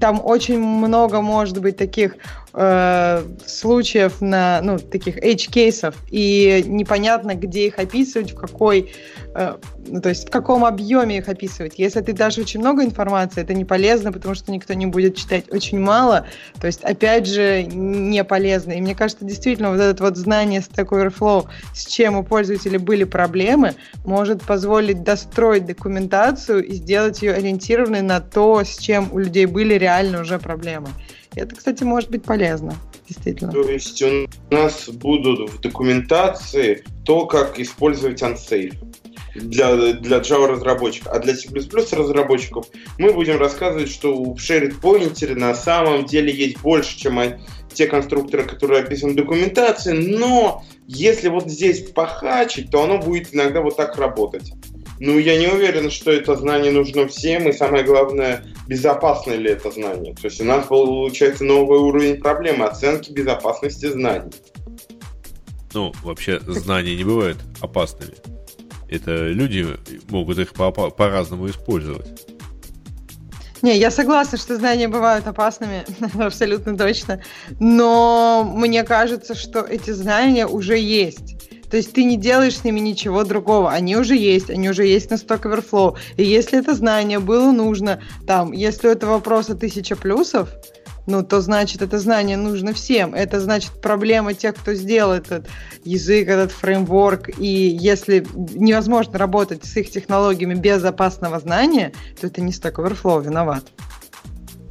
[0.00, 2.16] там очень много может быть таких
[2.54, 8.92] э, случаев на, ну, таких edge-кейсов, и непонятно, где их описывать, в какой,
[9.34, 9.56] э,
[9.86, 11.74] ну, то есть в каком объеме их описывать.
[11.78, 15.44] Если ты дашь очень много информации, это не полезно, потому что никто не будет читать
[15.50, 16.26] очень мало,
[16.60, 18.72] то есть, опять же, не полезно.
[18.72, 23.04] И мне кажется, действительно, вот это вот знание Stack Overflow, с чем у пользователя были
[23.04, 23.74] проблемы,
[24.04, 29.74] может позволить достроить документацию и сделать ее ориентированной на то, с чем у людей были
[29.74, 30.88] реально уже проблемы.
[31.36, 32.74] Это, кстати, может быть полезно,
[33.08, 33.52] действительно.
[33.52, 38.74] То есть у нас будут в документации то, как использовать unsafe
[39.34, 41.12] для, для Java разработчиков.
[41.12, 41.48] А для C++
[41.96, 42.66] разработчиков
[42.98, 47.18] мы будем рассказывать, что в shared pointer на самом деле есть больше, чем
[47.72, 53.60] те конструкторы, которые описаны в документации, но если вот здесь похачить, то оно будет иногда
[53.60, 54.52] вот так работать.
[55.00, 59.70] Ну, я не уверен, что это знание нужно всем, и самое главное, безопасно ли это
[59.70, 60.14] знание.
[60.14, 64.32] То есть у нас получается новый уровень проблемы оценки безопасности знаний.
[65.72, 68.14] Ну, вообще, знания не бывают опасными.
[68.88, 69.66] Это люди
[70.08, 72.06] могут их по- по-разному использовать.
[73.62, 75.84] Не, я согласна, что знания бывают опасными,
[76.22, 77.22] абсолютно точно.
[77.58, 81.34] Но мне кажется, что эти знания уже есть.
[81.74, 83.72] То есть ты не делаешь с ними ничего другого.
[83.72, 85.96] Они уже есть, они уже есть на Stack Overflow.
[86.16, 90.50] И если это знание было нужно, там, если у этого вопроса тысяча плюсов,
[91.08, 93.12] ну, то значит, это знание нужно всем.
[93.12, 95.48] Это значит проблема тех, кто сделал этот
[95.82, 97.40] язык, этот фреймворк.
[97.40, 98.24] И если
[98.54, 103.64] невозможно работать с их технологиями без опасного знания, то это не Stack Overflow виноват.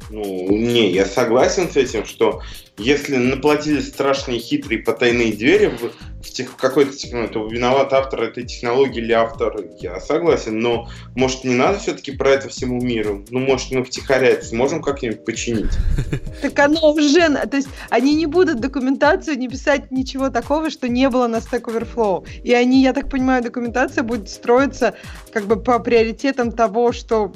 [0.08, 2.40] Ну, не, я согласен с этим, что
[2.76, 5.92] если наплатили страшные хитрые потайные двери в,
[6.24, 10.88] в, тех, в какой-то технологии, то виноват автор этой технологии или автор, я согласен, но
[11.14, 13.24] может не надо все-таки про это всему миру?
[13.30, 15.70] Ну, может, мы втихаря это сможем как-нибудь починить?
[16.42, 21.08] Так оно уже, то есть они не будут документацию не писать ничего такого, что не
[21.08, 22.26] было на Stack Overflow.
[22.42, 24.94] И они, я так понимаю, документация будет строиться
[25.32, 27.32] как бы по приоритетам того, что,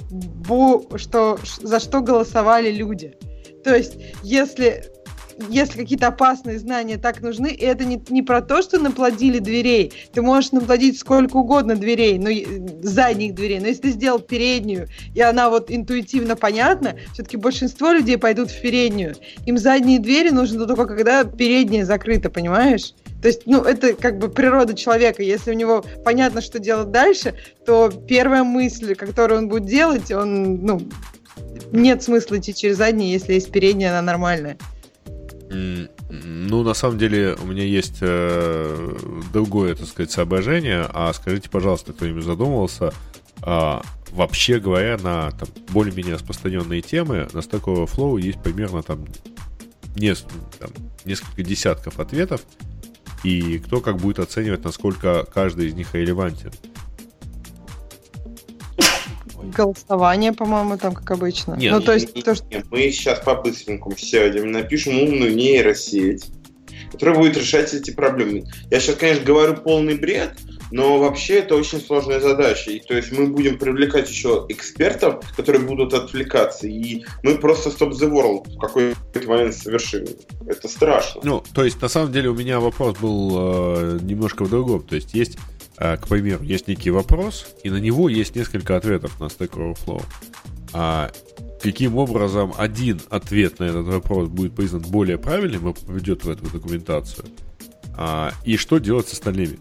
[0.96, 3.14] что за что голосовали люди.
[3.64, 4.84] То есть, если
[5.48, 9.92] если какие-то опасные знания так нужны, и это не, не про то, что наплодили дверей.
[10.12, 12.30] Ты можешь наплодить сколько угодно дверей, но
[12.82, 13.60] задних дверей.
[13.60, 18.60] Но если ты сделал переднюю, и она вот интуитивно понятна, все-таки большинство людей пойдут в
[18.60, 19.14] переднюю.
[19.46, 22.94] Им задние двери нужны только когда передняя закрыта, понимаешь?
[23.20, 25.22] То есть, ну, это как бы природа человека.
[25.22, 27.34] Если у него понятно, что делать дальше,
[27.66, 30.80] то первая мысль, которую он будет делать, он, ну,
[31.72, 34.56] нет смысла идти через задние, если есть передняя, она нормальная.
[35.50, 38.96] Ну, на самом деле, у меня есть э,
[39.32, 40.86] другое, так сказать, соображение.
[40.92, 42.92] А скажите, пожалуйста, кто-нибудь задумывался,
[43.42, 49.04] а, вообще говоря, на там, более-менее распространенные темы на Stack Overflow есть примерно там,
[49.96, 50.14] не,
[50.58, 50.70] там
[51.04, 52.42] несколько десятков ответов,
[53.24, 56.52] и кто как будет оценивать, насколько каждый из них релевантен.
[59.42, 61.54] Голосование, по-моему, там как обычно.
[61.54, 62.46] Нет, ну, то есть, нет, то, что...
[62.46, 66.26] нет, мы сейчас по-быстренькому сядем, напишем умную нейросеть,
[66.90, 68.44] которая будет решать эти проблемы.
[68.70, 70.32] Я сейчас, конечно, говорю полный бред,
[70.70, 72.70] но вообще это очень сложная задача.
[72.70, 77.92] И то есть мы будем привлекать еще экспертов, которые будут отвлекаться, и мы просто stop
[77.92, 80.06] the world в какой-то момент совершим.
[80.46, 81.20] Это страшно.
[81.24, 84.82] Ну, то есть, на самом деле, у меня вопрос был э, немножко в другом.
[84.82, 85.38] То есть, есть
[85.78, 90.02] к примеру, есть некий вопрос, и на него есть несколько ответов на Stack Overflow.
[90.72, 91.10] А
[91.62, 96.50] каким образом один ответ на этот вопрос будет признан более правильным и попадет в эту
[96.50, 97.26] документацию?
[97.96, 99.58] А, и что делать с остальными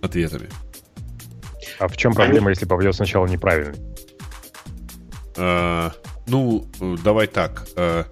[0.00, 0.48] ответами?
[1.78, 3.78] А в чем проблема, если попадет сначала неправильный?
[5.36, 5.92] А,
[6.26, 6.66] ну,
[7.02, 7.66] давай так.
[7.76, 8.06] А,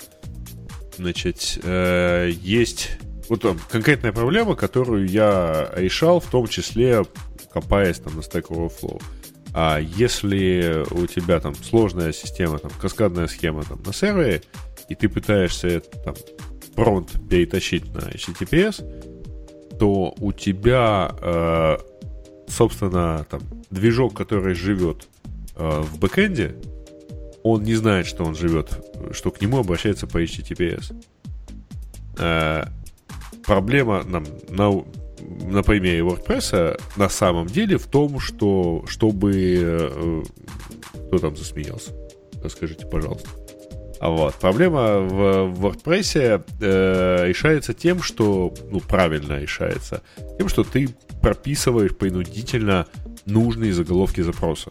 [0.97, 2.99] значит, а, есть
[3.31, 7.05] вот там, конкретная проблема, которую я решал, в том числе
[7.52, 9.01] копаясь там на Stack Overflow.
[9.52, 14.43] А если у тебя там сложная система, там каскадная схема там на сервере,
[14.89, 16.15] и ты пытаешься там
[16.74, 21.78] промпт перетащить на HTTPS, то у тебя, э,
[22.48, 23.40] собственно, там
[23.70, 25.09] движок, который живет
[25.57, 26.55] э, в бэкэнде,
[27.43, 30.94] он не знает, что он живет что к нему обращается по HTTPS.
[32.19, 32.65] Э,
[33.45, 34.85] проблема нам на,
[35.21, 39.33] на примере WordPress на самом деле в том, что чтобы...
[39.61, 40.23] Э,
[41.07, 41.93] кто там засмеялся?
[42.43, 43.29] Расскажите, пожалуйста.
[44.01, 44.35] А вот.
[44.37, 50.03] Проблема в WordPress э, решается тем, что, ну, правильно решается,
[50.39, 50.89] тем, что ты
[51.21, 52.87] прописываешь принудительно
[53.27, 54.71] нужные заголовки запроса.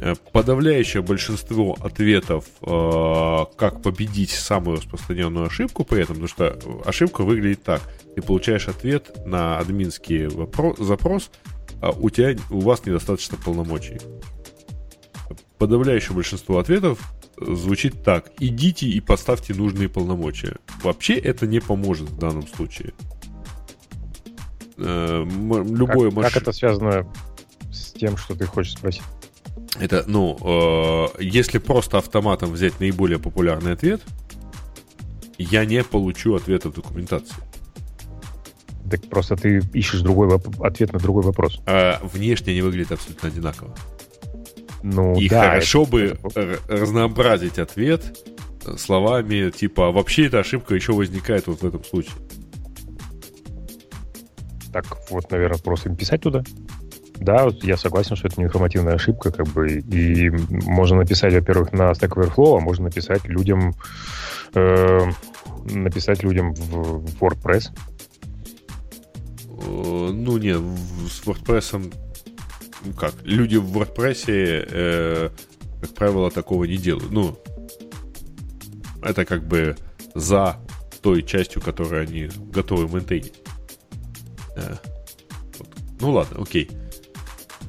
[0.00, 7.22] Э, подавляющее большинство ответов, э, как победить самую распространенную ошибку при этом, потому что ошибка
[7.24, 7.82] выглядит так.
[8.14, 11.30] Ты получаешь ответ на админский вопрос, запрос,
[11.82, 13.98] а у тебя у вас недостаточно полномочий.
[15.58, 17.00] Подавляющее большинство ответов
[17.36, 18.30] звучит так.
[18.38, 20.58] Идите и поставьте нужные полномочия.
[20.84, 22.92] Вообще это не поможет в данном случае.
[24.76, 26.32] Э, любое как, маш...
[26.32, 27.12] как это связано
[27.72, 29.02] с тем, что ты хочешь спросить?
[29.78, 34.02] Это, ну, э, если просто автоматом взять наиболее популярный ответ,
[35.38, 37.36] я не получу ответа в документации.
[38.90, 41.60] Так просто ты ищешь другой воп- ответ на другой вопрос.
[41.66, 43.74] А внешне они выглядят абсолютно одинаково.
[44.82, 45.90] Ну, И да, хорошо это...
[45.90, 46.18] бы
[46.68, 48.16] разнообразить ответ
[48.76, 52.14] словами типа «вообще эта ошибка еще возникает вот в этом случае».
[54.72, 56.42] Так вот, наверное, просто писать туда.
[57.20, 61.90] Да, я согласен, что это не информативная ошибка, как бы, и можно написать, во-первых, на
[61.90, 63.74] Stack Overflow, а можно написать людям,
[64.54, 65.10] э,
[65.64, 67.70] написать людям в, WordPress.
[69.46, 71.92] Э, ну, не, с WordPress
[72.84, 75.30] ну как, люди в WordPress, э,
[75.80, 77.10] как правило, такого не делают.
[77.10, 77.38] Ну,
[79.02, 79.76] это как бы
[80.14, 80.56] за
[81.02, 83.34] той частью, которую они готовы мейнтейнить.
[84.56, 84.76] Э.
[86.00, 86.70] Ну ладно, окей.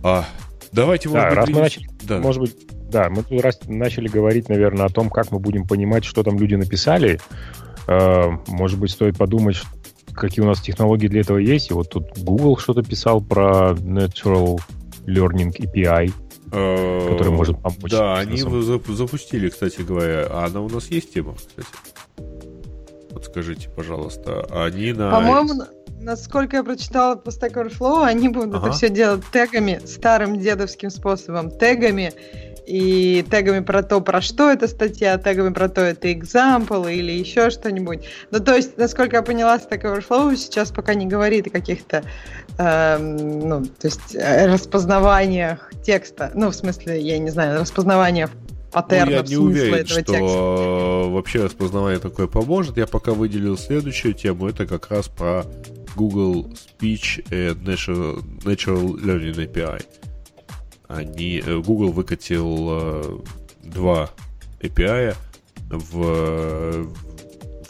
[0.04, 0.26] А,
[0.72, 2.20] давайте, может да, быть, раз мы начали, да.
[2.20, 2.56] может быть,
[2.90, 6.40] да, мы тут раз начали говорить, наверное, о том, как мы будем понимать, что там
[6.40, 7.20] люди написали.
[7.88, 9.58] Э, может быть, стоит подумать,
[10.14, 11.72] какие у нас технологии для этого есть.
[11.72, 14.60] И вот тут Google что-то писал про Natural
[15.06, 16.12] Learning API,
[16.52, 17.92] э, который может помочь.
[17.92, 20.28] Да, они запустили, кстати говоря.
[20.30, 21.68] А она у нас есть тема, кстати?
[23.12, 24.46] Подскажите, пожалуйста.
[24.52, 25.12] Они на...
[25.12, 25.64] По-моему,
[26.00, 28.68] насколько я прочитала по Stack Overflow, они будут ага.
[28.68, 32.14] это все делать тегами, старым дедовским способом, тегами,
[32.70, 37.50] и тегами про то, про что эта статья, тегами про то, это example или еще
[37.50, 38.06] что-нибудь.
[38.30, 42.04] Ну, то есть, насколько я поняла, Stack Overflow сейчас пока не говорит о каких-то,
[42.60, 46.32] э, ну, то есть, распознаваниях текста.
[46.36, 48.30] Ну, в смысле, я не знаю, распознаваниях
[48.72, 51.10] паттернов, ну, я не уверен, что текста.
[51.10, 52.78] вообще распознавание такое поможет.
[52.78, 54.48] Я пока выделил следующую тему.
[54.48, 55.46] Это как раз про
[55.96, 56.48] Google
[56.80, 59.84] Speech и Natural, Natural Learning API
[60.90, 63.20] они, э, Google выкатил э,
[63.64, 64.10] два
[64.60, 65.16] API
[65.70, 66.88] в,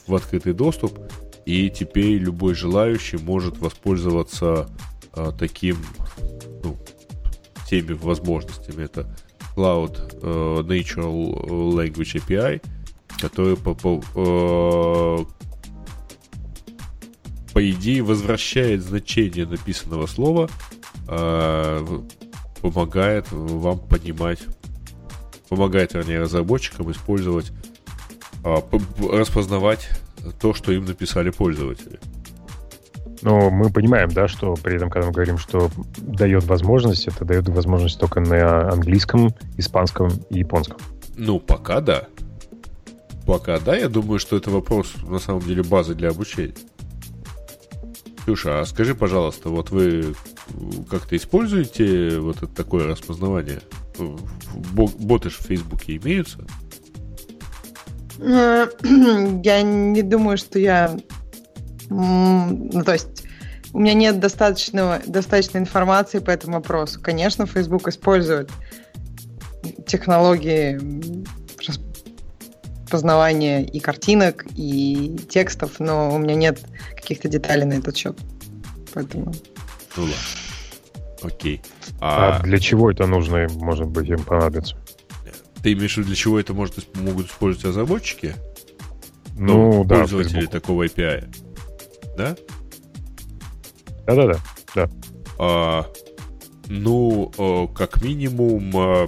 [0.08, 0.98] в открытый доступ,
[1.46, 4.70] и теперь любой желающий может воспользоваться
[5.38, 5.78] таким,
[6.64, 6.78] ну,
[7.68, 8.86] теми возможностями.
[8.86, 9.14] Это
[9.60, 12.62] Cloud uh, Natural Language API,
[13.20, 15.28] который по, по, uh,
[17.54, 20.50] по идее возвращает значение написанного слова
[21.08, 22.10] uh,
[22.62, 24.40] помогает вам понимать,
[25.50, 27.52] помогает, вернее, разработчикам использовать,
[28.44, 29.90] распознавать
[30.40, 32.00] то, что им написали пользователи.
[33.22, 37.50] Но мы понимаем, да, что при этом, когда мы говорим, что дает возможность, это дает
[37.50, 40.78] возможность только на английском, испанском и японском.
[41.18, 42.06] Ну, пока да.
[43.26, 46.56] Пока да, я думаю, что это вопрос, на самом деле, базы для обучения.
[48.22, 50.16] Ксюша, а скажи, пожалуйста, вот вы
[50.90, 53.62] как-то используете вот это такое распознавание?
[54.74, 56.40] Боты же в Фейсбуке имеются?
[58.20, 60.98] Я не думаю, что я...
[61.90, 63.26] Ну, то есть
[63.74, 67.00] у меня нет достаточного, достаточной информации по этому вопросу.
[67.02, 68.52] Конечно, Facebook использует
[69.86, 70.80] технологии
[72.90, 76.62] распознавания и картинок, и текстов, но у меня нет
[76.96, 78.18] каких-то деталей на этот счет.
[78.94, 79.34] Поэтому...
[79.96, 80.16] Ну ладно.
[81.22, 81.62] Окей.
[82.00, 82.38] А...
[82.38, 84.76] а для чего это нужно, может быть, им понадобится?
[85.62, 88.36] Ты имеешь в виду, для чего это может, могут использовать разработчики?
[89.38, 90.00] Ну, ну да.
[90.00, 91.28] Пользователи такого API.
[92.20, 92.36] Да?
[94.06, 94.40] Да-да-да.
[94.76, 94.90] Да.
[95.40, 95.86] А,
[96.68, 99.08] ну, э, как минимум, э,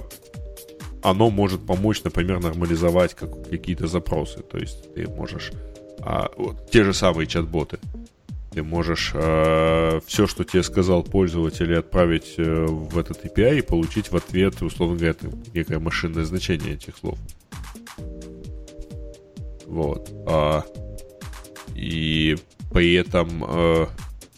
[1.02, 4.40] оно может помочь, например, нормализовать как, какие-то запросы.
[4.40, 5.52] То есть ты можешь...
[6.00, 7.80] А, вот, те же самые чат-боты.
[8.52, 14.10] Ты можешь э, все, что тебе сказал пользователь, отправить э, в этот API и получить
[14.10, 15.16] в ответ, условно говоря,
[15.52, 17.18] некое машинное значение этих слов.
[19.66, 20.10] Вот.
[20.26, 20.64] А,
[21.74, 22.36] и
[22.72, 23.86] при этом э,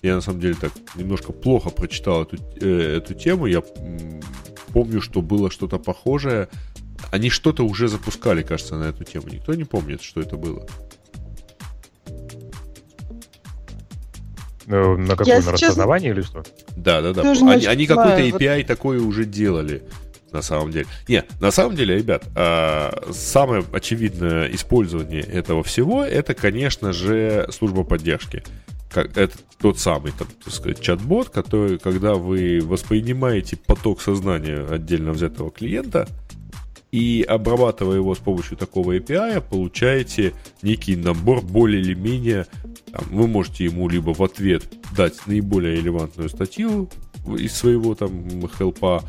[0.02, 3.46] я на самом деле так немножко плохо прочитал эту, э, эту тему.
[3.46, 3.62] Я
[4.72, 6.48] помню, что было что-то похожее.
[7.10, 9.28] Они что-то уже запускали, кажется, на эту тему.
[9.28, 10.66] Никто не помнит, что это было.
[14.66, 15.42] Ну, на какое?
[15.42, 16.42] на распознавание или что?
[16.76, 17.22] Да, да, да.
[17.22, 18.66] Они, они какой-то API вот...
[18.66, 19.82] такое уже делали
[20.34, 20.86] на самом деле.
[21.08, 27.84] Не, на самом деле, ребят, а, самое очевидное использование этого всего это, конечно же, служба
[27.84, 28.42] поддержки.
[28.94, 36.06] Это тот самый, так сказать, чат-бот, который, когда вы воспринимаете поток сознания отдельно взятого клиента
[36.92, 40.32] и обрабатывая его с помощью такого API, получаете
[40.62, 42.46] некий набор более или менее
[42.92, 44.62] там, вы можете ему либо в ответ
[44.96, 46.88] дать наиболее релевантную статью
[47.26, 49.02] из своего там хелпа,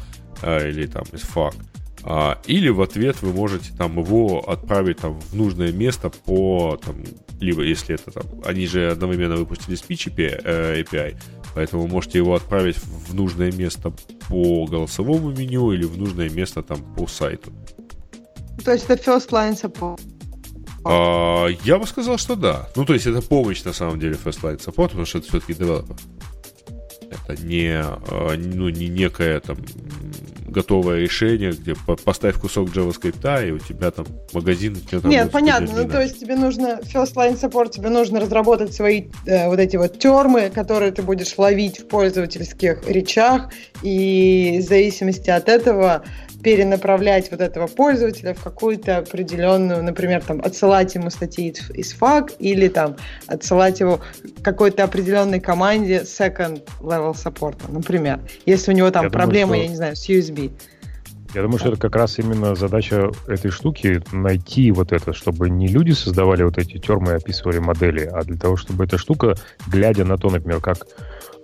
[0.46, 1.54] или там из фак.
[2.08, 6.98] А, или в ответ вы можете там его отправить там в нужное место по там,
[7.40, 11.20] либо если это там, они же одновременно выпустили speech API, э,
[11.56, 13.92] поэтому можете его отправить в нужное место
[14.30, 17.52] по голосовому меню или в нужное место там по сайту.
[18.64, 20.00] То есть это first line support?
[20.86, 22.70] А, я бы сказал, что да.
[22.76, 25.56] Ну, то есть это помощь на самом деле first line support, потому что это все-таки
[25.56, 25.96] девелопер.
[27.10, 29.58] Это не, а, ну, не некое там
[30.56, 31.76] готовое решение, где
[32.06, 34.76] поставь кусок JavaScript, и у тебя там магазин...
[34.76, 35.68] Тебя там Нет, понятно.
[35.76, 39.76] Ну, то есть тебе нужно first line support, тебе нужно разработать свои э, вот эти
[39.76, 43.52] вот термы, которые ты будешь ловить в пользовательских речах,
[43.84, 46.06] и в зависимости от этого
[46.46, 52.68] перенаправлять вот этого пользователя в какую-то определенную, например, там, отсылать ему статьи из фак или
[52.68, 54.00] там отсылать его
[54.44, 59.64] какой-то определенной команде second level support, например, если у него там я проблема, думаю, что...
[59.64, 60.52] я не знаю, с USB.
[61.34, 65.68] Я думаю, что это как раз именно задача этой штуки найти вот это, чтобы не
[65.68, 69.34] люди создавали вот эти термы и описывали модели, а для того, чтобы эта штука,
[69.68, 70.86] глядя на то, например, как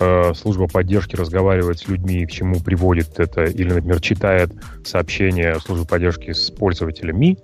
[0.02, 4.52] э, служба поддержки разговаривает с людьми, к чему приводит это, или, например, читает
[4.84, 7.38] сообщения службы поддержки с пользователями,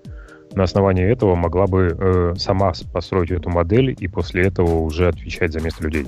[0.53, 5.53] на основании этого могла бы э, сама построить эту модель и после этого уже отвечать
[5.53, 6.07] за место людей.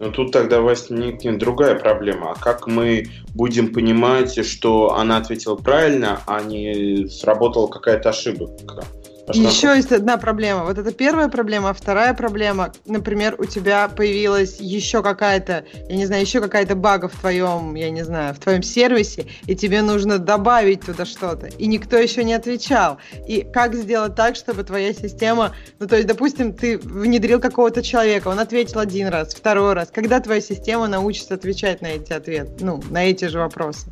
[0.00, 2.32] Но тут тогда возникнет другая проблема.
[2.32, 8.84] А как мы будем понимать, что она ответила правильно, а не сработала какая-то ошибка?
[9.32, 10.64] Еще есть одна проблема.
[10.64, 16.04] Вот это первая проблема, а вторая проблема, например, у тебя появилась еще какая-то, я не
[16.04, 20.18] знаю, еще какая-то бага в твоем, я не знаю, в твоем сервисе, и тебе нужно
[20.18, 22.98] добавить туда что-то, и никто еще не отвечал.
[23.26, 28.28] И как сделать так, чтобы твоя система, ну то есть, допустим, ты внедрил какого-то человека,
[28.28, 29.88] он ответил один раз, второй раз.
[29.90, 33.86] Когда твоя система научится отвечать на эти ответы, ну, на эти же вопросы?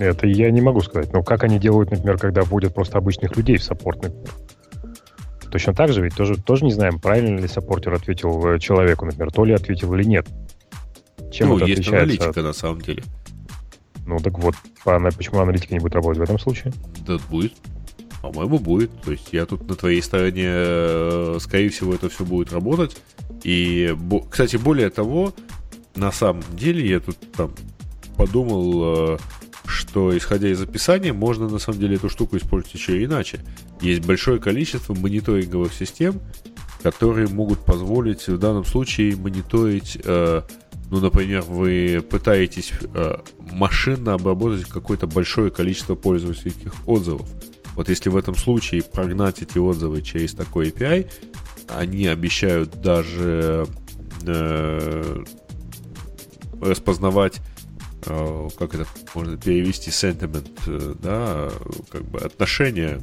[0.00, 1.12] Это я не могу сказать.
[1.12, 4.30] Но как они делают, например, когда вводят просто обычных людей в саппорт, например?
[5.50, 9.32] Точно так же ведь тоже, тоже не знаем, правильно ли саппортер ответил э, человеку, например,
[9.32, 10.26] то ли ответил или нет.
[11.32, 12.46] Чем ну, это есть отличается аналитика от...
[12.46, 13.02] на самом деле.
[14.06, 14.54] Ну так вот,
[14.84, 16.72] почему аналитика не будет работать в этом случае?
[17.06, 17.52] Да будет.
[18.22, 18.90] По-моему, будет.
[19.02, 22.96] То есть я тут на твоей стороне, э, скорее всего, это все будет работать.
[23.42, 23.94] И,
[24.30, 25.34] кстати, более того,
[25.96, 27.52] на самом деле я тут там
[28.16, 29.18] подумал, э,
[29.70, 33.40] что, исходя из описания, можно на самом деле эту штуку использовать еще и иначе.
[33.80, 36.20] Есть большое количество мониторинговых систем,
[36.82, 40.42] которые могут позволить в данном случае мониторить, э,
[40.90, 43.16] ну, например, вы пытаетесь э,
[43.52, 47.28] машинно обработать какое-то большое количество пользовательских отзывов.
[47.76, 51.08] Вот если в этом случае прогнать эти отзывы через такой API,
[51.68, 53.66] они обещают даже
[54.26, 55.24] э,
[56.60, 57.40] распознавать
[58.02, 61.50] как это можно перевести sentiment, э, да,
[61.90, 63.00] как бы отношение,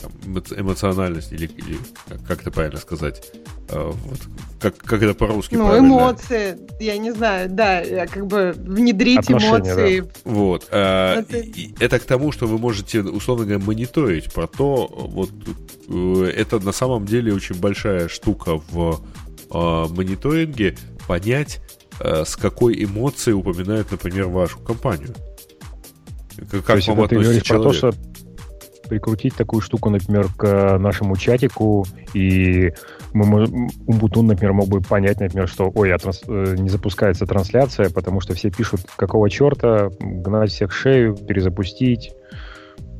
[0.00, 0.12] там,
[0.56, 1.78] эмоциональность или, или
[2.26, 3.32] как, это правильно сказать,
[3.68, 4.18] э, вот,
[4.60, 5.86] как, как это по-русски Ну, правильно?
[5.86, 10.00] эмоции, я не знаю, да, как бы внедрить Отношения, эмоции.
[10.00, 10.08] Да.
[10.24, 10.64] Вот.
[10.68, 11.44] Это...
[11.80, 15.30] это к тому, что вы можете, условно говоря, мониторить про то, вот
[15.88, 19.00] это на самом деле очень большая штука в
[19.50, 20.76] мониторинге,
[21.08, 21.69] понять, Э,
[22.00, 25.14] с какой эмоцией упоминают, например, вашу компанию.
[26.50, 27.64] Как, то есть вам ты говоришь человек?
[27.64, 28.00] про то, что
[28.90, 32.72] прикрутить такую штуку, например, к нашему чатику, и
[33.12, 33.46] мы,
[33.86, 38.20] Умбутун, например, мог бы понять, например, что, ой, а транс, э, не запускается трансляция, потому
[38.20, 42.12] что все пишут, какого черта, гнать всех шею, перезапустить.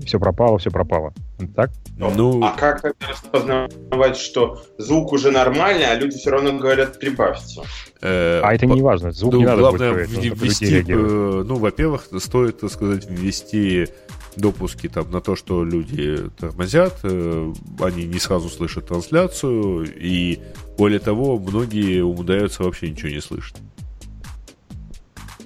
[0.04, 1.12] Все пропало, все пропало.
[1.54, 1.70] Так?
[1.96, 7.62] Ну, а как тогда распознавать, что звук уже нормальный, а люди все равно говорят прибавьте?
[8.00, 12.08] Э, а это не важно, звук ну, не надо главное будет ввести, э, ну, во-первых,
[12.18, 13.88] стоит, так сказать, ввести
[14.36, 20.40] допуски там на то, что люди тормозят, э, они не сразу слышат трансляцию, и
[20.78, 23.56] более того, многие умудряются вообще ничего не слышать.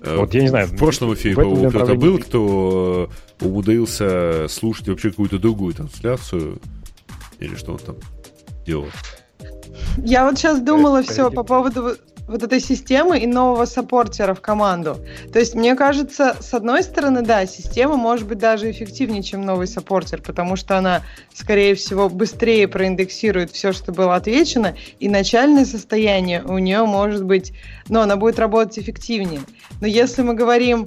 [0.04, 0.68] Э, вот я не знаю.
[0.68, 3.10] В прошлом эфире, по кто-то был, кто
[3.44, 6.60] умудрился слушать вообще какую-то другую трансляцию,
[7.38, 7.96] или что он там
[8.66, 8.86] делал.
[9.98, 11.96] Я вот сейчас думала все по поводу
[12.26, 14.96] вот этой системы и нового саппортера в команду.
[15.32, 19.66] То есть, мне кажется, с одной стороны, да, система может быть даже эффективнее, чем новый
[19.66, 21.02] саппортер, потому что она,
[21.34, 27.52] скорее всего, быстрее проиндексирует все, что было отвечено, и начальное состояние у нее может быть,
[27.88, 29.42] ну, она будет работать эффективнее.
[29.80, 30.86] Но если мы говорим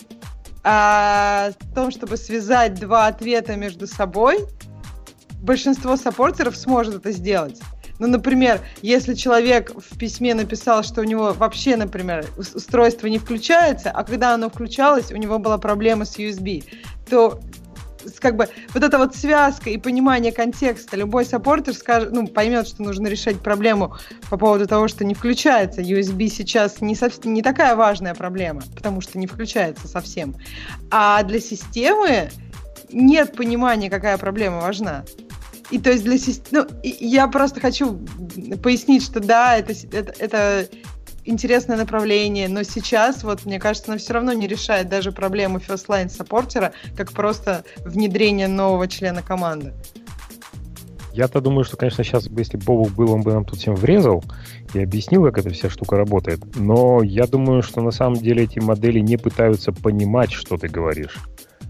[0.64, 4.46] о том, чтобы связать два ответа между собой,
[5.42, 7.60] большинство саппортеров сможет это сделать.
[8.00, 13.90] Ну, например, если человек в письме написал, что у него вообще, например, устройство не включается,
[13.90, 16.64] а когда оно включалось, у него была проблема с USB,
[17.10, 17.40] то
[18.20, 22.84] как бы вот эта вот связка и понимание контекста, любой саппортер скажет, ну, поймет, что
[22.84, 23.96] нужно решать проблему
[24.30, 25.82] по поводу того, что не включается.
[25.82, 30.36] USB сейчас не, совсем, не такая важная проблема, потому что не включается совсем.
[30.92, 32.30] А для системы
[32.92, 35.04] нет понимания, какая проблема важна.
[35.70, 36.68] И то есть для системы...
[36.70, 38.00] Ну, я просто хочу
[38.64, 40.70] пояснить, что да, это, это, это
[41.28, 46.10] интересное направление, но сейчас, вот, мне кажется, оно все равно не решает даже проблему first
[46.10, 49.74] саппортера, как просто внедрение нового члена команды.
[51.18, 54.24] Я-то думаю, что, конечно, сейчас, если Бобук был, он бы нам тут всем врезал
[54.76, 56.40] и объяснил, как эта вся штука работает.
[56.56, 61.18] Но я думаю, что на самом деле эти модели не пытаются понимать, что ты говоришь.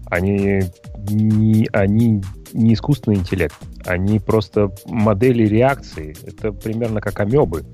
[0.04, 0.64] Они
[1.10, 2.22] не, они
[2.52, 3.56] не искусственный интеллект,
[3.86, 6.14] они просто модели реакции.
[6.26, 7.64] Это примерно как амебы.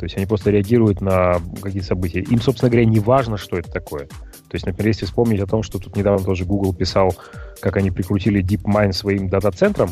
[0.00, 2.20] То есть они просто реагируют на какие-то события.
[2.20, 4.06] Им, собственно говоря, не важно, что это такое.
[4.06, 7.14] То есть, например, если вспомнить о том, что тут недавно тоже Google писал,
[7.60, 9.90] как они прикрутили DeepMind своим дата-центрам,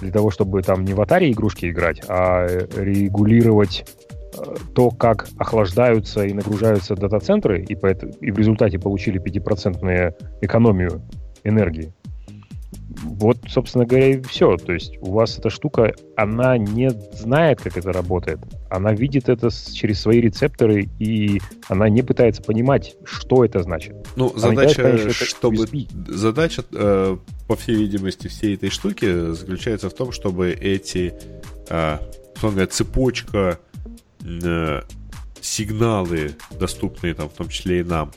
[0.00, 3.84] для того, чтобы там не в Atari игрушки играть, а регулировать
[4.36, 11.00] э, то, как охлаждаются и нагружаются дата-центры, и, поэтому, и в результате получили 5% экономию
[11.44, 11.92] энергии
[12.88, 14.56] вот, собственно говоря, и все.
[14.56, 18.38] То есть у вас эта штука, она не знает, как это работает.
[18.70, 23.94] Она видит это через свои рецепторы, и она не пытается понимать, что это значит.
[24.16, 25.56] Ну, она задача, понять, что чтобы...
[25.56, 25.86] USB.
[26.08, 27.16] Задача, э,
[27.46, 31.14] по всей видимости, всей этой штуки заключается в том, чтобы эти,
[31.68, 31.98] э,
[32.40, 33.58] говоря, цепочка
[34.24, 34.82] э,
[35.40, 38.12] сигналы, доступные там, в том числе и нам,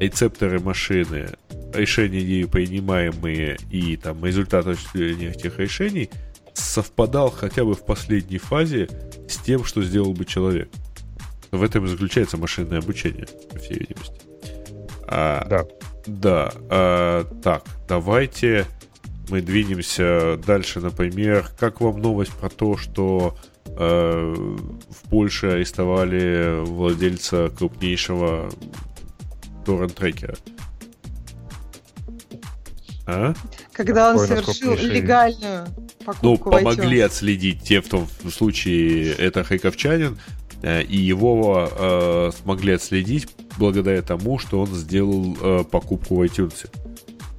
[0.00, 1.30] рецепторы машины,
[1.74, 6.10] решения принимаемые и там результат осуществления этих решений
[6.54, 8.88] совпадал хотя бы в последней фазе
[9.28, 10.68] с тем, что сделал бы человек.
[11.50, 14.20] В этом и заключается машинное обучение, по всей видимости.
[15.06, 15.66] А, да.
[16.06, 16.52] Да.
[16.68, 18.66] А, так, давайте
[19.30, 21.50] мы двинемся дальше, например.
[21.58, 23.36] Как вам новость про то, что
[23.66, 28.50] э, в Польше арестовали владельца крупнейшего
[29.66, 30.36] торрент-трекера?
[33.10, 33.32] А?
[33.72, 35.66] Когда он Ой, совершил легальную
[36.04, 36.26] покупку.
[36.26, 40.18] Ну, помогли отследить те, в том случае это хайковчанин,
[40.60, 46.68] э, и его э, смогли отследить благодаря тому, что он сделал э, покупку в iTunes.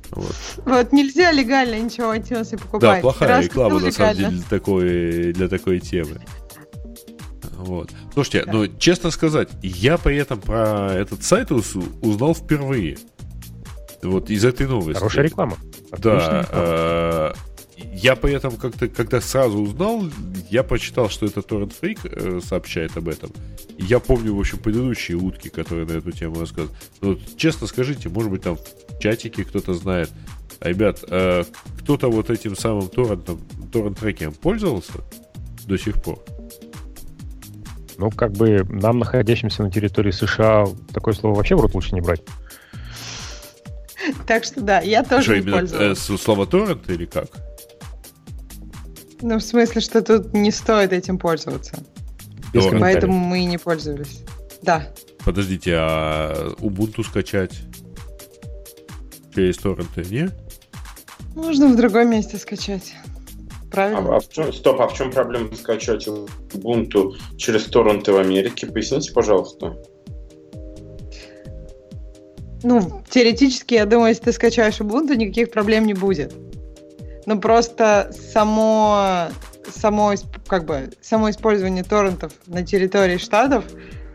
[0.09, 0.35] Вот.
[0.65, 2.81] вот нельзя легально ничего в iTunes покупать.
[2.81, 6.19] Да, плохая Раз реклама на самом деле для такой, для такой темы.
[7.57, 7.91] Вот.
[8.15, 8.53] Слушайте, да.
[8.53, 12.97] ну честно сказать, я при этом про этот сайт узнал впервые.
[14.01, 14.99] Вот из этой новости.
[14.99, 15.57] Хорошая реклама.
[15.97, 16.45] Да.
[16.51, 17.33] Э,
[17.93, 20.03] я при этом как-то, когда сразу узнал,
[20.49, 23.31] я прочитал, что это Torrent Freak э, сообщает об этом.
[23.77, 26.77] Я помню, в общем, предыдущие утки, которые на эту тему рассказывают.
[27.01, 30.09] Но вот, честно скажите, может быть, там в чатике кто-то знает.
[30.59, 31.43] Ребят, э,
[31.79, 33.39] кто-то вот этим самым торрентом,
[33.71, 34.93] торрент-трекером пользовался
[35.65, 36.19] до сих пор?
[37.97, 42.01] Ну, как бы нам, находящимся на территории США, такое слово вообще в рот лучше не
[42.01, 42.21] брать.
[44.27, 47.27] Так что да, я тоже Что, именно э, слово торрент или как?
[49.21, 51.77] Ну, в смысле, что тут не стоит этим пользоваться.
[52.53, 54.23] Поэтому мы и не пользовались.
[54.61, 54.87] Да.
[55.25, 57.59] Подождите, а Ubuntu скачать
[59.33, 60.29] через торренты, не?
[61.35, 62.93] Можно в другом месте скачать.
[63.71, 63.99] Правильно?
[63.99, 68.67] А, а в чем, стоп, а в чем проблема скачать Ubuntu через торренты в Америке?
[68.67, 69.77] Поясните, пожалуйста.
[72.63, 76.33] Ну, теоретически, я думаю, если ты скачаешь Ubuntu, никаких проблем не будет.
[77.25, 79.27] но просто само,
[79.69, 80.13] само,
[80.47, 83.65] как бы, само использование торрентов на территории штатов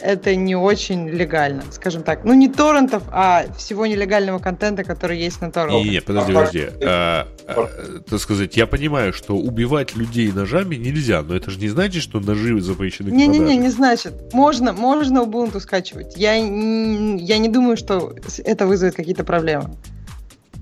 [0.04, 2.24] это не очень легально, скажем так.
[2.24, 5.90] Ну, не торрентов, а всего нелегального контента, который есть на торрентах.
[5.90, 6.68] Не, подожди, подожди.
[6.84, 7.68] А, а,
[8.08, 12.20] так сказать, я понимаю, что убивать людей ножами нельзя, но это же не значит, что
[12.20, 14.32] ножи запрещены Не-не-не, не значит.
[14.34, 16.16] Можно, можно Ubuntu скачивать.
[16.16, 18.14] Я, я не думаю, что
[18.44, 19.70] это вызовет какие-то проблемы.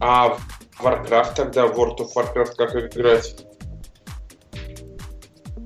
[0.00, 0.36] А
[0.80, 3.36] Warcraft тогда, World of Warcraft как играть?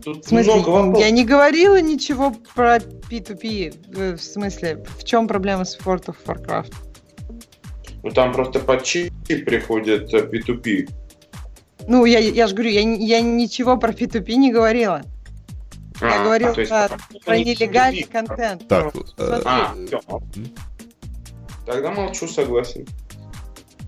[0.07, 3.97] Тут в смысле, много я не говорила ничего про P2P.
[3.97, 6.73] Э, в смысле, в чем проблема с World of Warcraft?
[8.05, 10.89] Ну там просто под чип приходит P2P.
[11.89, 15.03] Ну, я, я же говорю, я, я ничего про P2P не говорила.
[16.01, 18.13] А, я говорила а, про, про нелегальный P2P.
[18.13, 18.69] контент.
[18.69, 20.01] Так, э, а, все.
[21.67, 22.87] Тогда молчу, согласен.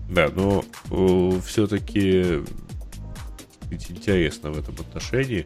[0.09, 2.43] Да, но э, все-таки
[3.71, 5.45] интересно в этом отношении.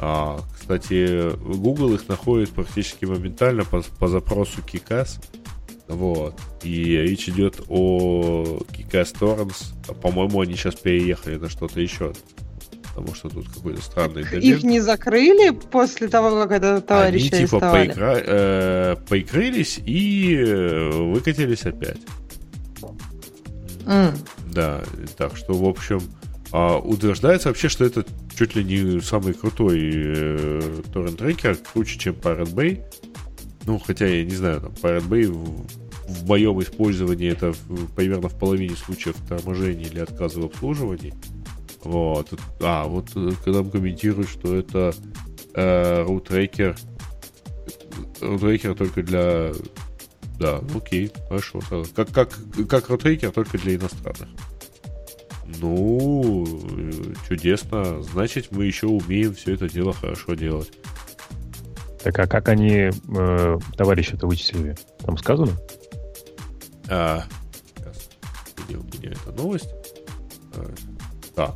[0.00, 5.20] А, кстати, Google их находит практически моментально по, по запросу Kikas.
[5.88, 6.34] Вот.
[6.62, 9.72] И речь идет о Kikas Torrents.
[9.88, 12.12] А, по-моему, они сейчас переехали на что-то еще.
[12.94, 14.42] Потому что тут какой-то странный домен.
[14.42, 18.16] Их не закрыли после того, как это товарищи Они типа поигра...
[18.16, 20.36] э, поигрались и
[20.92, 22.00] выкатились опять.
[23.86, 24.18] Mm.
[24.52, 24.82] Да,
[25.16, 26.00] так что, в общем,
[26.50, 28.04] а, утверждается вообще, что это
[28.36, 32.82] чуть ли не самый крутой э, торрент-трекер, круче, чем Pirate Bay.
[33.66, 35.66] Ну, хотя я не знаю, там Pirate Bay в,
[36.08, 41.12] в моем использовании это в, примерно в половине случаев торможения или отказа в обслуживании.
[41.84, 42.32] Вот.
[42.60, 44.94] А, вот э, когда комментируют, что это
[45.54, 46.76] э, рутрекер
[48.20, 49.52] рутрекер только для
[50.38, 51.60] да, окей, хорошо.
[51.96, 52.38] Как, как,
[52.68, 54.28] как рутрекер только для иностранных.
[55.60, 56.46] Ну,
[57.26, 58.02] чудесно.
[58.02, 60.70] Значит, мы еще умеем все это дело хорошо делать.
[62.02, 64.76] Так а как они э, товарища-то вычислили?
[65.00, 65.52] Там сказано?
[66.88, 67.24] А,
[67.76, 68.08] сейчас.
[68.56, 69.70] Где у меня эта новость?
[70.54, 70.74] А,
[71.34, 71.54] так.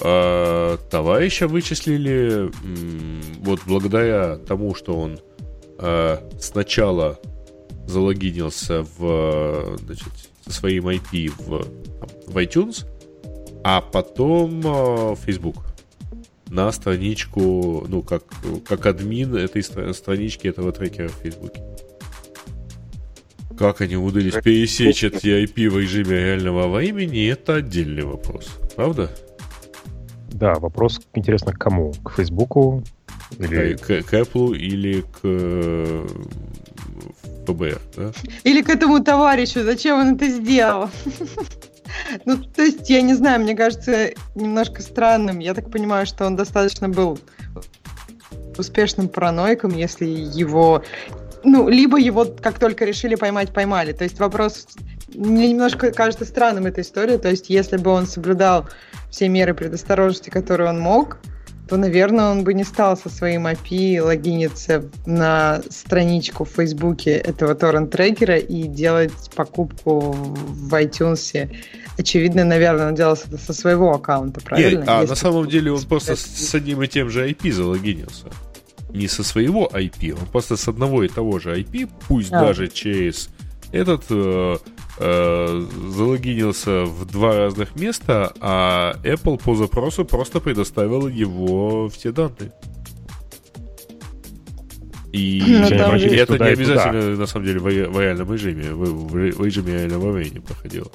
[0.00, 5.18] А, товарища вычислили м, вот благодаря тому, что он
[5.78, 7.18] а, сначала
[7.86, 10.12] залогинился в, значит,
[10.44, 11.66] со своим IP в,
[12.30, 12.86] в iTunes,
[13.64, 15.56] а потом э, Facebook
[16.48, 18.24] на страничку, ну, как,
[18.68, 21.62] как админ этой странички этого трекера в Фейсбуке.
[23.58, 28.50] Как они удались пересечь эти IP в режиме реального времени, это отдельный вопрос.
[28.76, 29.10] Правда?
[30.30, 31.92] Да, вопрос, интересно, к кому?
[32.04, 32.82] К Фейсбуку?
[33.38, 33.74] Или...
[33.74, 36.06] К, к Apple или к э,
[37.46, 38.12] ФБР, да?
[38.44, 40.90] Или к этому товарищу, зачем он это сделал?
[42.24, 45.38] Ну, то есть, я не знаю, мне кажется немножко странным.
[45.38, 47.18] Я так понимаю, что он достаточно был
[48.58, 50.82] успешным параноиком, если его...
[51.44, 53.92] Ну, либо его как только решили поймать, поймали.
[53.92, 54.66] То есть вопрос...
[55.14, 57.18] Мне немножко кажется странным эта история.
[57.18, 58.66] То есть если бы он соблюдал
[59.10, 61.18] все меры предосторожности, которые он мог,
[61.68, 67.54] то, наверное, он бы не стал со своим API логиниться на страничку в Фейсбуке этого
[67.54, 71.50] торрент-трекера и делать покупку в iTunes.
[71.98, 74.80] Очевидно, наверное, он делал это со своего аккаунта, правильно?
[74.80, 78.26] Нет, а Если на самом деле он просто с одним и тем же IP залогинился.
[78.90, 82.40] Не со своего IP, он просто с одного и того же IP, пусть а.
[82.40, 83.30] даже через
[83.70, 84.04] этот
[84.98, 92.12] э, э, залогинился в два разных места, а Apple по запросу просто предоставила его все
[92.12, 92.52] данные.
[95.12, 95.98] И ну, это
[96.38, 97.20] не обязательно, туда.
[97.20, 100.90] на самом деле, в, в реальном режиме, в, в режиме реального времени проходило.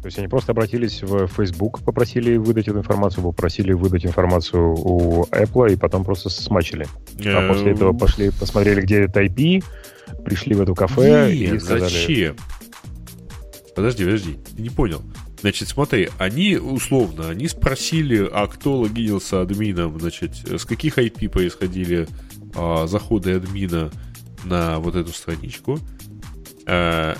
[0.00, 5.24] То есть они просто обратились в Facebook, попросили выдать эту информацию, попросили выдать информацию у
[5.24, 6.86] Apple, и потом просто смачили.
[7.26, 9.64] А после этого пошли, посмотрели, где это IP,
[10.24, 11.80] пришли в это кафе Нет, и сказали...
[11.80, 12.36] зачем?
[13.78, 15.04] Подожди, подожди, ты не понял.
[15.40, 22.08] Значит, смотри, они условно, они спросили, а кто логинился админом, значит, с каких IP происходили
[22.56, 23.92] а, заходы админа
[24.42, 25.78] на вот эту страничку.
[26.66, 27.16] А,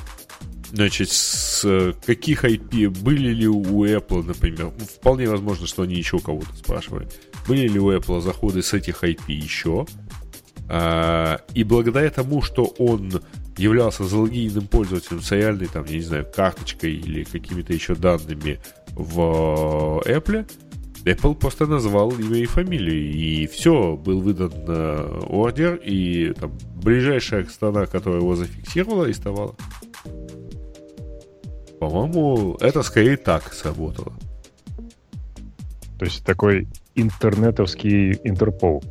[0.72, 6.52] значит, с каких IP были ли у Apple, например, вполне возможно, что они еще кого-то
[6.56, 7.06] спрашивали,
[7.46, 9.86] были ли у Apple заходы с этих IP еще.
[10.68, 13.22] А, и благодаря тому, что он
[13.58, 18.60] являлся залогиненным пользователем с реальной, там, я не знаю, карточкой или какими-то еще данными
[18.94, 20.46] в Apple,
[21.04, 27.44] Apple просто назвал имя и фамилию, и все, был выдан э, ордер, и там, ближайшая
[27.46, 29.54] страна, которая его зафиксировала, арестовала.
[31.80, 34.12] По-моему, это скорее так сработало.
[35.98, 38.82] То есть такой интернетовский Интерпол.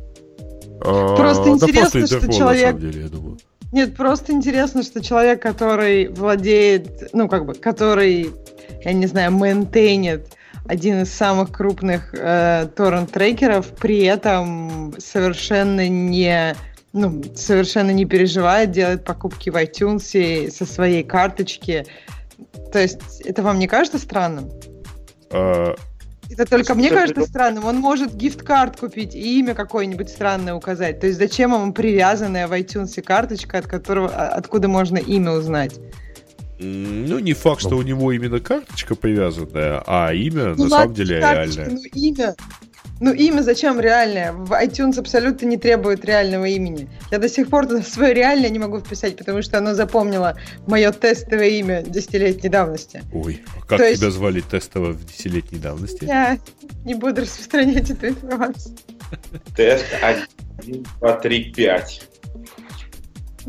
[0.80, 2.78] А, просто интересно, что человек...
[2.78, 3.38] деле, я думаю.
[3.72, 8.30] Нет, просто интересно, что человек, который владеет, ну, как бы, который,
[8.84, 10.34] я не знаю, мейнтейнит
[10.66, 16.54] один из самых крупных э, торрент-трекеров, при этом совершенно не
[16.92, 21.86] ну, совершенно не переживает, делает покупки в iTunes со своей карточки.
[22.72, 24.50] То есть это вам не кажется странным?
[26.30, 27.64] Это только мне кажется странным.
[27.64, 31.00] Он может гифт-карт купить и имя какое-нибудь странное указать.
[31.00, 35.80] То есть зачем ему привязанная в iTunes карточка, от которого, а, откуда можно имя узнать?
[36.58, 37.78] Ну, не факт, что ну.
[37.78, 41.70] у него именно карточка привязанная, а имя ну, на самом деле реальное.
[41.70, 42.34] Ну, имя.
[43.00, 44.32] Ну, имя зачем реальное?
[44.32, 46.88] В iTunes абсолютно не требует реального имени.
[47.12, 50.36] Я до сих пор свое реальное не могу вписать, потому что оно запомнило
[50.66, 53.02] мое тестовое имя десятилетней давности.
[53.12, 54.02] Ой, а как То тебя есть...
[54.02, 56.04] звали тестово в десятилетней давности?
[56.04, 56.38] Я
[56.84, 58.76] не буду распространять эту информацию.
[59.54, 59.84] Тест
[60.62, 62.07] 1, 2, 3, 5.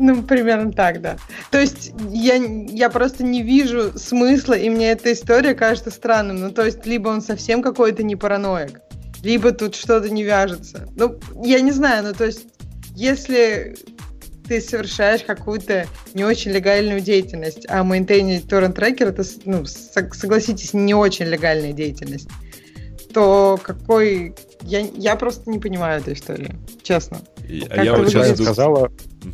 [0.02, 1.18] Ну, примерно так, да.
[1.50, 6.40] То есть я, я просто не вижу смысла, и мне эта история кажется странным.
[6.40, 8.80] Ну, то есть, либо он совсем какой-то не параноик,
[9.22, 10.88] либо тут что-то не вяжется.
[10.96, 12.46] Ну, я не знаю, ну, то есть,
[12.96, 13.76] если
[14.48, 21.26] ты совершаешь какую-то не очень легальную деятельность, а мейнтейнить торрент-трекер, это, ну, согласитесь, не очень
[21.26, 22.30] легальная деятельность,
[23.12, 24.34] то какой...
[24.62, 27.20] Я, я просто не понимаю эту историю, честно.
[27.70, 28.90] А я вот сейчас сказала,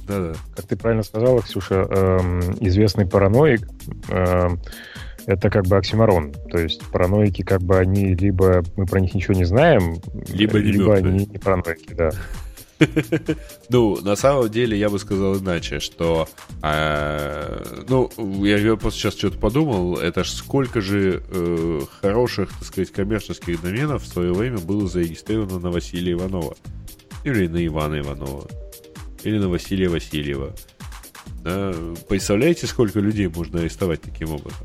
[0.06, 0.34] да-да.
[0.54, 3.68] Как ты правильно сказала, Ксюша, эм, известный параноик
[4.08, 4.60] эм,
[5.26, 6.32] это как бы оксиморон.
[6.50, 10.94] То есть параноики, как бы они либо мы про них ничего не знаем, либо, либо
[10.94, 12.10] они не параноики, да.
[13.68, 16.28] Ну, на самом деле, я бы сказал иначе, что...
[16.62, 18.10] Э, ну,
[18.44, 23.62] я, я просто сейчас что-то подумал, это ж сколько же э, хороших, так сказать, коммерческих
[23.62, 26.54] доменов в свое время было зарегистрировано на Василия Иванова.
[27.26, 28.46] Или на Ивана Иванова
[29.24, 30.52] или на Василия Васильева.
[31.42, 31.74] Да?
[32.08, 34.64] Представляете, сколько людей можно арестовать таким образом?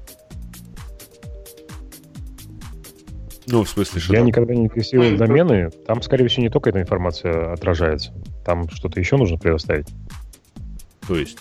[3.48, 4.14] Ну, в смысле, что...
[4.14, 4.28] Я там...
[4.28, 5.72] никогда не тестировал домены.
[5.88, 8.14] Там, скорее всего, не только эта информация отражается.
[8.46, 9.88] Там что-то еще нужно предоставить.
[11.08, 11.40] То есть?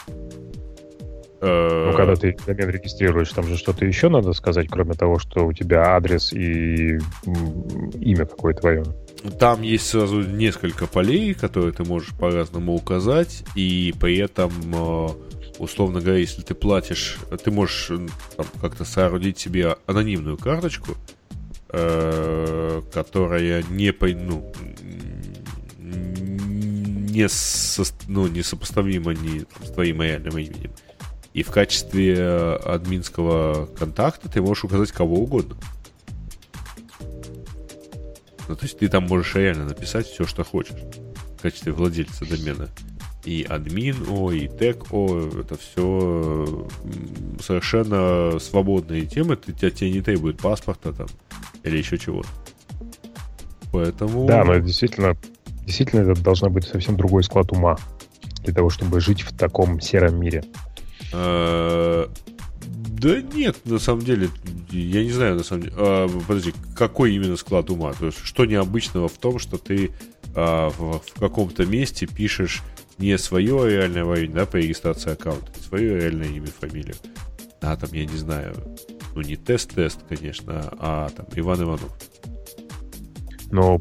[1.42, 5.52] Ну, когда ты домен регистрируешь, там же что-то еще надо сказать, кроме того, что у
[5.52, 6.98] тебя адрес и
[8.00, 8.84] имя какое твое.
[9.38, 15.08] Там есть сразу несколько полей, которые ты можешь по-разному указать, и при этом, э,
[15.58, 20.96] условно говоря, если ты платишь, ты можешь э, там, как-то соорудить себе анонимную карточку,
[21.68, 24.52] э, которая не, по, ну,
[25.78, 30.72] не, со, ну, не сопоставима ни там, с твоим реальным именем.
[31.34, 35.56] И в качестве админского контакта ты можешь указать кого угодно.
[38.50, 40.74] Ну, то есть ты там можешь реально написать все, что хочешь
[41.38, 42.68] в качестве владельца домена.
[43.24, 46.68] И админ О, и тег О, это все
[47.40, 51.06] совершенно свободные темы, ты, тебя, тебе не требует паспорта там
[51.62, 52.28] или еще чего-то.
[53.70, 54.26] Поэтому...
[54.26, 55.16] Да, но действительно,
[55.64, 57.76] действительно это должна быть совсем другой склад ума
[58.42, 60.42] для того, чтобы жить в таком сером мире.
[63.00, 64.28] Да нет, на самом деле,
[64.70, 65.74] я не знаю, на самом деле.
[65.78, 67.94] А, подожди, какой именно склад ума?
[67.94, 69.92] То есть, что необычного в том, что ты
[70.34, 72.62] а, в, в каком-то месте пишешь
[72.98, 76.94] не свое реальное имя, да, по регистрации аккаунта, а свое реальное имя, фамилию.
[77.62, 78.54] А там, я не знаю,
[79.14, 81.90] ну не тест-тест, конечно, а там Иван Иванов.
[83.50, 83.80] Но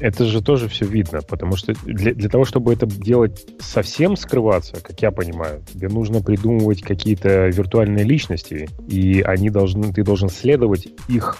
[0.00, 4.76] это же тоже все видно, потому что для, для того, чтобы это делать совсем скрываться,
[4.80, 10.88] как я понимаю, тебе нужно придумывать какие-то виртуальные личности, и они должны, ты должен следовать
[11.08, 11.38] их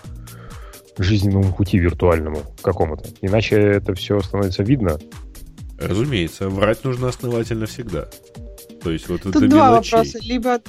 [0.99, 3.05] жизненному пути виртуальному какому-то.
[3.21, 4.99] Иначе это все становится видно.
[5.79, 8.09] Разумеется, врать нужно основательно всегда.
[8.83, 9.93] То есть вот Тут два мелочей.
[9.93, 10.19] вопроса.
[10.23, 10.61] Либо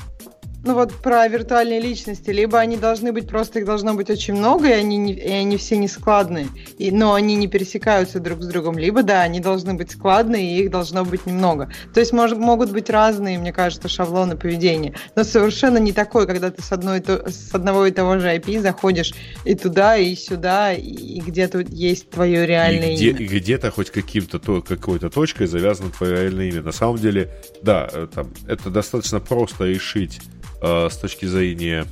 [0.63, 4.67] ну вот про виртуальные личности, либо они должны быть, просто их должно быть очень много,
[4.67, 6.47] и они, не, и они все не складные,
[6.77, 10.63] и, но они не пересекаются друг с другом, либо да, они должны быть складные, и
[10.63, 11.71] их должно быть немного.
[11.93, 16.51] То есть мож, могут быть разные, мне кажется, шаблоны поведения, но совершенно не такой, когда
[16.51, 19.13] ты с, одной, с одного и того же IP заходишь
[19.45, 23.19] и туда, и сюда, и где-то есть твое реальное и где, имя.
[23.19, 26.61] И где-то хоть каким-то то, какой-то точкой завязано твое реальное имя.
[26.61, 27.31] На самом деле,
[27.61, 30.19] да, э, там, это достаточно просто решить
[30.61, 31.85] э, с точки зрения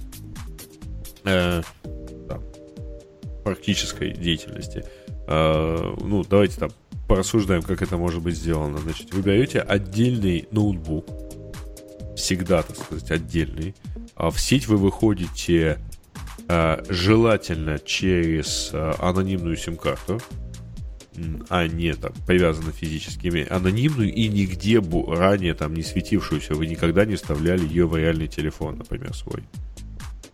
[1.24, 1.62] э,
[2.28, 2.40] да,
[3.44, 4.86] практической деятельности.
[5.28, 6.72] Э, ну, давайте там
[7.08, 8.78] порассуждаем, как это может быть сделано.
[8.80, 10.48] Значит, вы берете отдельный
[16.48, 20.20] а, желательно через а, анонимную сим-карту,
[21.50, 27.16] а не там привязаны физическими, анонимную и нигде ранее там не светившуюся, вы никогда не
[27.16, 29.44] вставляли ее в реальный телефон, например, свой.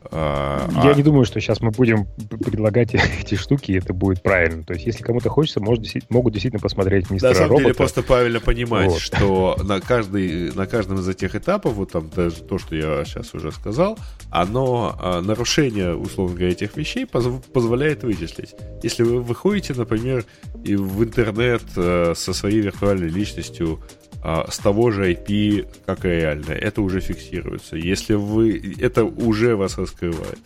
[0.09, 0.93] А, Я а...
[0.95, 4.63] не думаю, что сейчас мы будем предлагать эти штуки, и это будет правильно.
[4.63, 7.63] То есть, если кому-то хочется, может, могут действительно посмотреть мистера На самом робота.
[7.65, 8.99] деле, просто правильно понимать, вот.
[8.99, 13.33] что на, каждый, на каждом из этих этапов, вот там даже то, что я сейчас
[13.33, 13.97] уже сказал,
[14.31, 18.55] оно, а, нарушение, условно говоря, этих вещей поз, позволяет вычислить.
[18.81, 20.25] Если вы выходите, например,
[20.63, 23.79] и в интернет а, со своей виртуальной личностью
[24.23, 26.51] с того же IP, как и реально.
[26.51, 27.75] Это уже фиксируется.
[27.75, 28.75] Если вы...
[28.79, 30.37] Это уже вас раскрывает.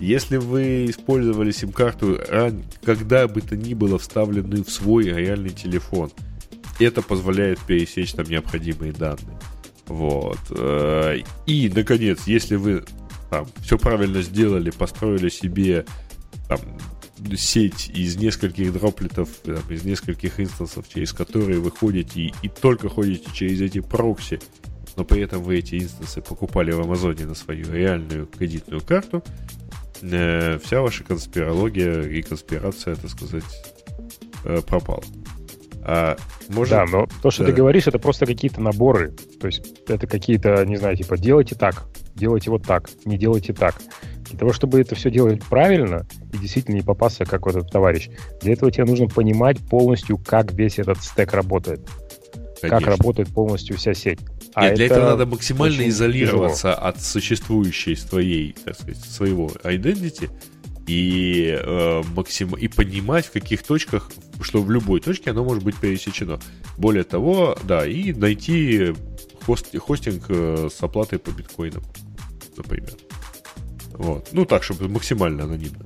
[0.00, 2.20] Если вы использовали сим-карту,
[2.84, 6.10] когда бы то ни было вставленную в свой реальный телефон,
[6.78, 9.38] это позволяет пересечь там необходимые данные.
[9.86, 10.38] Вот.
[10.50, 12.84] Э, и, наконец, если вы
[13.30, 15.84] там все правильно сделали, построили себе
[16.48, 16.58] там,
[17.36, 22.88] сеть из нескольких дроплетов, там, из нескольких инстансов, через которые вы ходите и, и только
[22.88, 24.40] ходите через эти прокси,
[24.96, 29.22] но при этом вы эти инстансы покупали в Амазоне на свою реальную кредитную карту,
[30.02, 33.44] э, вся ваша конспирология и конспирация, так сказать,
[34.44, 35.02] э, пропала.
[35.86, 36.16] А,
[36.48, 36.70] может...
[36.70, 37.50] Да, но то, что да.
[37.50, 39.12] ты говоришь, это просто какие-то наборы.
[39.40, 41.84] То есть это какие-то, не знаю, типа делайте так,
[42.14, 43.76] делайте вот так, не делайте так.
[44.30, 48.08] Для того, чтобы это все делать правильно и действительно не попасться, как вот этот товарищ,
[48.40, 51.80] для этого тебе нужно понимать полностью, как весь этот стек работает.
[52.60, 52.78] Конечно.
[52.78, 54.20] Как работает полностью вся сеть.
[54.54, 56.88] А Нет, для этого надо максимально изолироваться тяжело.
[56.88, 60.30] от существующей своей, так сказать, своего identity
[60.86, 62.54] и, э, максим...
[62.54, 64.10] и понимать, в каких точках,
[64.40, 66.40] что в любой точке оно может быть пересечено.
[66.78, 68.94] Более того, да, и найти
[69.44, 69.76] хост...
[69.76, 71.82] хостинг э, с оплатой по биткоинам,
[72.56, 72.90] например.
[73.94, 74.28] Вот.
[74.32, 75.84] Ну так, чтобы максимально анонимно.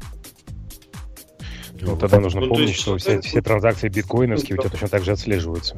[1.80, 5.04] Ну, тогда нужно ну, помнить, есть, что все, все транзакции биткоиновские у тебя точно так
[5.04, 5.76] же отслеживаются.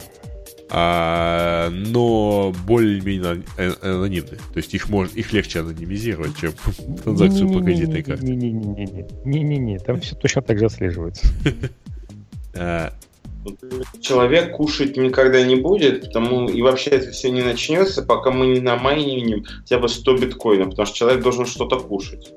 [0.72, 3.42] А, но более-менее
[3.82, 4.38] анонимны.
[4.52, 6.52] То есть их, может, их легче анонимизировать, чем
[7.04, 8.24] транзакцию по кредитной карте.
[8.24, 11.26] Не-не-не, там все точно так же отслеживается.
[14.00, 18.60] Человек кушать никогда не будет, потому и вообще это все не начнется, пока мы не
[18.60, 22.32] намайним хотя бы 100 биткоинов, потому что человек должен что-то кушать.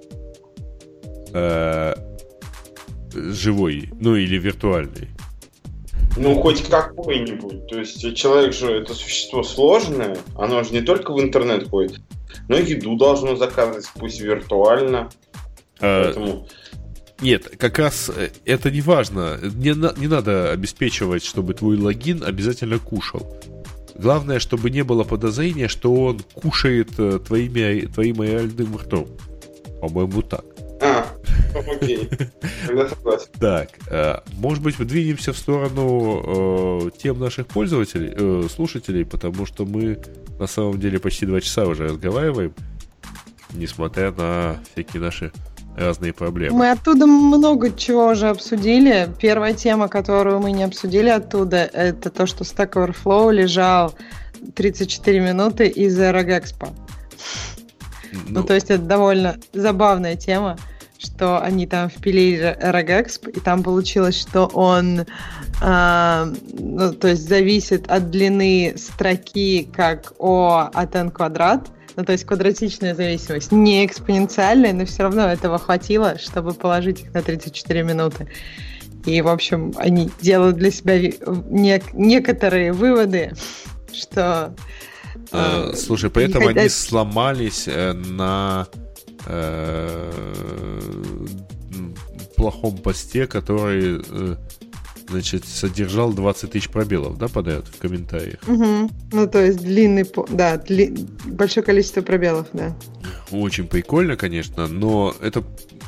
[1.34, 1.94] Э,
[3.14, 5.10] живой, ну или виртуальный.
[6.16, 7.68] Ну, хоть какой-нибудь.
[7.68, 12.02] То есть человек же это существо сложное, оно же не только в интернет ходит,
[12.48, 15.10] но еду должно заказывать, пусть виртуально.
[15.80, 16.04] А...
[16.04, 16.48] Поэтому
[17.22, 19.40] нет, как раз э, это не важно.
[19.42, 23.40] Не, не надо обеспечивать, чтобы твой логин обязательно кушал.
[23.96, 29.08] Главное, чтобы не было подозрения, что он кушает э, твоими, твоим реальным ртом.
[29.80, 30.44] По-моему, так.
[30.82, 31.08] А,
[31.56, 32.10] окей.
[32.68, 33.28] Тогда согласен.
[33.40, 40.00] Так, э, может быть, мы двинемся в сторону тем наших пользователей, слушателей, потому что мы
[40.40, 42.54] на самом деле почти два часа уже разговариваем,
[43.54, 45.32] несмотря на всякие наши
[45.78, 46.58] разные проблемы.
[46.58, 49.10] Мы оттуда много чего уже обсудили.
[49.20, 53.94] Первая тема, которую мы не обсудили оттуда, это то, что Stack Overflow лежал
[54.56, 56.70] 34 минуты из-за Regexpo.
[58.12, 60.58] Ну, ну, то есть это довольно забавная тема,
[61.00, 65.06] что они там впилили Regexp, и там получилось, что он
[65.62, 72.12] э, ну, то есть зависит от длины строки как О от n квадрат, ну, то
[72.12, 73.52] есть квадратичная зависимость.
[73.52, 78.28] Не экспоненциальная, но все равно этого хватило, чтобы положить их на 34 минуты.
[79.06, 83.34] И, в общем, они делают для себя не- некоторые выводы,
[83.94, 84.56] что...
[85.32, 86.62] Э, э слушай, поэтому хотят...
[86.62, 88.68] они сломались э, на
[89.26, 90.12] э,
[92.36, 94.36] плохом посте, который э,
[95.10, 98.40] значит, содержал 20 тысяч пробелов, да, подряд в комментариях?
[98.48, 98.90] Угу.
[99.12, 100.96] Ну, то есть длинный, да, дли...
[101.26, 102.76] большое количество пробелов, да.
[103.32, 105.44] Очень прикольно, конечно, но это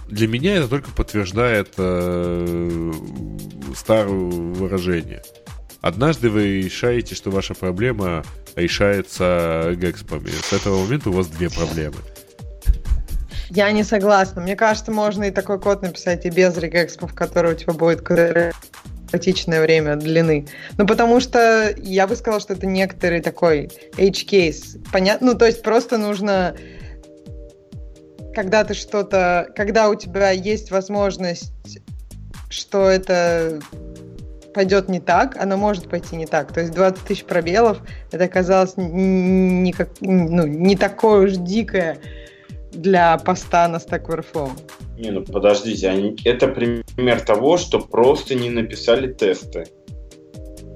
[0.08, 2.94] для меня это только подтверждает э,
[3.76, 5.24] старое выражение.
[5.82, 8.24] Однажды вы решаете, что ваша проблема
[8.56, 10.30] решается гекспами.
[10.30, 11.98] С этого момента у вас две проблемы.
[13.50, 14.42] Я не согласна.
[14.42, 18.02] Мне кажется, можно и такой код написать и без регэкспов, который у тебя будет
[19.11, 20.48] хаотичное время длины.
[20.77, 24.77] Ну, потому что я бы сказала, что это некоторый такой H-кейс.
[24.91, 25.34] Понятно?
[25.34, 26.56] Ну, то есть просто нужно
[28.36, 31.53] когда ты что-то, когда у тебя есть возможность,
[32.49, 33.61] что это
[34.53, 36.53] пойдет не так, оно может пойти не так.
[36.53, 37.80] То есть 20 тысяч пробелов,
[38.11, 41.98] это оказалось не, как, ну, не такое уж дикое
[42.72, 44.52] для поста на Stack Overflow.
[44.98, 46.16] Не, ну подождите, они...
[46.24, 49.66] это пример того, что просто не написали тесты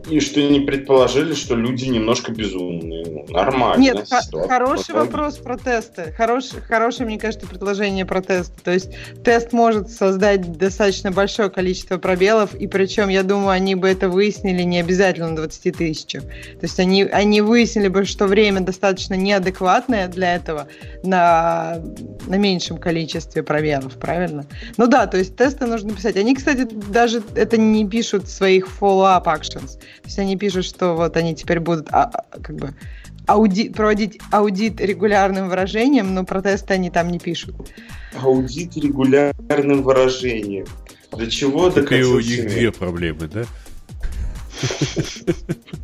[0.10, 3.06] и что не предположили, что люди немножко безумные.
[3.06, 3.82] Ну, нормально.
[3.82, 6.14] Нет, х- хороший вопрос про тесты.
[6.18, 8.54] Хорош, хорошее, мне кажется, предложение про тесты.
[8.64, 8.90] То есть
[9.24, 14.64] тест может создать достаточно большое количество пробелов, и причем, я думаю, они бы это выяснили
[14.64, 16.24] не обязательно на 20 тысячах.
[16.24, 20.68] То есть они, они выяснили бы, что время достаточно неадекватное для этого
[21.04, 21.78] на,
[22.28, 24.46] на меньшем количестве пробелов, правильно?
[24.78, 26.18] Ну да, то есть тесты нужно писать.
[26.18, 29.80] Они, кстати, даже это не пишут в своих follow-up actions.
[30.02, 32.74] То есть они пишут, что вот они теперь будут а, а, как бы
[33.28, 37.56] ауди, проводить аудит регулярным выражением, но протесты они там не пишут.
[38.22, 40.66] Аудит регулярным выражением.
[41.12, 43.46] Для чего так и у них две проблемы, да?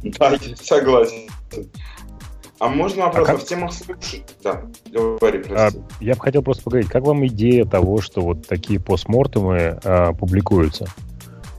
[0.03, 1.29] Да, я согласен.
[2.59, 3.41] А можно вопрос а как...
[3.41, 4.23] в темах слушай?
[4.43, 5.77] Да, говори, прости.
[5.77, 10.13] А, я бы хотел просто поговорить, как вам идея того, что вот такие постмортемы а,
[10.13, 10.87] публикуются?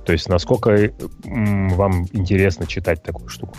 [0.07, 0.93] То есть насколько
[1.25, 3.57] вам интересно читать такую штуку?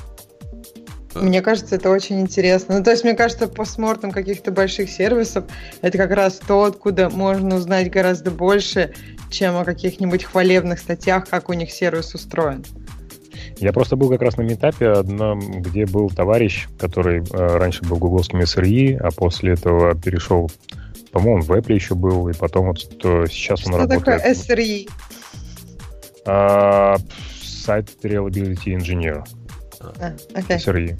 [1.14, 2.78] Мне кажется, это очень интересно.
[2.78, 5.46] Ну, то есть, мне кажется, постмортом каких-то больших сервисов
[5.82, 8.94] это как раз то, откуда можно узнать гораздо больше,
[9.30, 12.64] чем о каких-нибудь хвалебных статьях, как у них сервис устроен.
[13.58, 17.98] Я просто был как раз на метапе, одном, где был товарищ, который э, раньше был
[17.98, 20.52] гугловским SRE, а после этого перешел,
[21.12, 24.02] по-моему, в Apple еще был, и потом вот то, сейчас Что он работает.
[24.02, 24.88] Что такое SRE?
[26.28, 27.00] Uh,
[27.42, 29.24] Site Reliability Engineer.
[29.80, 30.58] А, okay.
[30.58, 30.98] SRE.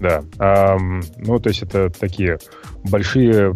[0.00, 0.22] Да.
[0.38, 2.38] Um, ну, то есть это такие
[2.84, 3.54] большие,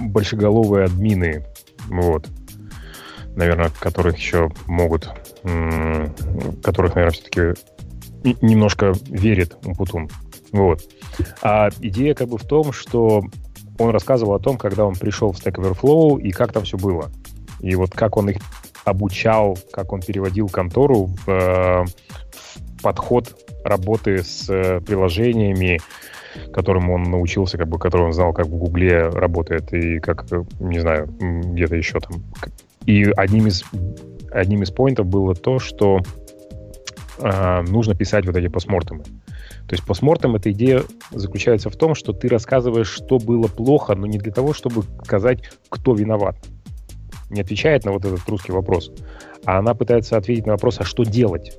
[0.00, 1.44] большеголовые админы,
[1.88, 2.28] вот,
[3.36, 5.08] наверное, которых еще могут,
[6.62, 7.54] которых, наверное, все-таки
[8.42, 10.10] немножко верит Умпутун.
[10.52, 10.82] Вот.
[11.42, 13.22] А идея как бы в том, что
[13.78, 17.10] он рассказывал о том, когда он пришел в Stack Overflow и как там все было.
[17.60, 18.38] И вот как он их
[18.86, 25.80] обучал, как он переводил контору в, э, в подход работы с э, приложениями,
[26.52, 30.44] которым он научился, как бы, который он знал, как в Гугле работает и как, э,
[30.60, 32.22] не знаю, где-то еще там.
[32.86, 33.64] И одним из,
[34.30, 36.00] одним из поинтов было то, что
[37.18, 39.02] э, нужно писать вот эти постмортемы.
[39.02, 44.06] То есть постмортем эта идея заключается в том, что ты рассказываешь, что было плохо, но
[44.06, 45.40] не для того, чтобы сказать,
[45.70, 46.36] кто виноват
[47.30, 48.90] не отвечает на вот этот русский вопрос,
[49.44, 51.52] а она пытается ответить на вопрос, а что делать?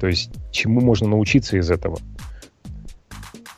[0.00, 1.98] То есть чему можно научиться из этого?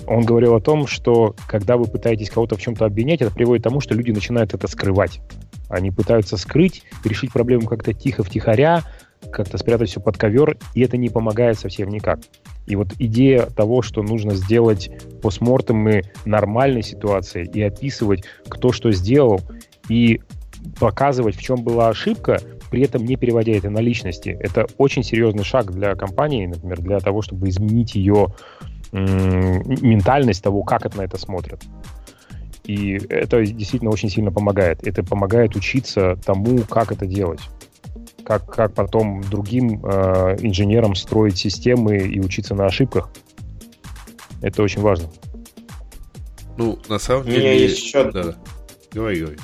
[0.07, 3.65] Он говорил о том, что когда вы пытаетесь кого-то в чем-то обвинять, это приводит к
[3.65, 5.21] тому, что люди начинают это скрывать.
[5.69, 8.85] Они пытаются скрыть, решить проблему как-то тихо, втихаря,
[9.33, 12.21] как-то спрятать все под ковер, и это не помогает совсем никак.
[12.67, 14.91] И вот идея того, что нужно сделать
[15.23, 19.41] постмортемы нормальной ситуации и описывать, кто что сделал,
[19.89, 20.21] и
[20.79, 22.41] показывать, в чем была ошибка,
[22.71, 24.37] при этом не переводя это на личности.
[24.41, 28.35] Это очень серьезный шаг для компании, например, для того, чтобы изменить ее
[28.93, 31.63] ментальность того, как это на это смотрят.
[32.65, 34.87] И это действительно очень сильно помогает.
[34.87, 37.41] Это помогает учиться тому, как это делать.
[38.25, 43.11] Как, как потом другим э, инженерам строить системы и учиться на ошибках.
[44.43, 45.09] Это очень важно.
[46.57, 47.37] Ну, на самом деле...
[47.37, 48.11] У меня есть еще...
[48.11, 48.35] Да.
[48.93, 49.37] Говори, говори.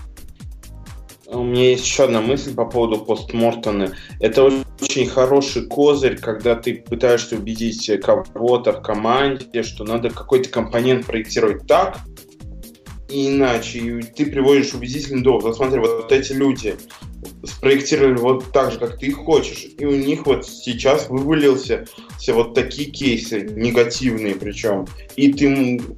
[1.32, 3.96] У меня есть еще одна мысль по поводу постмортона.
[4.20, 4.44] Это
[4.80, 11.66] очень хороший козырь, когда ты пытаешься убедить кого-то в команде, что надо какой-то компонент проектировать
[11.66, 11.98] так,
[13.08, 13.78] и иначе.
[13.78, 15.44] И ты приводишь убедительный довод.
[15.44, 16.76] Вот смотри, вот эти люди,
[17.44, 21.86] спроектировали вот так же, как ты хочешь, и у них вот сейчас вывалился
[22.18, 24.86] все вот такие кейсы, негативные причем,
[25.16, 25.48] и ты,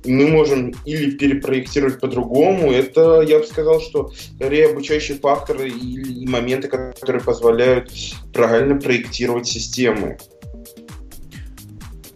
[0.04, 6.26] мы можем или перепроектировать по-другому, это, я бы сказал, что скорее обучающий фактор и, и
[6.26, 7.92] моменты, которые позволяют
[8.32, 10.18] правильно проектировать системы.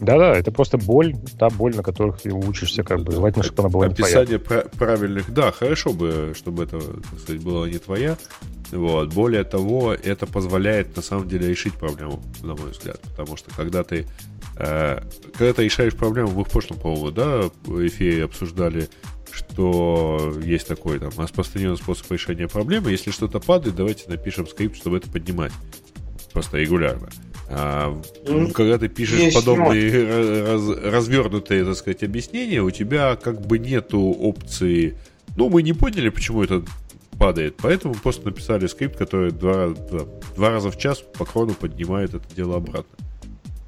[0.01, 3.13] Да-да, это просто боль, та боль, на которых ты учишься, как бы.
[3.13, 4.63] Желательно, чтобы она была Описание не твоя.
[4.79, 8.17] правильных, да, хорошо бы, чтобы это, так сказать, была не твоя.
[8.71, 9.13] Вот.
[9.15, 13.01] Более того, это позволяет на самом деле решить проблему, на мой взгляд.
[13.01, 14.07] Потому что когда ты,
[14.57, 15.03] э,
[15.37, 18.89] когда ты решаешь проблему, мы в прошлом, по-моему, да, в эфире обсуждали,
[19.31, 22.91] что есть такой там распространенный способ решения проблемы.
[22.91, 25.53] Если что-то падает, давайте напишем скрипт, чтобы это поднимать.
[26.33, 27.09] Просто регулярно.
[27.51, 28.01] А,
[28.53, 34.01] когда ты пишешь Есть подобные раз, развернутые, так сказать, объяснения, у тебя как бы нету
[34.01, 34.99] опции.
[35.37, 36.63] Ну, мы не поняли, почему это
[37.19, 42.15] падает, поэтому просто написали скрипт, который два, два, два раза в час по крону поднимает
[42.15, 42.97] это дело обратно.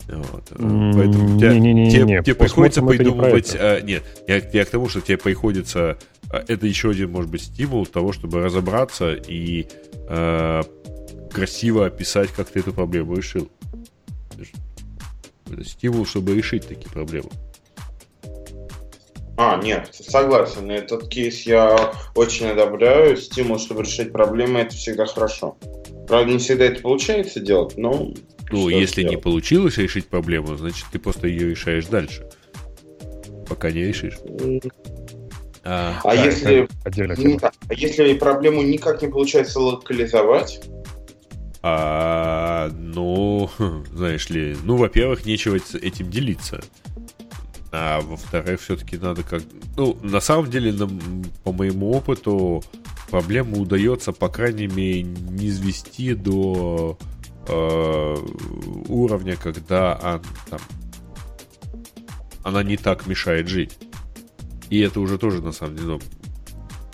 [0.08, 0.44] Вот.
[0.50, 3.54] Поэтому не, тебе, не, не, тебе, не, тебе приходится придумывать...
[3.54, 5.98] Не а, нет, я, я к тому, что тебе приходится
[6.30, 9.66] а, это еще один, может быть, стимул того, чтобы разобраться и
[10.08, 10.62] э,
[11.32, 13.50] красиво описать, как ты эту проблему решил.
[15.50, 17.30] Это стимул, чтобы решить такие проблемы.
[19.36, 20.70] А, нет, согласен.
[20.70, 23.16] Этот кейс я очень одобряю.
[23.16, 25.56] Стимул, чтобы решить проблемы, это всегда хорошо.
[26.06, 28.12] Правда, не всегда это получается делать, но...
[28.50, 29.10] Ну, если сделать?
[29.10, 32.28] не получилось решить проблему, значит, ты просто ее решаешь дальше.
[33.48, 34.18] Пока не решишь.
[35.62, 36.68] А, а, да, если,
[37.22, 40.60] не, а если проблему никак не получается локализовать?
[41.62, 43.50] А, ну,
[43.92, 46.60] знаешь ли, ну, во-первых, нечего этим делиться.
[47.72, 49.42] А во-вторых, все-таки надо как...
[49.76, 50.88] Ну, на самом деле, на,
[51.44, 52.62] по моему опыту,
[53.10, 56.98] проблему удается, по крайней мере, не извести до
[57.46, 58.16] э,
[58.88, 60.60] уровня, когда он, там,
[62.42, 63.78] она не так мешает жить.
[64.68, 66.00] И это уже тоже, на самом деле, ну,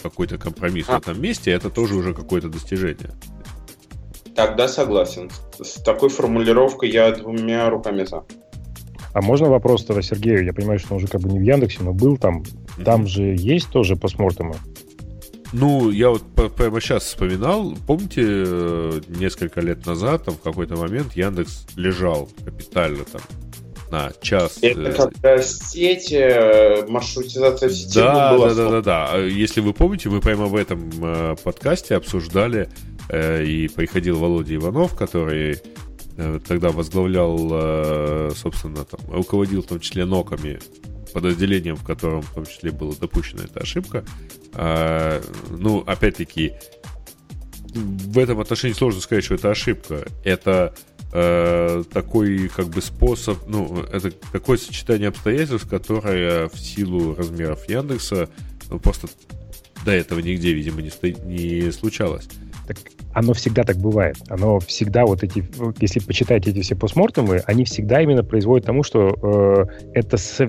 [0.03, 0.99] какой-то компромисс а.
[0.99, 3.13] в этом месте, это тоже уже какое-то достижение.
[4.35, 5.31] Тогда согласен.
[5.59, 8.25] С такой формулировкой я двумя руками за.
[9.17, 10.45] А можно вопрос тогда Сергею?
[10.45, 12.45] Я понимаю, что он уже как бы не в Яндексе, но был там.
[12.85, 14.57] Там же есть тоже постмортемы?
[15.55, 16.23] Ну, я вот
[16.55, 23.05] прямо сейчас вспоминал, помните, э, несколько лет назад, там в какой-то момент Яндекс лежал капитально
[23.05, 23.23] там
[23.91, 24.59] на час.
[24.61, 28.49] Это э, когда сеть, э, маршрутизация сети да, была.
[28.49, 29.19] Да, да, да, да.
[29.19, 32.69] Если вы помните, мы прямо в этом подкасте обсуждали,
[33.11, 35.61] и приходил Володя Иванов, который
[36.47, 40.59] тогда возглавлял, э, собственно, там, руководил в том числе ноками,
[41.13, 44.05] подразделением, в котором в том числе была допущена эта ошибка.
[44.53, 45.21] А,
[45.51, 46.53] ну, опять-таки,
[47.75, 50.07] в этом отношении сложно сказать, что это ошибка.
[50.25, 50.75] Это
[51.13, 58.29] э, такой как бы способ, ну, это такое сочетание обстоятельств, которое в силу размеров Яндекса
[58.71, 59.09] ну, просто
[59.85, 60.91] до этого нигде, видимо, не,
[61.25, 62.29] не случалось.
[62.67, 62.79] Так
[63.17, 64.19] оно всегда так бывает.
[64.29, 65.43] Оно всегда вот эти,
[65.81, 70.45] если почитать эти все постмортемы, они всегда именно производят тому, что э, это со,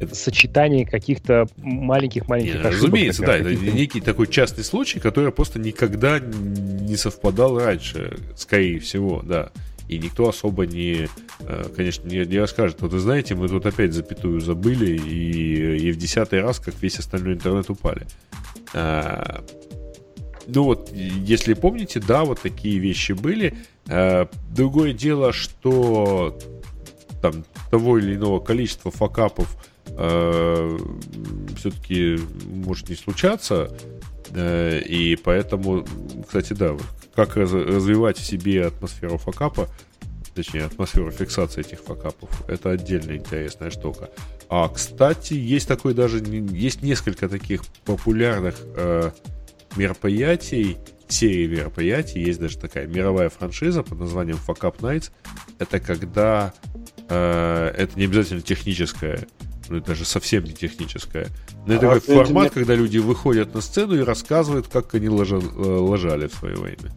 [0.00, 2.72] это сочетание каких-то маленьких-маленьких ошибок.
[2.72, 9.20] Разумеется, да, это некий такой частный случай, который просто никогда не совпадал раньше, скорее всего,
[9.22, 9.50] да.
[9.86, 11.08] И никто особо не,
[11.40, 12.80] э, конечно, не, не расскажет.
[12.80, 16.98] Вот вы знаете, мы тут опять запятую забыли, и, и в десятый раз, как весь
[16.98, 18.06] остальной интернет упали.
[20.48, 23.54] Ну вот, если помните, да, вот такие вещи были.
[23.86, 26.38] Э, другое дело, что
[27.20, 29.54] там того или иного количества факапов
[29.88, 30.78] э,
[31.58, 33.70] все-таки может не случаться.
[34.30, 35.86] Э, и поэтому,
[36.26, 36.74] кстати, да,
[37.14, 39.68] как раз, развивать в себе атмосферу факапа,
[40.34, 44.08] точнее, атмосферу фиксации этих факапов, это отдельная интересная штука.
[44.48, 48.56] А, кстати, есть такой даже, есть несколько таких популярных
[49.78, 50.76] мероприятий,
[51.08, 55.10] серии мероприятий, есть даже такая мировая франшиза под названием Fuck Up Nights.
[55.58, 56.52] Это когда
[57.08, 59.26] э, это не обязательно техническое,
[59.68, 61.28] ну, даже совсем не техническое.
[61.66, 62.50] Но это а такой формат, мне...
[62.50, 66.92] когда люди выходят на сцену и рассказывают, как они ложа, э, ложали в свое время.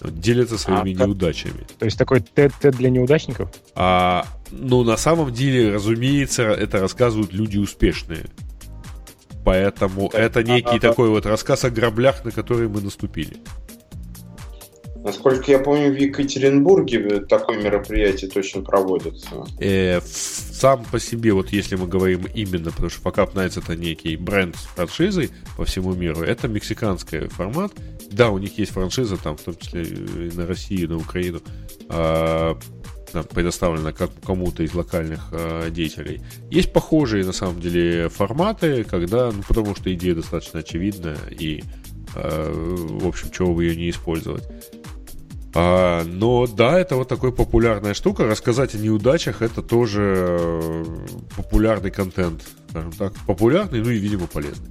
[0.00, 1.64] Делятся своими а, неудачами.
[1.78, 3.50] То есть такой тет для неудачников?
[3.74, 8.26] А, ну, на самом деле, разумеется, это рассказывают люди успешные.
[9.44, 13.36] Поэтому так, это некий а, такой вот рассказ о граблях, на которые мы наступили.
[15.04, 19.44] Насколько я помню, в Екатеринбурге такое мероприятие точно проводится.
[19.60, 23.76] Э, сам по себе, вот если мы говорим именно, потому что Fuck Up Nights это
[23.76, 27.72] некий бренд с франшизой по всему миру, это мексиканский формат.
[28.10, 31.42] Да, у них есть франшиза, там, в том числе и на Россию, и на Украину.
[31.90, 32.58] А,
[33.22, 36.20] предоставлена как кому-то из локальных э, деятелей.
[36.50, 41.62] Есть похожие, на самом деле, форматы, когда, ну, потому что идея достаточно очевидна, и,
[42.14, 44.44] э, в общем, чего бы ее не использовать.
[45.56, 48.26] А, но да, это вот такая популярная штука.
[48.26, 50.84] Рассказать о неудачах это тоже
[51.36, 53.12] популярный контент, скажем так.
[53.26, 54.70] Популярный, ну и, видимо, полезный.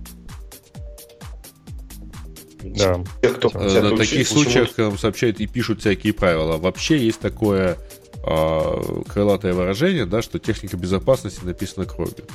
[2.63, 3.03] Да.
[3.21, 6.57] Тех, кто на таких случаях нам сообщают и пишут всякие правила.
[6.57, 7.77] Вообще есть такое
[8.25, 12.25] а, крылатое выражение, да, что техника безопасности написана кровью.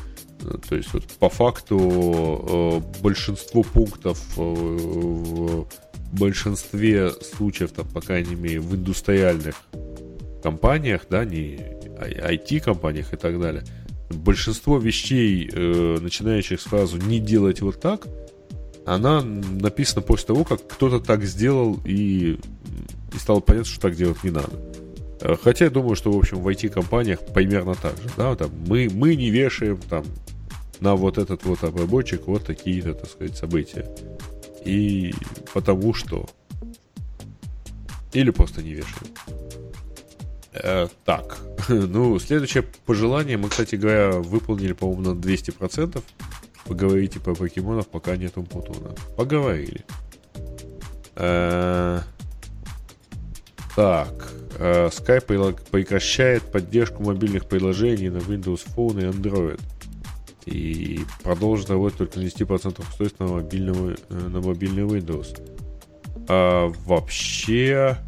[0.68, 1.78] То есть вот по факту
[2.48, 5.66] э, большинство пунктов э, в
[6.12, 9.56] большинстве случаев, там, по крайней мере, в индустриальных
[10.42, 11.56] компаниях, да, не
[11.98, 13.64] IT-компаниях и так далее,
[14.10, 18.06] большинство вещей, э, начинающих сразу не делать вот так,
[18.86, 22.38] она написана после того, как кто-то так сделал и,
[23.12, 24.52] и стало понятно, что так делать не надо.
[25.20, 28.08] Э, хотя я думаю, что, в общем, в IT-компаниях примерно так же.
[28.16, 28.34] Да?
[28.36, 30.04] Там, мы, мы не вешаем там
[30.80, 33.88] на вот этот вот обработчик вот такие-то, так сказать, события.
[34.64, 35.14] И
[35.52, 36.26] потому что.
[38.12, 39.10] Или просто не вешают.
[40.52, 41.38] Э, так,
[41.68, 46.02] ну, следующее пожелание мы, кстати говоря, выполнили, по-моему, на 200%.
[46.64, 48.94] Поговорите по покемонов, пока нету Путуна.
[49.16, 49.84] Поговорили.
[51.16, 52.00] Э,
[53.74, 59.60] так, Skype прекращает поддержку мобильных приложений на Windows Phone и Android.
[60.46, 65.40] И продолжит работать только на 10% устройств на, мобильного, э, на мобильный Windows.
[66.26, 67.98] А вообще,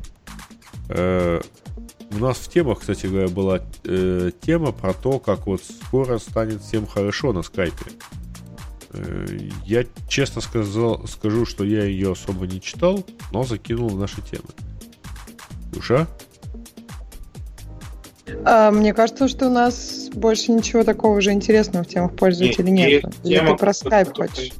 [0.89, 1.41] э,
[2.13, 6.63] у нас в темах, кстати говоря, была э, тема про то, как вот скоро станет
[6.63, 7.85] всем хорошо на скайпе.
[8.93, 14.21] Э, я честно сказал, скажу, что я ее особо не читал, но закинул в наши
[14.23, 14.49] темы.
[15.73, 16.09] Душа?
[18.45, 23.05] А, мне кажется, что у нас больше ничего такого уже интересного в темах пользователей нет.
[23.05, 23.15] нет.
[23.25, 24.53] Или ты про скайп хочешь?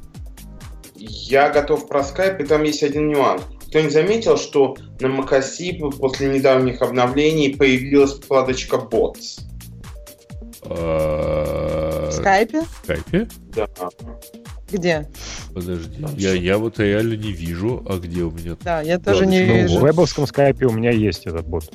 [0.95, 3.41] Я готов про скайп, и там есть один нюанс.
[3.67, 9.41] Кто не заметил, что на macOS после недавних обновлений появилась вкладочка Bots?
[10.63, 12.61] А, в скайпе?
[12.61, 13.27] В скайпе?
[13.55, 13.67] Да.
[14.71, 15.09] Где?
[15.53, 18.55] Подожди, я, я вот реально не вижу, а где у меня?
[18.61, 19.79] Да, я тоже не ну, вижу.
[19.79, 21.69] В вебовском скайпе у меня есть этот бот.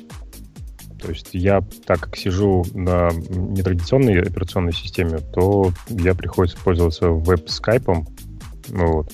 [1.01, 8.07] То есть я, так как сижу на нетрадиционной операционной системе, то я приходится пользоваться веб-скайпом.
[8.69, 9.11] Вот.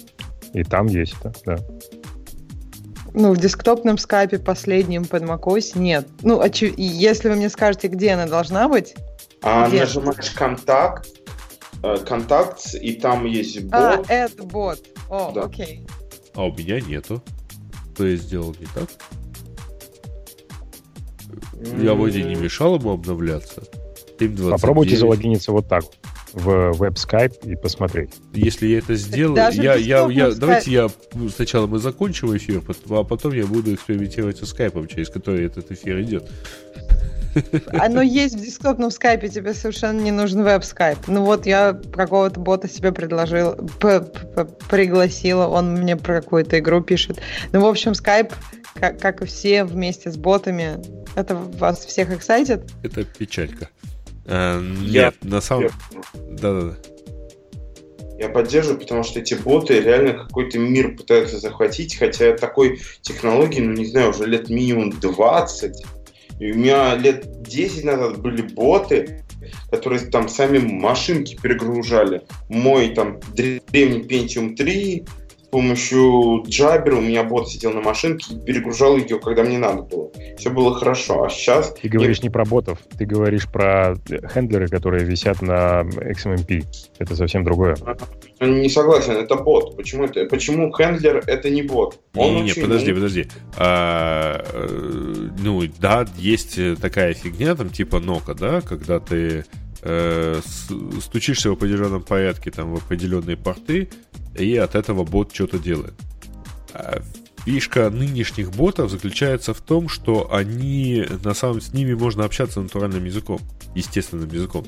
[0.54, 1.58] И там есть это, да.
[3.14, 6.08] Ну, в десктопном скайпе последнем под macOS нет.
[6.24, 6.74] Ну, очи...
[6.78, 8.96] если вы мне скажете, где она должна быть...
[9.44, 9.82] А, где?
[9.82, 11.08] нажимаешь контакт,
[11.84, 13.74] э, контакт, и там есть бот.
[13.74, 14.80] А, это бот.
[15.10, 15.44] О, да.
[15.44, 15.86] окей.
[16.34, 17.22] А у меня нету.
[17.94, 18.90] Что я сделал не так?
[21.82, 23.64] Я вроде не мешал ему обновляться.
[24.52, 25.86] Попробуйте залогиниться вот так
[26.34, 28.12] в веб-скайп и посмотреть.
[28.34, 30.88] Если я это сделаю, я, я, я, давайте я
[31.36, 36.02] сначала мы закончим эфир, а потом я буду экспериментировать со скайпом, через который этот эфир
[36.02, 36.30] идет.
[37.72, 41.00] Оно есть в десктопном скайпе, тебе совершенно не нужен веб-скайп.
[41.08, 43.56] Ну вот я какого-то бота себе предложил,
[44.70, 47.20] пригласила, он мне про какую-то игру пишет.
[47.52, 48.34] Ну, в общем, скайп,
[48.76, 50.80] как, как и все вместе с ботами,
[51.16, 52.62] это вас всех эксайтит?
[52.84, 53.70] Это печалька.
[54.26, 55.30] А, нет, я...
[55.30, 55.70] на самом...
[56.14, 56.76] Да-да-да.
[58.18, 63.74] Я поддерживаю, потому что эти боты реально какой-то мир пытаются захватить, хотя такой технологии, ну
[63.74, 65.84] не знаю, уже лет минимум 20.
[66.40, 69.24] И у меня лет 10 назад были боты,
[69.72, 72.22] которые там сами машинки перегружали.
[72.50, 75.06] Мой там древний Pentium 3
[75.54, 80.10] помощью Jabber у меня бот сидел на машинке и перегружал ее, когда мне надо было.
[80.36, 81.26] Все было хорошо.
[81.26, 81.76] А сейчас...
[81.80, 82.24] Ты говоришь я...
[82.24, 83.96] не про ботов, ты говоришь про
[84.34, 86.66] хендлеры, которые висят на XMMP.
[86.98, 87.78] Это совсем другое.
[88.42, 89.78] Не согласен, это бот.
[89.78, 92.00] Почему, это, почему хендлер это не бот?
[92.16, 93.28] Он не, не, подожди, подожди.
[93.56, 99.46] А, э, ну, да, есть такая фигня, там, типа нока, да, когда ты
[99.84, 100.42] э,
[101.00, 103.90] стучишься в определенном порядке там в определенные порты,
[104.38, 105.94] и от этого бот что-то делает.
[106.74, 107.02] А
[107.46, 113.06] фишка нынешних ботов заключается в том, что они, на самом с ними можно общаться натуральным
[113.06, 113.40] языком,
[113.76, 114.66] естественным языком.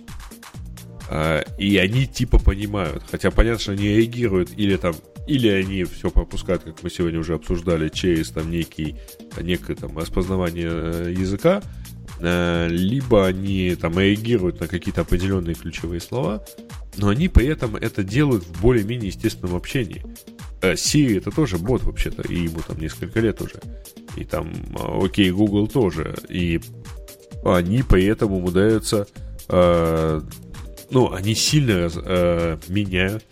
[1.09, 3.03] А, и они типа понимают.
[3.09, 4.95] Хотя понятно, что они реагируют или там
[5.27, 8.95] или они все пропускают, как мы сегодня уже обсуждали, через там некий,
[9.41, 11.63] некое там распознавание э, языка,
[12.69, 16.43] либо они там реагируют на какие-то определенные ключевые слова,
[16.97, 20.03] но они при этом это делают в более-менее естественном общении.
[20.61, 23.59] Э, Siri это тоже бот вообще-то, и ему там несколько лет уже.
[24.15, 26.15] И там, э, окей, Google тоже.
[26.29, 26.61] И
[27.43, 29.07] они при этом умудряются,
[29.49, 30.21] э,
[30.89, 33.23] ну, они сильно э, меняют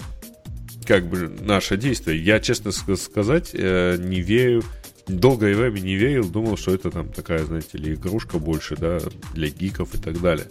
[0.85, 2.23] как бы наше действие.
[2.23, 4.63] Я, честно сказать, э, не верю
[5.07, 8.99] долгое время не верил, думал, что это там такая, знаете ли, игрушка больше, да,
[9.33, 10.47] для гиков и так далее.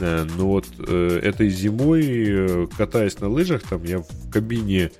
[0.00, 4.90] Э, но вот э, этой зимой, э, катаясь на лыжах, там я в кабине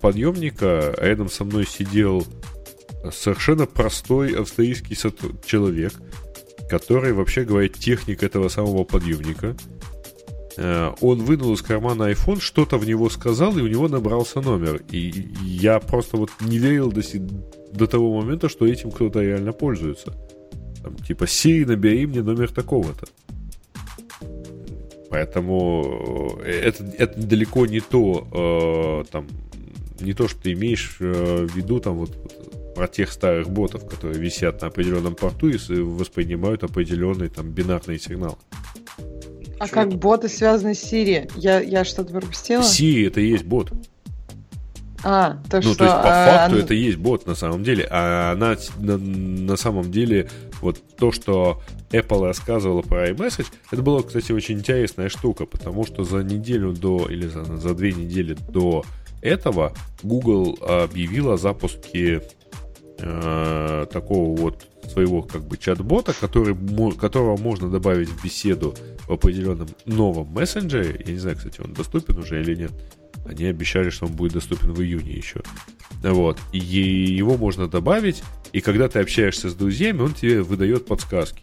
[0.00, 2.26] подъемника, а рядом со мной сидел
[3.12, 4.96] совершенно простой австрийский
[5.46, 5.92] человек,
[6.68, 9.56] который, вообще говоря, техник этого самого подъемника.
[11.00, 14.82] Он вынул из кармана iPhone, что-то в него сказал, и у него набрался номер.
[14.90, 17.22] И я просто вот не верил до, сих
[17.72, 20.12] до того момента, что этим кто-то реально пользуется.
[20.82, 23.06] Там, типа, Siri, набери мне номер такого-то.
[25.10, 29.26] Поэтому э, это, это далеко не то, э, там,
[30.00, 33.88] не то, что ты имеешь э, в виду там вот, вот про тех старых ботов,
[33.88, 38.38] которые висят на определенном порту и воспринимают определенный там бинарный сигнал.
[39.58, 41.30] А как боты связаны с Siri?
[41.34, 42.62] Я, я что-то пропустила?
[42.62, 43.72] Siri это и есть бот.
[45.04, 45.76] А, то, ну, что...
[45.76, 47.86] то есть, по а, факту, она- это и есть бот на самом деле.
[47.90, 50.28] А она на, на самом деле,
[50.60, 56.04] вот то, что Apple рассказывала про iMessage, это была, кстати, очень интересная штука, потому что
[56.04, 58.84] за неделю до, или за, за две недели до
[59.22, 59.72] этого
[60.02, 62.22] Google объявил о запуске
[62.98, 66.56] э, такого вот своего как бы чат-бота, который,
[66.96, 68.74] которого можно добавить в беседу
[69.06, 71.02] в определенном новом мессенджере.
[71.06, 72.72] Я не знаю, кстати, он доступен уже или нет.
[73.28, 75.42] Они обещали, что он будет доступен в июне еще.
[76.02, 76.38] Вот.
[76.52, 78.22] И его можно добавить,
[78.52, 81.42] и когда ты общаешься с друзьями, он тебе выдает подсказки.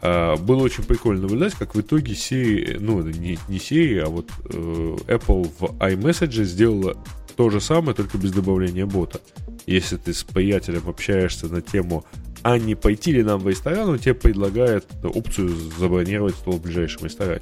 [0.00, 4.28] А, было очень прикольно наблюдать, как в итоге Siri, ну, не, не Siri, а вот
[4.44, 6.96] э, Apple в iMessage сделала
[7.36, 9.20] то же самое, только без добавления бота.
[9.66, 12.04] Если ты с приятелем общаешься на тему
[12.44, 15.48] а не пойти ли нам в ресторан, он тебе предлагает опцию
[15.78, 17.40] забронировать стол в ближайшем ресторане.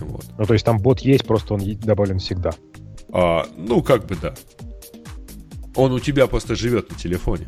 [0.00, 0.24] Вот.
[0.38, 2.52] Ну, то есть там бот есть, просто он добавлен всегда.
[3.12, 4.34] А, ну, как бы да.
[5.74, 7.46] Он у тебя просто живет на телефоне.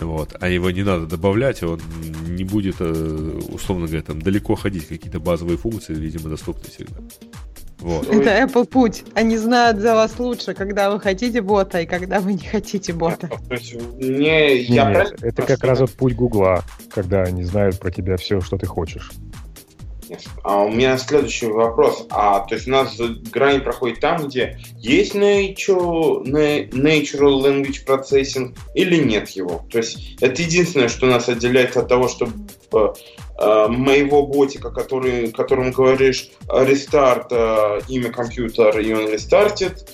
[0.00, 0.36] Вот.
[0.40, 1.80] А его не надо добавлять, он
[2.26, 4.86] не будет, э, условно говоря, там далеко ходить.
[4.86, 6.96] Какие-то базовые функции, видимо, доступны всегда.
[7.80, 8.08] Вот.
[8.10, 9.04] Это Apple путь.
[9.14, 13.28] Они знают за вас лучше, когда вы хотите бота и когда вы не хотите бота.
[13.48, 14.56] То есть мне...
[14.62, 18.56] я Нет, это как раз вот путь Гугла, когда они знают про тебя все, что
[18.56, 19.10] ты хочешь.
[20.10, 20.24] Нет.
[20.42, 22.04] А у меня следующий вопрос.
[22.10, 22.98] А то есть у нас
[23.30, 29.64] грань проходит там, где есть nature, na- natural language processing или нет его.
[29.70, 32.32] То есть это единственное, что нас отделяет от того, чтобы
[32.72, 32.88] э,
[33.38, 39.88] э, моего ботика, который, которому говоришь рестарт э, имя компьютера, и он рестартит,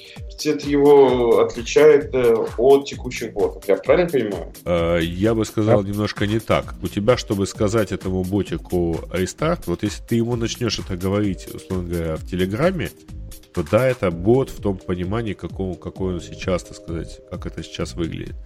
[0.44, 3.64] это его отличает э, от текущих ботов.
[3.66, 4.52] Я правильно понимаю?
[4.64, 6.74] Э, Я бы сказал немножко не так.
[6.82, 11.88] У тебя, чтобы сказать этому ботику рестарт, вот если ты ему начнешь это говорить, условно
[11.88, 12.90] говоря, в Телеграме,
[13.54, 17.62] то да, это бот в том понимании, какому, какой он сейчас, так сказать, как это
[17.62, 18.36] сейчас выглядит.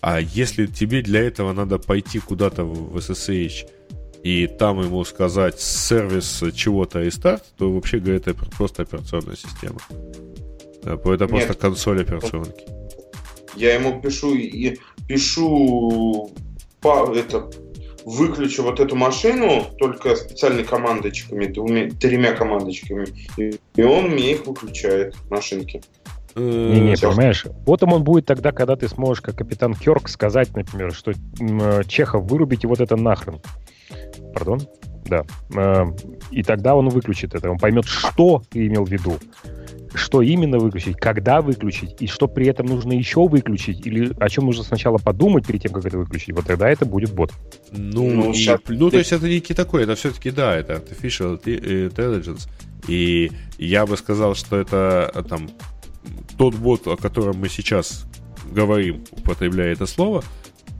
[0.00, 3.68] А если тебе для этого надо пойти куда-то в SSH
[4.22, 9.78] и там ему сказать сервис чего-то рестарт, то вообще говоря, это просто операционная система.
[10.88, 11.58] Да, Это просто Нет.
[11.58, 12.64] консоль операционки.
[13.54, 16.30] Я ему пишу и пишу
[16.80, 17.50] по, это
[18.06, 23.06] выключу вот эту машину только специальными командочками, двумя, тремя командочками,
[23.36, 25.82] и, и он мне их выключает, машинки.
[26.34, 27.44] Не-не, понимаешь?
[27.66, 32.30] Потом он будет тогда, когда ты сможешь, как капитан Керк, сказать, например, что э, Чехов,
[32.30, 33.40] вырубите вот это нахрен.
[34.32, 34.60] Пардон?
[35.06, 35.24] Да.
[35.54, 35.84] Э,
[36.30, 37.50] И тогда он выключит это.
[37.50, 39.18] Он поймет, что ты имел в виду.
[39.94, 44.46] Что именно выключить, когда выключить, и что при этом нужно еще выключить, или о чем
[44.46, 46.34] нужно сначала подумать перед тем, как это выключить.
[46.34, 47.32] Вот тогда это будет бот.
[47.72, 51.42] Ну, Ну, и- щас- ну, то есть это некий такой, это все-таки, да, это artificial
[51.42, 52.48] intelligence.
[52.86, 55.48] И я бы сказал, что это а, там
[56.36, 58.06] тот бот, о котором мы сейчас
[58.52, 60.22] говорим, употребляя это слово,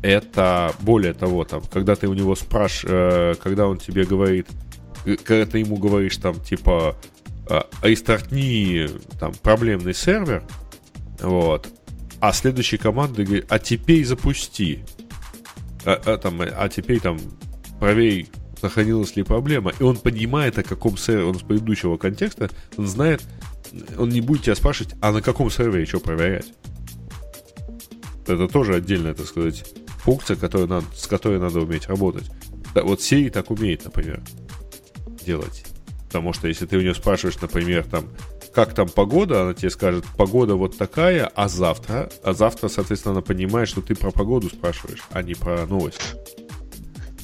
[0.02, 4.46] это более того, там, когда ты у него спрашиваешь, когда он тебе говорит,
[5.04, 6.96] э, когда ты ему говоришь там, типа,
[7.48, 8.88] э, рестартни
[9.18, 10.44] там проблемный сервер,
[11.20, 11.68] вот,
[12.20, 14.80] а следующей командой говорит, а теперь запусти
[15.84, 17.18] а, а, там, а теперь там
[17.78, 18.28] проверь,
[18.60, 19.72] сохранилась ли проблема.
[19.78, 23.22] И он понимает, о каком сервере, он с предыдущего контекста, он знает,
[23.96, 26.52] он не будет тебя спрашивать, а на каком сервере что проверять.
[28.26, 29.64] Это тоже отдельная, так сказать,
[29.98, 32.30] функция, которую надо, с которой надо уметь работать.
[32.74, 34.22] Вот Siri так умеет, например,
[35.24, 35.64] делать.
[36.08, 38.08] Потому что если ты у нее спрашиваешь, например, там,
[38.54, 43.20] как там погода, она тебе скажет, погода вот такая, а завтра, а завтра, соответственно, она
[43.20, 46.00] понимает, что ты про погоду спрашиваешь, а не про новость.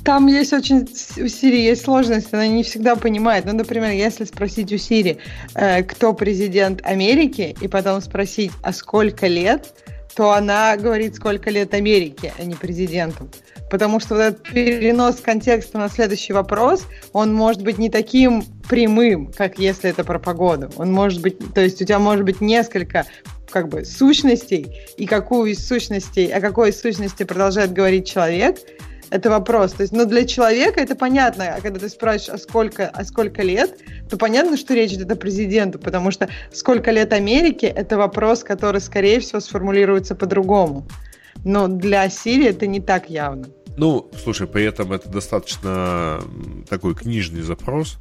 [0.05, 0.83] Там есть очень...
[0.83, 3.47] У Сири есть сложность, она не всегда понимает.
[3.47, 5.17] Ну, например, если спросить у Сири,
[5.55, 9.73] э, кто президент Америки, и потом спросить, а сколько лет,
[10.15, 13.31] то она говорит, сколько лет Америке, а не президенту.
[13.75, 19.33] Потому что вот этот перенос контекста на следующий вопрос, он может быть не таким прямым,
[19.33, 20.71] как если это про погоду.
[20.77, 21.39] Он может быть...
[21.53, 23.05] То есть у тебя может быть несколько
[23.51, 28.59] как бы сущностей, и какую из сущностей, о какой из сущностей продолжает говорить человек,
[29.11, 29.73] это вопрос.
[29.73, 33.43] То есть, ну, для человека это понятно, а когда ты спрашиваешь, а сколько, а сколько
[33.43, 33.77] лет,
[34.09, 38.81] то понятно, что речь идет о президенту, потому что сколько лет Америке, это вопрос, который,
[38.81, 40.87] скорее всего, сформулируется по-другому.
[41.45, 43.47] Но для Сирии это не так явно.
[43.77, 46.21] Ну, слушай, при этом это достаточно
[46.69, 47.99] такой книжный запрос.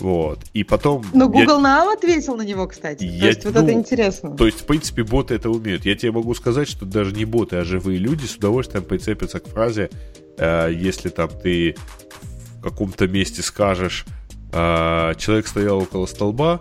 [0.00, 0.40] Вот.
[0.52, 1.04] И потом...
[1.12, 3.04] Но я- Google нам ответил на него, кстати.
[3.04, 4.36] Я- То есть вот ну, это интересно.
[4.36, 5.84] То есть, в принципе, боты это умеют.
[5.84, 9.46] Я тебе могу сказать, что даже не боты, а живые люди с удовольствием прицепятся к
[9.46, 9.90] фразе,
[10.38, 11.76] э, если там ты
[12.58, 14.04] в каком-то месте скажешь,
[14.52, 16.60] а, человек стоял около столба,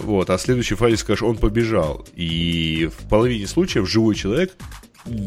[0.00, 2.06] вот, а в следующей фразе скажешь, он побежал.
[2.14, 4.54] И в половине случаев живой человек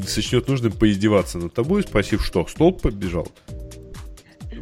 [0.08, 3.28] сочнет нужным поиздеваться над тобой, спросив, что, столб побежал?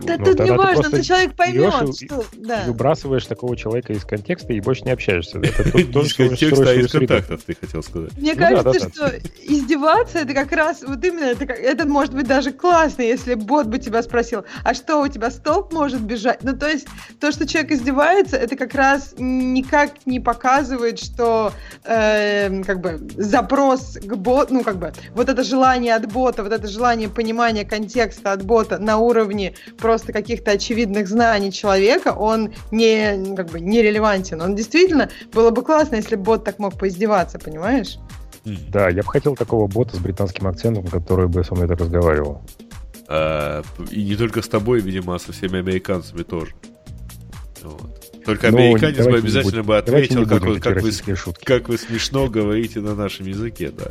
[0.04, 2.24] Да ну, тут не важно, ты человек поймет, что...
[2.34, 2.64] Да.
[2.68, 5.40] Выбрасываешь такого человека из контекста и больше не общаешься.
[5.40, 8.18] Это не из контекста, а из контактов, ты хотел сказать.
[8.18, 9.14] Мне ну кажется, что
[9.44, 14.02] издеваться, это как раз, вот именно, это может быть даже классно, если бот бы тебя
[14.02, 16.44] спросил, а что, у тебя столб может бежать?
[16.44, 16.88] Ну, то есть,
[17.20, 21.52] то, что человек издевается, это как раз никак не показывает, что,
[21.84, 26.54] эм, как бы, запрос к боту, ну, как бы, вот это желание от бота, вот
[26.54, 33.36] это желание понимания контекста от бота на уровне просто каких-то очевидных знаний человека, он не,
[33.36, 34.42] как бы, нерелевантен.
[34.42, 37.98] Он действительно, было бы классно, если бы бот так мог поиздеваться, понимаешь?
[38.46, 42.42] Да, я бы хотел такого бота с британским акцентом, который бы со мной так разговаривал.
[43.08, 46.54] А, и не только с тобой, видимо, а со всеми американцами тоже.
[47.64, 48.24] Вот.
[48.26, 50.92] Только ну, американец бы обязательно будем, бы ответил, как как, вы,
[51.44, 53.86] как вы смешно говорите на нашем языке, да.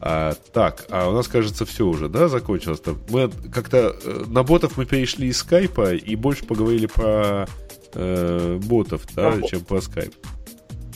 [0.00, 2.98] А, так, а у нас, кажется, все уже, да, закончилось там.
[3.08, 7.46] Мы как-то э, на ботов мы перешли из скайпа и больше поговорили про
[7.94, 10.14] э, ботов, да, а, чем про скайп.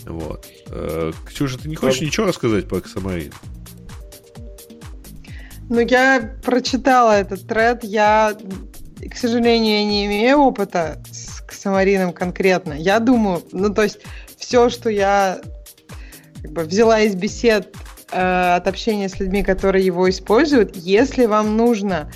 [0.04, 0.46] Вот.
[0.68, 2.04] Э, Ксюша, ты не хочешь а...
[2.04, 3.32] ничего рассказать про Ксамарин?
[5.70, 8.36] Ну, я прочитала этот тред, я,
[9.08, 12.74] к сожалению, не имею опыта с Ксамарином конкретно.
[12.74, 14.00] Я думаю, ну, то есть,
[14.36, 15.40] все, что я
[16.42, 17.74] как бы, взяла из бесед
[18.12, 20.76] э, от общения с людьми, которые его используют.
[20.76, 22.10] Если вам нужно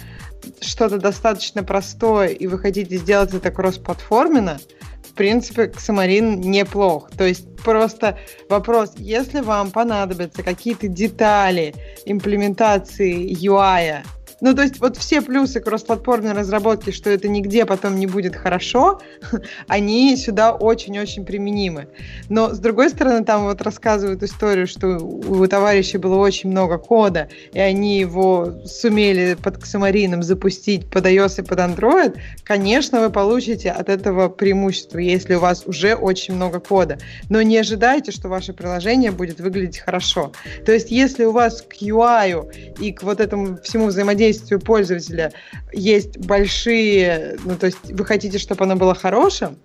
[0.60, 4.58] что-то достаточно простое, и вы хотите сделать это кросс-платформенно,
[5.02, 7.10] в принципе, Xamarin неплох.
[7.16, 8.18] То есть просто
[8.48, 14.04] вопрос, если вам понадобятся какие-то детали имплементации UI
[14.44, 19.00] ну, то есть вот все плюсы кроссплатформенной разработки, что это нигде потом не будет хорошо,
[19.68, 21.88] они сюда очень-очень применимы.
[22.28, 27.30] Но, с другой стороны, там вот рассказывают историю, что у товарища было очень много кода,
[27.54, 33.70] и они его сумели под Xamarin запустить под iOS и под Android, конечно, вы получите
[33.70, 36.98] от этого преимущество, если у вас уже очень много кода.
[37.30, 40.32] Но не ожидайте, что ваше приложение будет выглядеть хорошо.
[40.66, 45.32] То есть, если у вас к UI и к вот этому всему взаимодействию взаимодействию пользователя
[45.72, 49.56] есть большие, ну то есть вы хотите, чтобы оно было хорошим,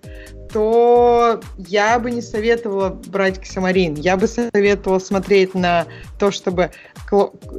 [0.52, 4.00] то я бы не советовала брать Xamarin.
[4.00, 5.86] Я бы советовала смотреть на
[6.18, 6.72] то, чтобы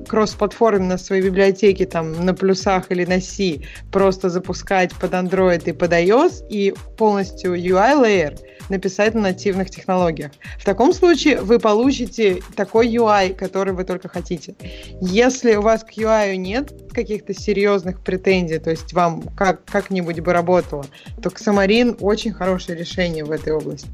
[0.09, 3.61] кросс-платформы на своей библиотеке там на плюсах или на C
[3.93, 8.39] просто запускать под Android и под iOS и полностью UI layer
[8.71, 10.33] написать на нативных технологиях.
[10.59, 14.55] В таком случае вы получите такой UI, который вы только хотите.
[15.01, 20.33] Если у вас к UI нет каких-то серьезных претензий, то есть вам как, как-нибудь бы
[20.33, 20.87] работало,
[21.23, 23.89] то Xamarin очень хорошее решение в этой области.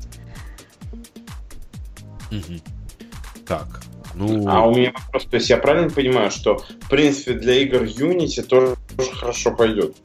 [3.46, 3.82] Так,
[4.14, 4.48] ну...
[4.48, 8.42] А у меня вопрос, то есть я правильно понимаю, что в принципе для игр Unity
[8.42, 8.76] тоже
[9.12, 9.96] хорошо пойдет?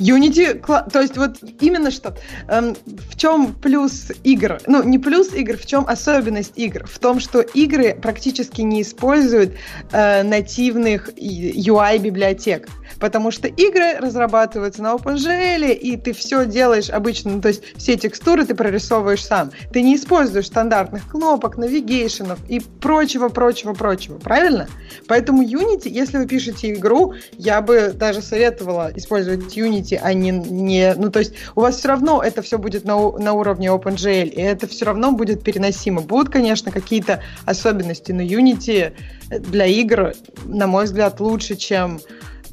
[0.00, 0.60] Unity,
[0.90, 2.16] то есть вот именно что,
[2.48, 7.20] эм, в чем плюс игр, ну не плюс игр, в чем особенность игр, в том,
[7.20, 9.54] что игры практически не используют
[9.92, 12.68] э, нативных UI библиотек
[13.00, 17.96] потому что игры разрабатываются на OpenGL, и ты все делаешь обычно, ну, то есть все
[17.96, 19.50] текстуры ты прорисовываешь сам.
[19.72, 24.68] Ты не используешь стандартных кнопок, навигейшенов и прочего, прочего, прочего, правильно?
[25.08, 30.94] Поэтому Unity, если вы пишете игру, я бы даже советовала использовать Unity, а не, не
[30.94, 34.40] ну, то есть у вас все равно это все будет на, на уровне OpenGL, и
[34.40, 36.02] это все равно будет переносимо.
[36.02, 38.92] Будут, конечно, какие-то особенности, но Unity
[39.30, 40.12] для игр,
[40.44, 42.00] на мой взгляд, лучше, чем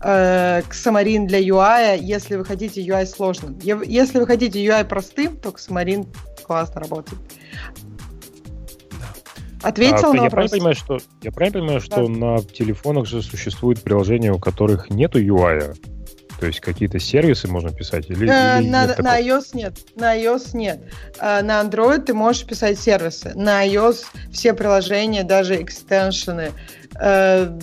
[0.02, 3.58] э, Xamarin для UI, если вы хотите UI сложным.
[3.60, 6.08] Если вы хотите UI простым, то Xamarin
[6.44, 7.20] классно работает.
[9.64, 12.10] Ответил а, на я Правильно понимаю, что, я правильно понимаю, что да.
[12.10, 15.76] на телефонах же существуют приложения, у которых нету UI?
[16.40, 18.10] То есть какие-то сервисы можно писать?
[18.10, 19.74] Или, э, или на, нет на iOS нет.
[19.96, 20.80] На iOS нет.
[21.20, 23.32] Э, на Android ты можешь писать сервисы.
[23.36, 26.52] На iOS все приложения, даже экстеншены,
[27.00, 27.60] э,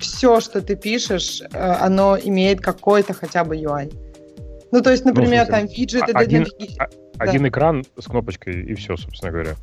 [0.00, 3.92] все, что ты пишешь, э, оно имеет какой-то хотя бы UI.
[4.72, 6.12] Ну, то есть, ну, например, ну, там виджеты...
[6.12, 6.46] Один,
[6.78, 6.88] да.
[7.18, 9.56] один экран с кнопочкой, и все, собственно говоря.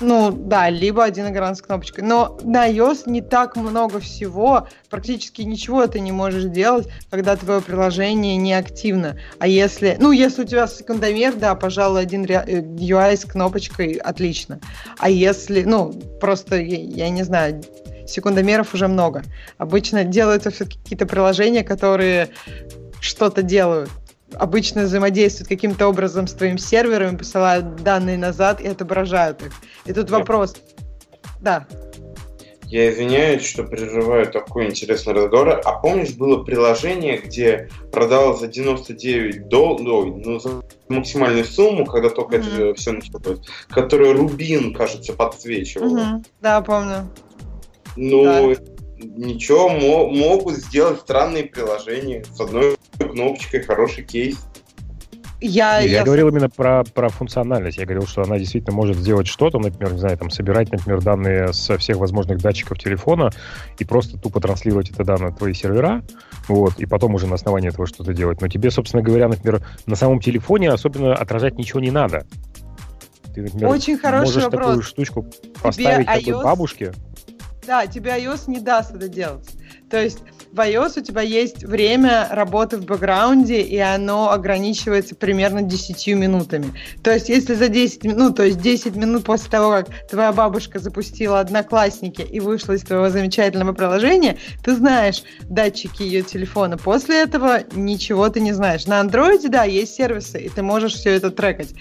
[0.00, 2.04] Ну, да, либо один экран с кнопочкой.
[2.04, 7.60] Но на iOS не так много всего, практически ничего ты не можешь делать, когда твое
[7.60, 9.18] приложение не активно.
[9.40, 14.60] А если, ну, если у тебя секундомер, да, пожалуй, один UI э, с кнопочкой отлично.
[14.98, 17.60] А если, ну, просто, я, я не знаю,
[18.08, 19.22] секундомеров уже много.
[19.58, 22.30] Обычно делаются все-таки какие-то приложения, которые
[23.00, 23.90] что-то делают.
[24.34, 29.52] Обычно взаимодействуют каким-то образом с твоим сервером, посылают данные назад и отображают их.
[29.86, 30.56] И тут вопрос.
[31.40, 31.66] Да.
[32.66, 35.60] Я извиняюсь, что прерываю такой интересный разговор.
[35.64, 42.36] А помнишь, было приложение, где продавалось за 99 долларов, ну, за максимальную сумму, когда только
[42.36, 42.70] mm-hmm.
[42.70, 43.40] это все началось,
[43.70, 45.96] которое Рубин, кажется, подсвечивал.
[45.96, 46.24] Mm-hmm.
[46.42, 47.08] Да, помню.
[47.96, 48.60] Ну, да.
[48.98, 54.38] ничего, могут сделать странные приложения с одной кнопочкой, хороший кейс.
[55.40, 57.78] Я, я, я говорил именно про, про функциональность.
[57.78, 61.52] Я говорил, что она действительно может сделать что-то, например, не знаю, там, собирать, например, данные
[61.52, 63.30] со всех возможных датчиков телефона
[63.78, 66.02] и просто тупо транслировать это данные на твои сервера,
[66.48, 68.40] вот, и потом уже на основании этого что-то делать.
[68.40, 72.26] Но тебе, собственно говоря, например, на самом телефоне особенно отражать ничего не надо.
[73.32, 74.66] Ты, например, Очень хороший можешь вопрос.
[74.66, 75.26] такую штучку
[75.62, 76.42] поставить тебе такой iOS...
[76.42, 76.92] бабушке.
[77.68, 79.46] Да, тебе iOS не даст это делать.
[79.90, 80.20] То есть
[80.52, 86.72] в iOS у тебя есть время работы в бэкграунде, и оно ограничивается примерно 10 минутами.
[87.02, 90.32] То есть, если за 10 минут, ну, то есть 10 минут после того, как твоя
[90.32, 96.76] бабушка запустила Одноклассники и вышла из твоего замечательного приложения, ты знаешь датчики ее телефона.
[96.76, 98.86] После этого ничего ты не знаешь.
[98.86, 101.74] На андроиде, да, есть сервисы, и ты можешь все это трекать.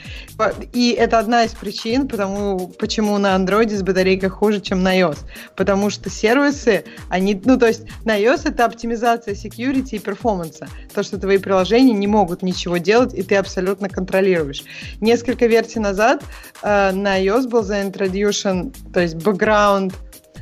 [0.74, 5.20] И это одна из причин, потому, почему на андроиде с батарейкой хуже, чем на iOS.
[5.56, 10.68] Потому что сервисы, они, ну, то есть на iOS это оптимизация security и перформанса.
[10.94, 14.64] То, что твои приложения не могут ничего делать, и ты абсолютно контролируешь.
[15.02, 16.24] Несколько версий назад
[16.62, 19.94] э, на iOS был заинтродюшен, то есть background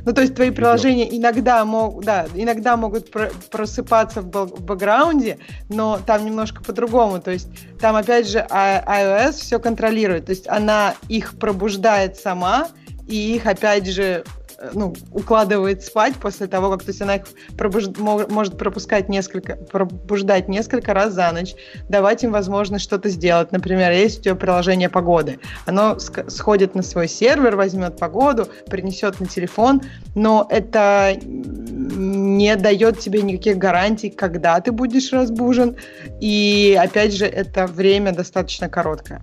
[0.06, 5.38] ну, то есть твои приложения иногда, мог, да, иногда могут про просыпаться в, в бэкграунде,
[5.68, 7.20] но там немножко по-другому.
[7.20, 7.48] То есть
[7.80, 10.26] там, опять же, iOS все контролирует.
[10.26, 12.68] То есть она их пробуждает сама,
[13.08, 14.24] и их, опять же,
[14.72, 17.24] ну, укладывает спать после того, как то есть она их
[17.56, 17.86] пробуж...
[17.96, 21.54] может пропускать несколько, пробуждать несколько раз за ночь,
[21.88, 23.52] давать им возможность что-то сделать.
[23.52, 25.38] Например, есть у тебя приложение погоды.
[25.66, 29.82] Оно сходит на свой сервер, возьмет погоду, принесет на телефон,
[30.14, 35.76] но это не дает тебе никаких гарантий, когда ты будешь разбужен.
[36.20, 39.22] И опять же, это время достаточно короткое.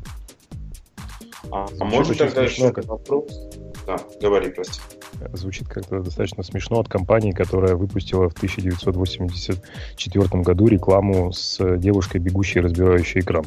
[1.51, 3.49] А, а может тогда еще вопрос?
[3.85, 4.79] Да, говори, прости
[5.33, 12.61] звучит как-то достаточно смешно от компании, которая выпустила в 1984 году рекламу с девушкой, бегущей
[12.61, 13.45] разбирающей экран.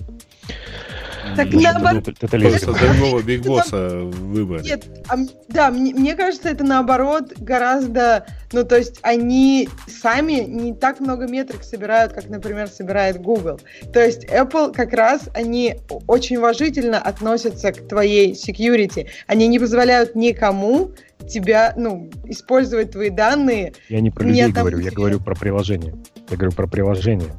[1.35, 2.05] Так наоборот.
[2.21, 4.63] Просто другого Биг Босса выбор.
[4.63, 5.17] Нет, а,
[5.49, 8.27] да, мне, мне кажется, это наоборот гораздо...
[8.53, 13.61] Ну, то есть они сами не так много метрик собирают, как, например, собирает Google.
[13.93, 15.77] То есть Apple как раз, они
[16.07, 19.09] очень уважительно относятся к твоей security.
[19.27, 20.93] Они не позволяют никому
[21.29, 23.73] тебя, ну, использовать твои данные.
[23.89, 25.95] Я не про людей говорю, я говорю про приложение.
[26.31, 27.33] Я говорю про приложение.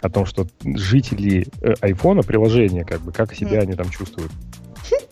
[0.00, 3.62] О том, что жители э, айфона приложения, как бы, как себя mm.
[3.62, 4.30] они там чувствуют.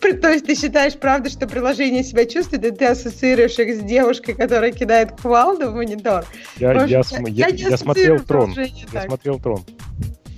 [0.01, 4.35] То есть ты считаешь, правда, что приложение себя чувствует, и ты ассоциируешь их с девушкой,
[4.35, 6.25] которая кидает кувалду в монитор?
[6.59, 8.55] Я, Может, я, я, я, я смотрел Трон.
[8.93, 9.65] Я смотрел Трон.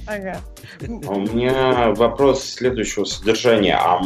[0.06, 0.40] Ага.
[0.80, 3.76] А у меня вопрос следующего содержания.
[3.76, 4.00] А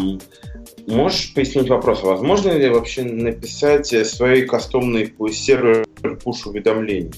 [0.87, 5.87] Можешь пояснить вопрос, возможно ли вообще написать свои кастомный сервер
[6.25, 7.13] пуш-уведомлений?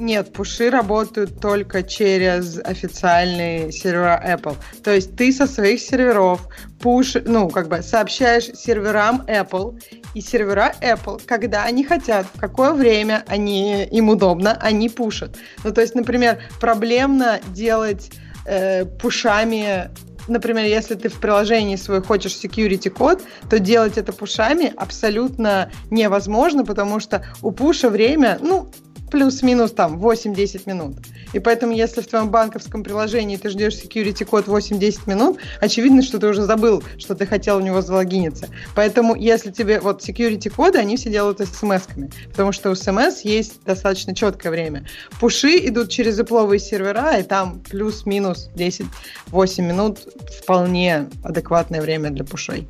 [0.00, 4.56] Нет, пуши работают только через официальные сервера Apple.
[4.82, 6.48] То есть ты со своих серверов
[6.80, 9.78] пуш, ну, как бы сообщаешь серверам Apple,
[10.14, 15.36] и сервера Apple, когда они хотят, в какое время они, им удобно, они пушат.
[15.64, 18.10] Ну, то есть, например, проблемно делать
[18.46, 19.90] э, пушами
[20.28, 23.20] например, если ты в приложении свой хочешь security код,
[23.50, 28.70] то делать это пушами абсолютно невозможно, потому что у пуша время, ну,
[29.10, 30.96] плюс-минус там 8-10 минут.
[31.32, 36.18] И поэтому, если в твоем банковском приложении ты ждешь security код 8-10 минут, очевидно, что
[36.18, 38.48] ты уже забыл, что ты хотел у него залогиниться.
[38.74, 43.62] Поэтому, если тебе вот security коды, они все делают смс-ками, потому что у смс есть
[43.64, 44.86] достаточно четкое время.
[45.20, 49.98] Пуши идут через ипловые сервера, и там плюс-минус 10-8 минут
[50.42, 52.68] вполне адекватное время для пушей.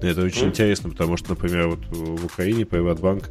[0.00, 0.48] Это очень mm.
[0.48, 3.30] интересно, потому что, например, вот в Украине Приватбанк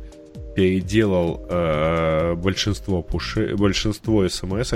[0.58, 4.74] переделал э, большинство пуши, большинство смс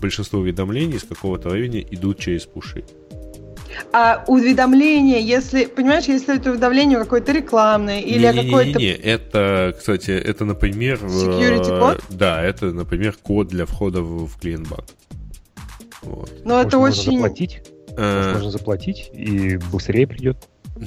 [0.00, 2.84] большинство уведомлений с какого-то времени идут через пуши.
[3.92, 8.78] А уведомление, если, понимаешь, если это уведомление какое-то рекламное или какое-то...
[8.78, 11.00] Не, это, кстати, это, например...
[11.02, 11.96] Security код?
[11.96, 14.84] Э, да, это, например, код для входа в, в клиент-банк.
[16.02, 16.30] Вот.
[16.44, 17.12] Но Может, это очень...
[17.16, 17.62] заплатить?
[17.96, 18.34] А...
[18.34, 20.36] Можно заплатить, и быстрее придет.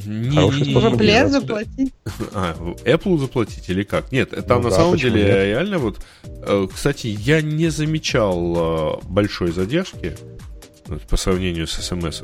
[0.06, 1.93] Не, Хороший способ Apple заплатить.
[2.33, 4.11] А, Apple заплатить или как?
[4.11, 5.35] Нет, там ну, на да, самом деле нет?
[5.35, 5.98] реально вот...
[6.24, 10.15] Э, кстати, я не замечал э, большой задержки
[11.09, 12.22] по сравнению с смс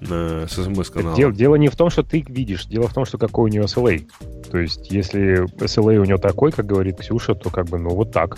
[0.00, 1.16] с смс-каналом.
[1.16, 3.62] Дело, дело не в том, что ты видишь, дело в том, что какой у нее
[3.62, 4.06] SLA.
[4.50, 8.12] То есть, если SLA у нее такой, как говорит Ксюша, то как бы, ну, вот
[8.12, 8.36] так.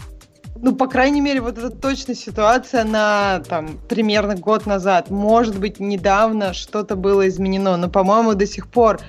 [0.63, 5.11] Ну, по крайней мере, вот эта точно ситуация на там примерно год назад.
[5.11, 9.01] Может быть, недавно что-то было изменено, но, по-моему, до сих пор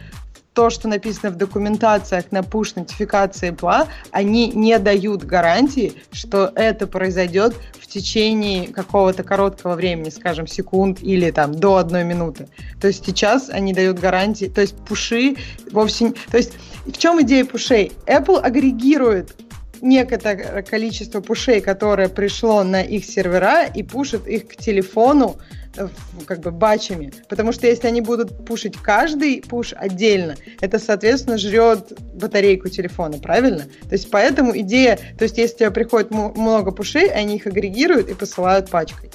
[0.58, 7.54] то, что написано в документациях на push-нотификации пла, они не дают гарантии, что это произойдет
[7.80, 12.48] в течение какого-то короткого времени, скажем, секунд или там до одной минуты.
[12.82, 15.38] То есть сейчас они дают гарантии, то есть пуши
[15.72, 16.14] вовсе...
[16.32, 16.54] То есть
[16.88, 17.92] в чем идея пушей?
[18.08, 19.36] Apple агрегирует
[19.82, 25.38] некоторое количество пушей, которое пришло на их сервера и пушит их к телефону
[25.76, 25.88] э,
[26.26, 27.14] как бы бачами.
[27.30, 33.64] Потому что если они будут пушить каждый пуш отдельно, это, соответственно, жрет батарейку телефона, правильно?
[33.84, 38.10] То есть поэтому идея, то есть если у тебя приходит много пушей, они их агрегируют
[38.10, 39.12] и посылают пачкой.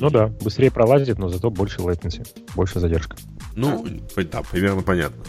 [0.00, 3.16] Ну да, быстрее пролазит, но зато больше latency, больше задержка.
[3.54, 3.86] Ну,
[4.16, 5.22] да, примерно понятно.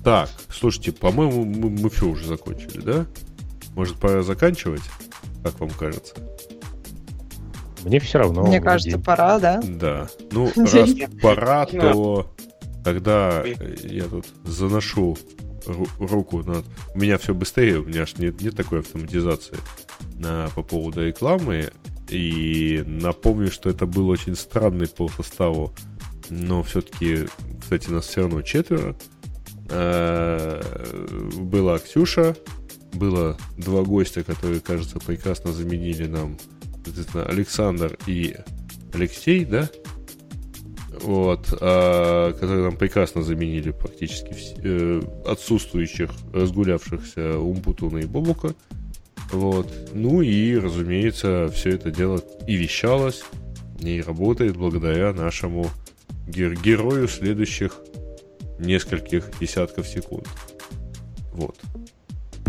[0.00, 3.06] Э, так, слушайте, по-моему, мы, мы все уже закончили, да?
[3.74, 4.82] Может, пора заканчивать?
[5.42, 6.14] Как вам кажется?
[7.84, 8.42] Мне все равно.
[8.42, 9.02] Мне кажется, день.
[9.02, 9.60] пора, да?
[9.62, 10.08] Да.
[10.32, 10.90] Ну, раз
[11.22, 12.30] пора, то
[12.84, 15.16] когда я тут заношу
[15.98, 16.64] руку над...
[16.94, 19.56] У меня все быстрее, у меня аж нет, нет такой автоматизации
[20.16, 21.70] на, по поводу рекламы.
[22.08, 25.72] И напомню, что это был очень странный по составу.
[26.28, 27.26] Но все-таки,
[27.60, 28.96] кстати, нас все равно четверо.
[29.70, 30.60] Э,
[31.36, 32.36] была Ксюша,
[32.92, 36.36] было два гостя, которые, кажется, прекрасно заменили нам
[37.14, 38.36] Александр и
[38.92, 39.68] Алексей, да?
[41.02, 48.54] Вот, а, которые нам прекрасно заменили практически все, э, отсутствующих, разгулявшихся Умпутуна и Бобука.
[49.32, 49.68] Вот.
[49.94, 53.22] Ну и, разумеется, все это дело и вещалось,
[53.80, 55.70] и работает благодаря нашему
[56.26, 57.80] гер- герою следующих
[58.60, 60.28] нескольких десятков секунд.
[61.32, 61.58] Вот.